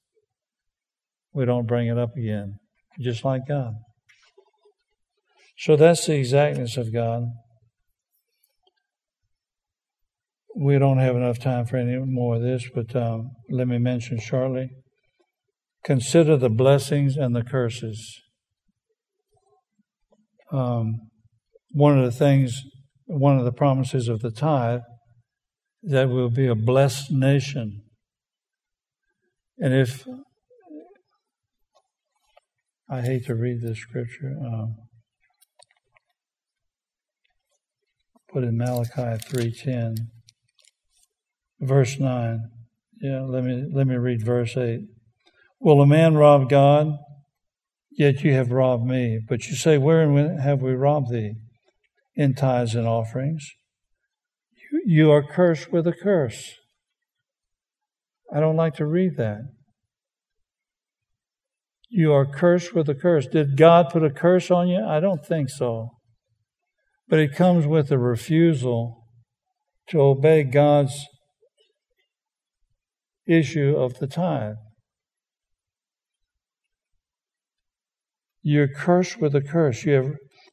We 1.33 1.45
don't 1.45 1.67
bring 1.67 1.87
it 1.87 1.97
up 1.97 2.15
again, 2.15 2.59
just 2.99 3.25
like 3.25 3.41
God. 3.47 3.73
So 5.57 5.75
that's 5.75 6.05
the 6.05 6.15
exactness 6.15 6.77
of 6.77 6.93
God. 6.93 7.23
We 10.55 10.77
don't 10.79 10.99
have 10.99 11.15
enough 11.15 11.39
time 11.39 11.65
for 11.65 11.77
any 11.77 11.97
more 11.97 12.35
of 12.35 12.41
this, 12.41 12.69
but 12.73 12.95
um, 12.95 13.31
let 13.49 13.67
me 13.67 13.77
mention 13.77 14.19
shortly. 14.19 14.69
Consider 15.83 16.37
the 16.37 16.49
blessings 16.49 17.15
and 17.17 17.35
the 17.35 17.43
curses. 17.43 18.21
Um, 20.51 21.09
one 21.71 21.97
of 21.97 22.05
the 22.05 22.17
things, 22.17 22.61
one 23.05 23.37
of 23.37 23.45
the 23.45 23.51
promises 23.51 24.07
of 24.07 24.21
the 24.21 24.31
tithe, 24.31 24.81
that 25.83 26.09
we'll 26.09 26.29
be 26.29 26.47
a 26.47 26.55
blessed 26.55 27.11
nation. 27.11 27.83
And 29.59 29.73
if 29.73 30.07
I 32.89 33.01
hate 33.01 33.25
to 33.25 33.35
read 33.35 33.61
this 33.61 33.79
scripture. 33.79 34.33
Um, 34.41 34.75
put 38.37 38.43
in 38.43 38.55
Malachi 38.55 39.17
3:10 39.17 39.95
verse 41.59 41.99
9 41.99 42.39
yeah 43.01 43.21
let 43.21 43.43
me 43.43 43.65
let 43.73 43.87
me 43.87 43.95
read 43.95 44.23
verse 44.23 44.55
8 44.55 44.81
will 45.59 45.81
a 45.81 45.87
man 45.87 46.13
rob 46.13 46.47
God? 46.47 46.99
Yet 47.89 48.23
you 48.23 48.33
have 48.33 48.51
robbed 48.51 48.85
me. 48.85 49.19
But 49.27 49.47
you 49.47 49.55
say 49.55 49.79
wherein 49.79 50.37
have 50.37 50.61
we 50.61 50.73
robbed 50.73 51.09
thee? 51.09 51.33
In 52.15 52.35
tithes 52.35 52.75
and 52.75 52.87
offerings. 52.87 53.49
You, 54.71 54.83
you 54.85 55.11
are 55.11 55.23
cursed 55.23 55.71
with 55.71 55.87
a 55.87 55.93
curse. 55.93 56.53
I 58.31 58.39
don't 58.39 58.55
like 58.55 58.75
to 58.75 58.85
read 58.85 59.17
that. 59.17 59.49
You 61.89 62.13
are 62.13 62.31
cursed 62.31 62.75
with 62.75 62.87
a 62.87 62.93
curse. 62.93 63.25
Did 63.25 63.57
God 63.57 63.89
put 63.89 64.03
a 64.03 64.11
curse 64.11 64.51
on 64.51 64.67
you? 64.67 64.85
I 64.85 64.99
don't 64.99 65.25
think 65.25 65.49
so 65.49 65.96
but 67.07 67.19
it 67.19 67.35
comes 67.35 67.65
with 67.65 67.91
a 67.91 67.97
refusal 67.97 69.05
to 69.89 70.01
obey 70.01 70.43
God's 70.43 71.05
issue 73.27 73.75
of 73.77 73.99
the 73.99 74.07
tithe. 74.07 74.55
You're 78.41 78.67
cursed 78.67 79.19
with 79.19 79.35
a 79.35 79.41
curse. 79.41 79.83
You 79.83 79.93
have, 79.93 80.11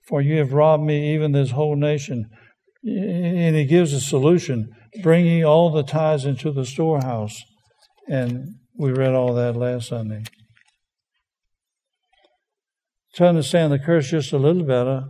for 0.09 0.20
you 0.20 0.38
have 0.38 0.52
robbed 0.52 0.82
me, 0.82 1.14
even 1.14 1.32
this 1.32 1.52
whole 1.52 1.76
nation. 1.76 2.26
And 2.84 3.57
he 3.57 3.64
gives 3.64 3.92
a 3.92 4.00
solution 4.00 4.68
bringing 5.02 5.44
all 5.44 5.70
the 5.70 5.82
tithes 5.82 6.24
into 6.24 6.52
the 6.52 6.66
storehouse. 6.66 7.40
And 8.09 8.57
we 8.76 8.90
read 8.90 9.14
all 9.14 9.34
that 9.34 9.57
last 9.57 9.88
Sunday. 9.88 10.24
To 13.14 13.26
understand 13.26 13.72
the 13.72 13.78
curse 13.78 14.11
just 14.11 14.32
a 14.32 14.38
little 14.38 14.64
better, 14.64 15.05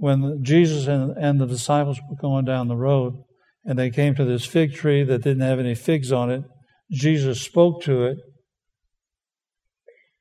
when 0.00 0.42
Jesus 0.42 0.86
and, 0.86 1.14
and 1.18 1.38
the 1.38 1.46
disciples 1.46 2.00
were 2.08 2.16
going 2.16 2.46
down 2.46 2.68
the 2.68 2.76
road 2.76 3.22
and 3.66 3.78
they 3.78 3.90
came 3.90 4.14
to 4.14 4.24
this 4.24 4.46
fig 4.46 4.72
tree 4.72 5.04
that 5.04 5.22
didn't 5.22 5.42
have 5.42 5.58
any 5.58 5.74
figs 5.74 6.10
on 6.10 6.30
it, 6.30 6.42
Jesus 6.90 7.42
spoke 7.42 7.82
to 7.82 8.06
it 8.06 8.16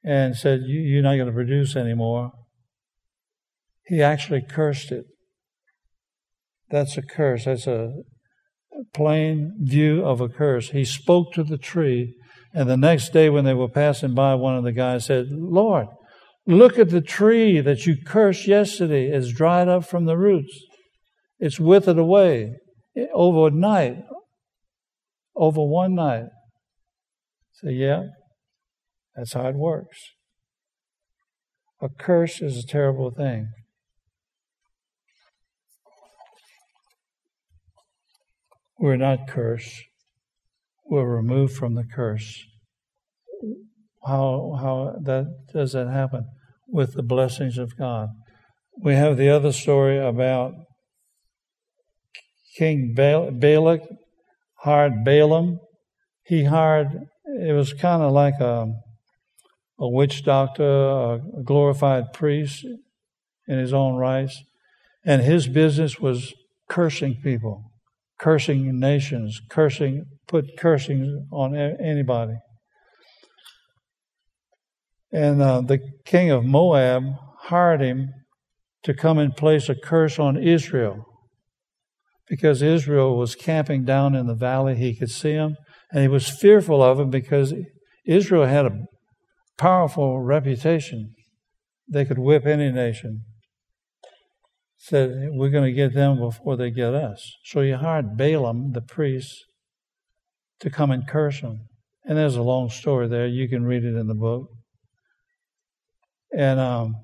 and 0.04 0.36
said, 0.36 0.60
You're 0.66 1.02
not 1.02 1.16
going 1.16 1.28
to 1.28 1.34
produce 1.34 1.78
anymore. 1.78 2.32
He 3.86 4.02
actually 4.02 4.44
cursed 4.48 4.92
it. 4.92 5.06
That's 6.70 6.98
a 6.98 7.02
curse. 7.02 7.46
That's 7.46 7.66
a 7.66 7.94
plain 8.94 9.54
view 9.62 10.06
of 10.06 10.20
a 10.20 10.28
curse. 10.28 10.72
He 10.72 10.84
spoke 10.84 11.32
to 11.34 11.44
the 11.44 11.58
tree, 11.58 12.16
and 12.54 12.70
the 12.70 12.76
next 12.76 13.14
day 13.14 13.30
when 13.30 13.46
they 13.46 13.54
were 13.54 13.70
passing 13.70 14.14
by, 14.14 14.36
one 14.36 14.58
of 14.58 14.66
the 14.66 14.74
guys 14.74 15.06
said, 15.06 15.28
Lord, 15.32 15.88
Look 16.50 16.80
at 16.80 16.90
the 16.90 17.00
tree 17.00 17.62
that 17.62 17.86
you 17.86 17.96
cursed 18.04 18.48
yesterday. 18.48 19.12
It's 19.12 19.32
dried 19.32 19.68
up 19.68 19.86
from 19.86 20.06
the 20.06 20.18
roots. 20.18 20.66
It's 21.38 21.60
withered 21.60 22.00
away 22.00 22.56
over 23.14 23.50
a 23.50 23.52
night, 23.52 23.98
over 25.36 25.64
one 25.64 25.94
night. 25.94 26.26
So, 27.52 27.70
yeah, 27.70 28.06
that's 29.16 29.34
how 29.34 29.48
it 29.48 29.58
works. 29.58 30.00
A 31.84 31.88
curse 31.88 32.42
is 32.42 32.58
a 32.58 32.68
terrible 32.68 33.12
thing. 33.12 33.50
We're 38.80 38.96
not 38.96 39.28
cursed. 39.28 39.84
We're 40.84 41.16
removed 41.16 41.54
from 41.54 41.76
the 41.76 41.84
curse. 41.84 42.44
How 44.04 44.58
how 44.60 44.96
that 45.04 45.28
does 45.54 45.74
that 45.74 45.90
happen? 45.90 46.26
With 46.72 46.94
the 46.94 47.04
blessings 47.04 47.58
of 47.58 47.78
God. 47.78 48.10
We 48.82 48.94
have 48.94 49.18
the 49.18 49.30
other 49.30 49.52
story 49.52 49.98
about 49.98 50.54
King 52.58 52.94
Balak 52.96 53.82
hired 54.60 55.04
Balaam. 55.04 55.60
He 56.24 56.46
hired, 56.46 56.88
it 57.26 57.54
was 57.54 57.74
kind 57.74 58.04
of 58.04 58.12
like 58.12 58.40
a, 58.40 58.68
a 59.80 59.90
witch 59.90 60.24
doctor, 60.24 60.64
a 60.64 61.20
glorified 61.44 62.14
priest 62.14 62.66
in 63.48 63.58
his 63.58 63.74
own 63.74 63.96
rights. 63.96 64.42
And 65.06 65.22
his 65.22 65.48
business 65.48 66.00
was 66.00 66.34
cursing 66.70 67.20
people, 67.24 67.72
cursing 68.20 68.80
nations, 68.80 69.42
cursing, 69.50 70.06
put 70.28 70.58
cursing 70.58 71.28
on 71.32 71.56
anybody. 71.56 72.36
And 75.12 75.42
uh, 75.42 75.62
the 75.62 75.80
king 76.06 76.30
of 76.30 76.46
Moab 76.46 77.04
hired 77.44 77.82
him 77.82 78.14
to 78.84 78.94
come 78.94 79.18
and 79.18 79.36
place 79.36 79.70
a 79.70 79.76
curse 79.76 80.20
on 80.20 80.38
Israel 80.38 81.06
because 82.28 82.62
Israel 82.62 83.18
was 83.18 83.36
camping 83.36 83.84
down 83.84 84.16
in 84.16 84.28
the 84.28 84.36
valley. 84.36 84.76
He 84.76 84.96
could 84.96 85.10
see 85.10 85.32
him, 85.32 85.58
and 85.92 86.02
he 86.04 86.08
was 86.08 86.30
fearful 86.30 86.82
of 86.82 87.00
him 87.00 87.10
because 87.10 87.54
Israel 88.06 88.46
had 88.46 88.68
a 88.68 88.86
powerful 89.58 90.20
reputation. 90.22 91.16
They 91.92 92.06
could 92.06 92.20
whip 92.20 92.46
any 92.46 92.72
nation. 92.72 93.24
said, 94.78 95.30
We're 95.32 95.50
going 95.50 95.66
to 95.66 95.72
get 95.72 95.96
them 95.96 96.20
before 96.20 96.56
they 96.56 96.70
get 96.70 96.94
us. 96.94 97.36
So 97.44 97.62
he 97.62 97.72
hired 97.72 98.16
Balaam, 98.16 98.74
the 98.74 98.82
priest, 98.82 99.44
to 100.60 100.70
come 100.70 100.92
and 100.92 101.08
curse 101.08 101.42
them. 101.42 101.68
And 102.06 102.18
there's 102.18 102.36
a 102.36 102.44
long 102.44 102.70
story 102.70 103.08
there. 103.08 103.28
You 103.28 103.50
can 103.50 103.66
read 103.66 103.84
it 103.84 103.96
in 103.96 104.08
the 104.08 104.16
book. 104.16 104.50
And 106.36 106.60
um, 106.60 106.96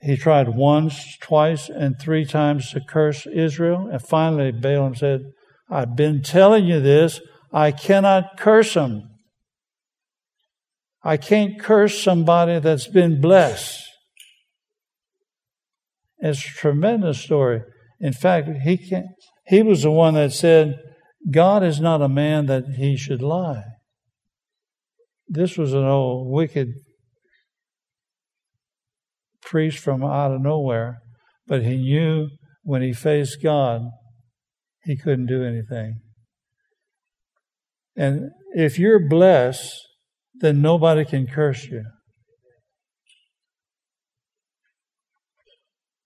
he 0.00 0.16
tried 0.16 0.48
once, 0.48 1.16
twice, 1.18 1.68
and 1.68 1.98
three 1.98 2.24
times 2.24 2.70
to 2.72 2.80
curse 2.80 3.26
Israel. 3.26 3.88
And 3.90 4.02
finally, 4.02 4.52
Balaam 4.52 4.94
said, 4.94 5.22
I've 5.70 5.96
been 5.96 6.22
telling 6.22 6.66
you 6.66 6.80
this. 6.80 7.20
I 7.52 7.72
cannot 7.72 8.36
curse 8.36 8.74
them. 8.74 9.08
I 11.02 11.16
can't 11.16 11.60
curse 11.60 12.02
somebody 12.02 12.58
that's 12.58 12.88
been 12.88 13.20
blessed. 13.20 13.82
It's 16.18 16.44
a 16.44 16.48
tremendous 16.48 17.20
story. 17.20 17.62
In 18.00 18.12
fact, 18.12 18.48
he 18.64 18.76
can 18.76 19.06
he 19.46 19.62
was 19.62 19.82
the 19.82 19.90
one 19.90 20.14
that 20.14 20.32
said, 20.32 20.78
God 21.30 21.62
is 21.62 21.80
not 21.80 22.02
a 22.02 22.08
man 22.08 22.46
that 22.46 22.64
he 22.76 22.96
should 22.96 23.22
lie. 23.22 23.64
This 25.26 25.56
was 25.56 25.72
an 25.72 25.84
old 25.84 26.30
wicked 26.30 26.74
priest 29.48 29.78
from 29.78 30.04
out 30.04 30.32
of 30.32 30.42
nowhere, 30.42 30.98
but 31.46 31.62
he 31.62 31.76
knew 31.76 32.28
when 32.62 32.82
he 32.82 32.92
faced 32.92 33.42
God, 33.42 33.82
he 34.84 34.96
couldn't 34.96 35.26
do 35.26 35.42
anything. 35.42 36.00
And 37.96 38.30
if 38.54 38.78
you're 38.78 39.08
blessed, 39.08 39.74
then 40.34 40.60
nobody 40.60 41.04
can 41.04 41.26
curse 41.26 41.64
you. 41.64 41.84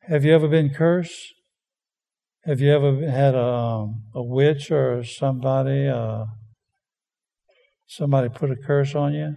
Have 0.02 0.24
you 0.24 0.34
ever 0.34 0.48
been 0.48 0.70
cursed? 0.70 1.34
Have 2.44 2.60
you 2.60 2.72
ever 2.72 3.08
had 3.08 3.34
a, 3.34 3.44
um, 3.44 4.04
a 4.14 4.22
witch 4.22 4.70
or 4.70 5.04
somebody, 5.04 5.86
uh, 5.86 6.24
somebody 7.86 8.28
put 8.28 8.50
a 8.50 8.56
curse 8.56 8.94
on 8.94 9.14
you? 9.14 9.34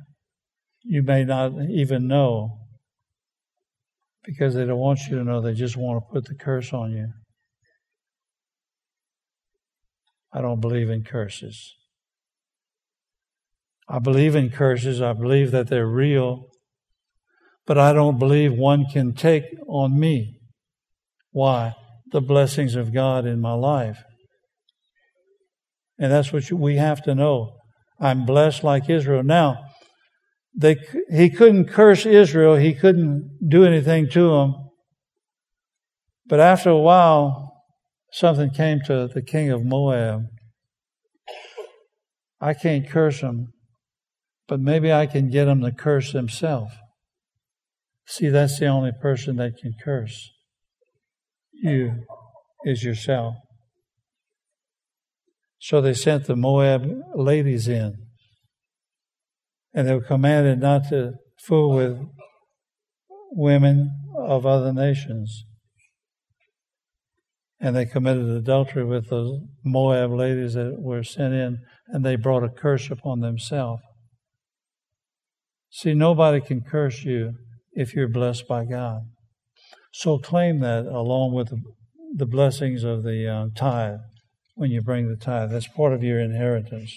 You 0.83 1.03
may 1.03 1.23
not 1.23 1.51
even 1.69 2.07
know 2.07 2.64
because 4.25 4.55
they 4.55 4.65
don't 4.65 4.79
want 4.79 4.99
you 5.07 5.17
to 5.17 5.23
know. 5.23 5.41
They 5.41 5.53
just 5.53 5.77
want 5.77 6.03
to 6.03 6.13
put 6.13 6.25
the 6.25 6.35
curse 6.35 6.73
on 6.73 6.91
you. 6.91 7.07
I 10.33 10.41
don't 10.41 10.59
believe 10.59 10.89
in 10.89 11.03
curses. 11.03 11.75
I 13.87 13.99
believe 13.99 14.35
in 14.35 14.49
curses. 14.49 15.01
I 15.01 15.13
believe 15.13 15.51
that 15.51 15.67
they're 15.67 15.87
real. 15.87 16.47
But 17.65 17.77
I 17.77 17.93
don't 17.93 18.19
believe 18.19 18.53
one 18.53 18.85
can 18.91 19.13
take 19.13 19.45
on 19.67 19.99
me. 19.99 20.39
Why? 21.31 21.73
The 22.11 22.21
blessings 22.21 22.75
of 22.75 22.93
God 22.93 23.25
in 23.25 23.39
my 23.39 23.53
life. 23.53 24.03
And 25.97 26.11
that's 26.11 26.33
what 26.33 26.51
we 26.51 26.75
have 26.75 27.01
to 27.03 27.15
know. 27.15 27.57
I'm 27.99 28.25
blessed 28.25 28.63
like 28.63 28.89
Israel. 28.89 29.23
Now, 29.23 29.64
they, 30.57 30.77
he 31.11 31.29
couldn't 31.29 31.65
curse 31.65 32.05
Israel. 32.05 32.55
He 32.55 32.73
couldn't 32.73 33.39
do 33.47 33.65
anything 33.65 34.09
to 34.11 34.29
them. 34.29 34.55
But 36.27 36.39
after 36.39 36.69
a 36.69 36.79
while, 36.79 37.63
something 38.11 38.51
came 38.51 38.79
to 38.85 39.07
the 39.07 39.21
king 39.21 39.51
of 39.51 39.63
Moab. 39.63 40.21
I 42.39 42.53
can't 42.53 42.89
curse 42.89 43.19
him, 43.21 43.53
but 44.47 44.59
maybe 44.59 44.91
I 44.91 45.05
can 45.07 45.29
get 45.29 45.47
him 45.47 45.61
to 45.61 45.71
curse 45.71 46.11
himself. 46.11 46.71
See, 48.07 48.29
that's 48.29 48.59
the 48.59 48.67
only 48.67 48.91
person 49.01 49.37
that 49.37 49.57
can 49.57 49.73
curse. 49.83 50.31
You 51.51 52.03
is 52.63 52.83
yourself. 52.83 53.35
So 55.59 55.81
they 55.81 55.93
sent 55.93 56.25
the 56.25 56.35
Moab 56.35 56.87
ladies 57.15 57.67
in 57.67 58.04
and 59.75 59.87
they 59.87 59.93
were 59.93 60.01
commanded 60.01 60.59
not 60.59 60.87
to 60.89 61.11
fool 61.45 61.75
with 61.75 61.99
women 63.31 63.91
of 64.17 64.45
other 64.45 64.71
nations. 64.71 65.45
And 67.59 67.75
they 67.75 67.85
committed 67.85 68.29
adultery 68.29 68.85
with 68.85 69.09
those 69.09 69.41
Moab 69.63 70.11
ladies 70.11 70.53
that 70.53 70.77
were 70.79 71.03
sent 71.03 71.33
in, 71.33 71.59
and 71.87 72.05
they 72.05 72.15
brought 72.15 72.43
a 72.43 72.49
curse 72.49 72.89
upon 72.89 73.19
themselves. 73.19 73.81
See, 75.69 75.93
nobody 75.93 76.39
can 76.39 76.61
curse 76.61 77.03
you 77.03 77.33
if 77.73 77.93
you're 77.93 78.07
blessed 78.07 78.47
by 78.47 78.63
God. 78.63 79.01
So 79.91 80.17
claim 80.19 80.61
that 80.61 80.85
along 80.85 81.33
with 81.33 81.51
the 82.13 82.25
blessings 82.25 82.83
of 82.83 83.03
the 83.03 83.27
uh, 83.27 83.47
tithe 83.55 83.99
when 84.55 84.71
you 84.71 84.81
bring 84.81 85.09
the 85.09 85.17
tithe. 85.17 85.51
That's 85.51 85.67
part 85.67 85.91
of 85.91 86.01
your 86.01 86.19
inheritance. 86.19 86.93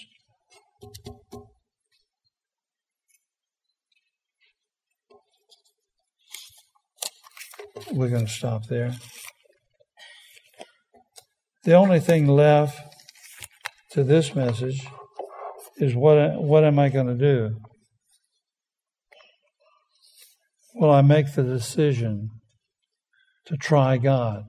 We're 7.91 8.09
going 8.09 8.25
to 8.25 8.31
stop 8.31 8.67
there. 8.67 8.95
The 11.63 11.73
only 11.73 11.99
thing 11.99 12.27
left 12.27 12.79
to 13.91 14.03
this 14.03 14.35
message 14.35 14.85
is 15.77 15.95
what, 15.95 16.41
what 16.41 16.63
am 16.63 16.79
I 16.79 16.89
going 16.89 17.07
to 17.07 17.15
do? 17.15 17.57
Will 20.75 20.91
I 20.91 21.01
make 21.01 21.33
the 21.33 21.43
decision 21.43 22.29
to 23.47 23.57
try 23.57 23.97
God? 23.97 24.43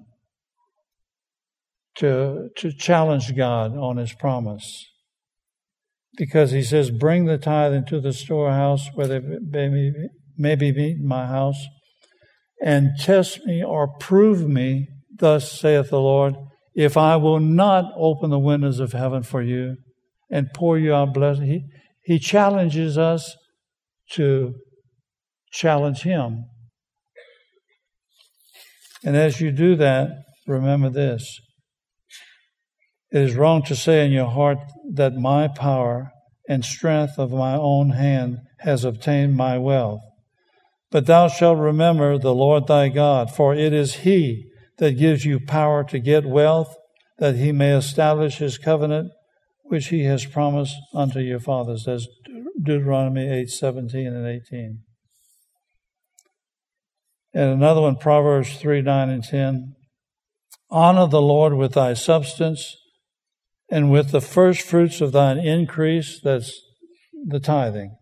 To, 1.96 2.48
to 2.56 2.72
challenge 2.72 3.36
God 3.36 3.76
on 3.76 3.96
His 3.96 4.12
promise? 4.12 4.86
Because 6.16 6.52
He 6.52 6.62
says, 6.62 6.90
Bring 6.90 7.24
the 7.24 7.38
tithe 7.38 7.74
into 7.74 8.00
the 8.00 8.12
storehouse 8.12 8.88
where 8.94 9.06
they 9.06 9.20
may, 9.68 9.92
may 10.36 10.54
be 10.54 10.72
meat 10.72 10.96
in 10.98 11.06
my 11.06 11.26
house 11.26 11.66
and 12.62 12.90
test 12.98 13.44
me 13.46 13.62
or 13.64 13.88
prove 13.98 14.48
me, 14.48 14.88
thus 15.14 15.50
saith 15.60 15.90
the 15.90 16.00
Lord, 16.00 16.34
if 16.74 16.96
I 16.96 17.16
will 17.16 17.40
not 17.40 17.92
open 17.96 18.30
the 18.30 18.38
windows 18.38 18.80
of 18.80 18.92
heaven 18.92 19.22
for 19.22 19.42
you 19.42 19.76
and 20.30 20.52
pour 20.54 20.78
you 20.78 20.94
out 20.94 21.14
blessing. 21.14 21.46
He, 21.46 21.64
he 22.02 22.18
challenges 22.18 22.96
us 22.96 23.36
to 24.12 24.54
challenge 25.52 26.02
him. 26.02 26.44
And 29.04 29.16
as 29.16 29.40
you 29.40 29.50
do 29.50 29.76
that, 29.76 30.08
remember 30.46 30.90
this. 30.90 31.40
It 33.12 33.22
is 33.22 33.34
wrong 33.34 33.62
to 33.64 33.74
say 33.74 34.04
in 34.06 34.12
your 34.12 34.30
heart 34.30 34.58
that 34.92 35.14
my 35.14 35.48
power 35.48 36.12
and 36.48 36.64
strength 36.64 37.18
of 37.18 37.32
my 37.32 37.54
own 37.54 37.90
hand 37.90 38.38
has 38.58 38.84
obtained 38.84 39.36
my 39.36 39.58
wealth. 39.58 40.00
But 40.90 41.06
thou 41.06 41.28
shalt 41.28 41.58
remember 41.58 42.18
the 42.18 42.34
Lord 42.34 42.66
thy 42.66 42.88
God, 42.88 43.30
for 43.30 43.54
it 43.54 43.72
is 43.72 43.96
he 43.96 44.50
that 44.78 44.98
gives 44.98 45.24
you 45.24 45.38
power 45.38 45.84
to 45.84 45.98
get 45.98 46.26
wealth, 46.26 46.76
that 47.18 47.36
he 47.36 47.52
may 47.52 47.76
establish 47.76 48.38
his 48.38 48.58
covenant, 48.58 49.12
which 49.62 49.88
he 49.88 50.04
has 50.04 50.26
promised 50.26 50.74
unto 50.92 51.20
your 51.20 51.38
fathers. 51.38 51.84
That's 51.84 52.08
Deuteronomy 52.60 53.28
8 53.28 53.50
17 53.50 54.06
and 54.06 54.26
18. 54.26 54.80
And 57.32 57.50
another 57.52 57.82
one, 57.82 57.96
Proverbs 57.96 58.56
3 58.56 58.82
9 58.82 59.10
and 59.10 59.22
10. 59.22 59.76
Honor 60.72 61.06
the 61.06 61.22
Lord 61.22 61.54
with 61.54 61.74
thy 61.74 61.94
substance 61.94 62.76
and 63.70 63.92
with 63.92 64.10
the 64.10 64.20
first 64.20 64.62
fruits 64.62 65.00
of 65.00 65.12
thine 65.12 65.38
increase, 65.38 66.20
that's 66.20 66.60
the 67.26 67.38
tithing 67.38 67.96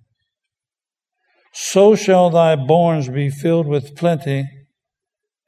so 1.52 1.94
shall 1.94 2.30
thy 2.30 2.56
barns 2.56 3.08
be 3.08 3.30
filled 3.30 3.66
with 3.66 3.96
plenty, 3.96 4.48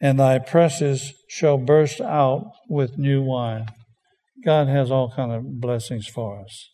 and 0.01 0.19
thy 0.19 0.39
presses 0.39 1.13
shall 1.29 1.59
burst 1.59 2.01
out 2.01 2.51
with 2.69 2.99
new 2.99 3.23
wine. 3.23 3.67
God 4.45 4.69
has 4.69 4.91
all 4.91 5.13
kind 5.15 5.33
of 5.33 5.61
blessings 5.61 6.07
for 6.07 6.41
us. 6.41 6.71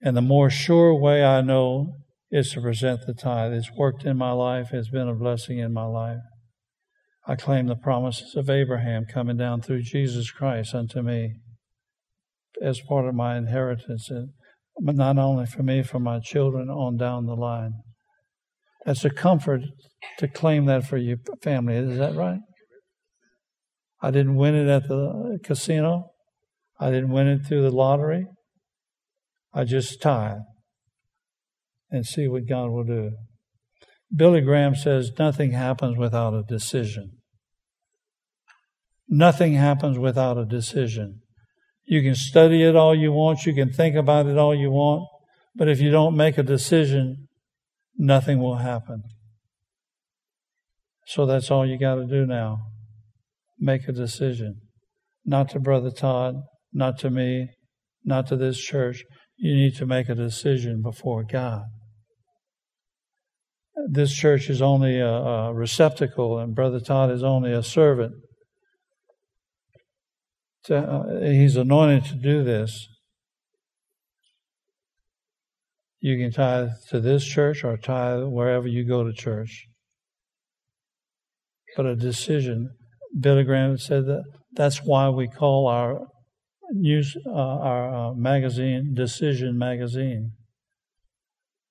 And 0.00 0.16
the 0.16 0.22
more 0.22 0.50
sure 0.50 0.94
way 0.94 1.24
I 1.24 1.40
know 1.40 1.94
is 2.30 2.52
to 2.52 2.60
present 2.60 3.06
the 3.06 3.14
tithe. 3.14 3.52
It's 3.52 3.70
worked 3.76 4.04
in 4.04 4.16
my 4.16 4.32
life, 4.32 4.72
it's 4.72 4.90
been 4.90 5.08
a 5.08 5.14
blessing 5.14 5.58
in 5.58 5.72
my 5.72 5.84
life. 5.84 6.20
I 7.26 7.36
claim 7.36 7.66
the 7.66 7.76
promises 7.76 8.34
of 8.34 8.50
Abraham 8.50 9.04
coming 9.04 9.36
down 9.36 9.62
through 9.62 9.82
Jesus 9.82 10.30
Christ 10.30 10.74
unto 10.74 11.02
me 11.02 11.34
as 12.60 12.80
part 12.80 13.06
of 13.06 13.14
my 13.14 13.36
inheritance. 13.36 14.10
But 14.80 14.96
not 14.96 15.18
only 15.18 15.46
for 15.46 15.62
me, 15.62 15.82
for 15.82 15.98
my 15.98 16.18
children 16.20 16.68
on 16.68 16.96
down 16.96 17.26
the 17.26 17.34
line. 17.34 17.72
That's 18.84 19.04
a 19.04 19.10
comfort 19.10 19.62
to 20.18 20.28
claim 20.28 20.66
that 20.66 20.86
for 20.86 20.96
your 20.96 21.18
family. 21.42 21.76
Is 21.76 21.98
that 21.98 22.14
right? 22.14 22.40
I 24.00 24.10
didn't 24.10 24.36
win 24.36 24.54
it 24.54 24.68
at 24.68 24.88
the 24.88 25.38
casino. 25.44 26.10
I 26.80 26.90
didn't 26.90 27.10
win 27.10 27.28
it 27.28 27.46
through 27.46 27.62
the 27.62 27.70
lottery. 27.70 28.26
I 29.54 29.64
just 29.64 30.00
tithe 30.00 30.38
and 31.90 32.04
see 32.04 32.26
what 32.26 32.48
God 32.48 32.70
will 32.70 32.84
do. 32.84 33.12
Billy 34.14 34.40
Graham 34.40 34.74
says 34.74 35.12
nothing 35.18 35.52
happens 35.52 35.96
without 35.96 36.34
a 36.34 36.42
decision. 36.42 37.18
Nothing 39.08 39.54
happens 39.54 39.98
without 39.98 40.38
a 40.38 40.44
decision. 40.44 41.20
You 41.84 42.02
can 42.02 42.14
study 42.14 42.62
it 42.62 42.76
all 42.76 42.94
you 42.94 43.12
want, 43.12 43.44
you 43.44 43.54
can 43.54 43.72
think 43.72 43.96
about 43.96 44.26
it 44.26 44.38
all 44.38 44.54
you 44.54 44.70
want, 44.70 45.06
but 45.54 45.68
if 45.68 45.80
you 45.80 45.90
don't 45.90 46.16
make 46.16 46.38
a 46.38 46.42
decision, 46.42 47.28
nothing 47.96 48.38
will 48.38 48.56
happen. 48.56 49.02
So 51.06 51.26
that's 51.26 51.50
all 51.50 51.66
you 51.66 51.78
got 51.78 51.96
to 51.96 52.06
do 52.06 52.24
now. 52.24 52.58
Make 53.58 53.88
a 53.88 53.92
decision. 53.92 54.60
Not 55.24 55.50
to 55.50 55.60
Brother 55.60 55.90
Todd, 55.90 56.36
not 56.72 56.98
to 57.00 57.10
me, 57.10 57.48
not 58.04 58.26
to 58.28 58.36
this 58.36 58.58
church. 58.58 59.04
You 59.36 59.54
need 59.54 59.76
to 59.76 59.86
make 59.86 60.08
a 60.08 60.14
decision 60.14 60.82
before 60.82 61.24
God. 61.24 61.62
This 63.90 64.14
church 64.14 64.48
is 64.48 64.62
only 64.62 64.98
a, 64.98 65.08
a 65.08 65.54
receptacle, 65.54 66.38
and 66.38 66.54
Brother 66.54 66.80
Todd 66.80 67.10
is 67.10 67.22
only 67.22 67.52
a 67.52 67.62
servant. 67.62 68.14
To, 70.64 70.76
uh, 70.76 71.20
he's 71.24 71.56
anointed 71.56 72.04
to 72.04 72.14
do 72.14 72.44
this. 72.44 72.88
You 76.00 76.18
can 76.18 76.32
tithe 76.32 76.70
to 76.90 77.00
this 77.00 77.24
church 77.24 77.64
or 77.64 77.76
tithe 77.76 78.24
wherever 78.24 78.66
you 78.66 78.84
go 78.84 79.04
to 79.04 79.12
church. 79.12 79.66
But 81.76 81.86
a 81.86 81.96
decision, 81.96 82.70
Billy 83.18 83.44
Graham 83.44 83.78
said 83.78 84.06
that 84.06 84.24
that's 84.52 84.78
why 84.78 85.08
we 85.08 85.28
call 85.28 85.68
our 85.68 86.06
news, 86.72 87.16
uh, 87.26 87.30
our 87.32 87.94
uh, 87.94 88.14
magazine, 88.14 88.94
Decision 88.94 89.58
Magazine, 89.58 90.32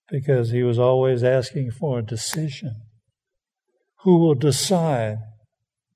because 0.10 0.52
he 0.52 0.64
was 0.64 0.80
always 0.80 1.24
asking 1.24 1.72
for 1.72 2.00
a 2.00 2.06
decision. 2.06 2.76
Who 4.04 4.18
will 4.18 4.36
decide 4.36 5.18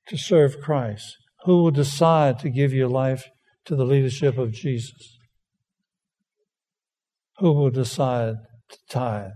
to 0.08 0.18
serve 0.18 0.62
Christ? 0.62 1.18
Who 1.46 1.64
will 1.64 1.72
decide 1.72 2.40
to 2.40 2.50
give 2.50 2.74
your 2.74 2.88
life 2.90 3.30
to 3.66 3.76
the 3.76 3.86
leadership 3.86 4.38
of 4.38 4.52
Jesus? 4.52 5.18
Who 7.38 7.54
will 7.54 7.70
decide 7.70 8.36
to 8.70 8.78
tithe? 8.90 9.32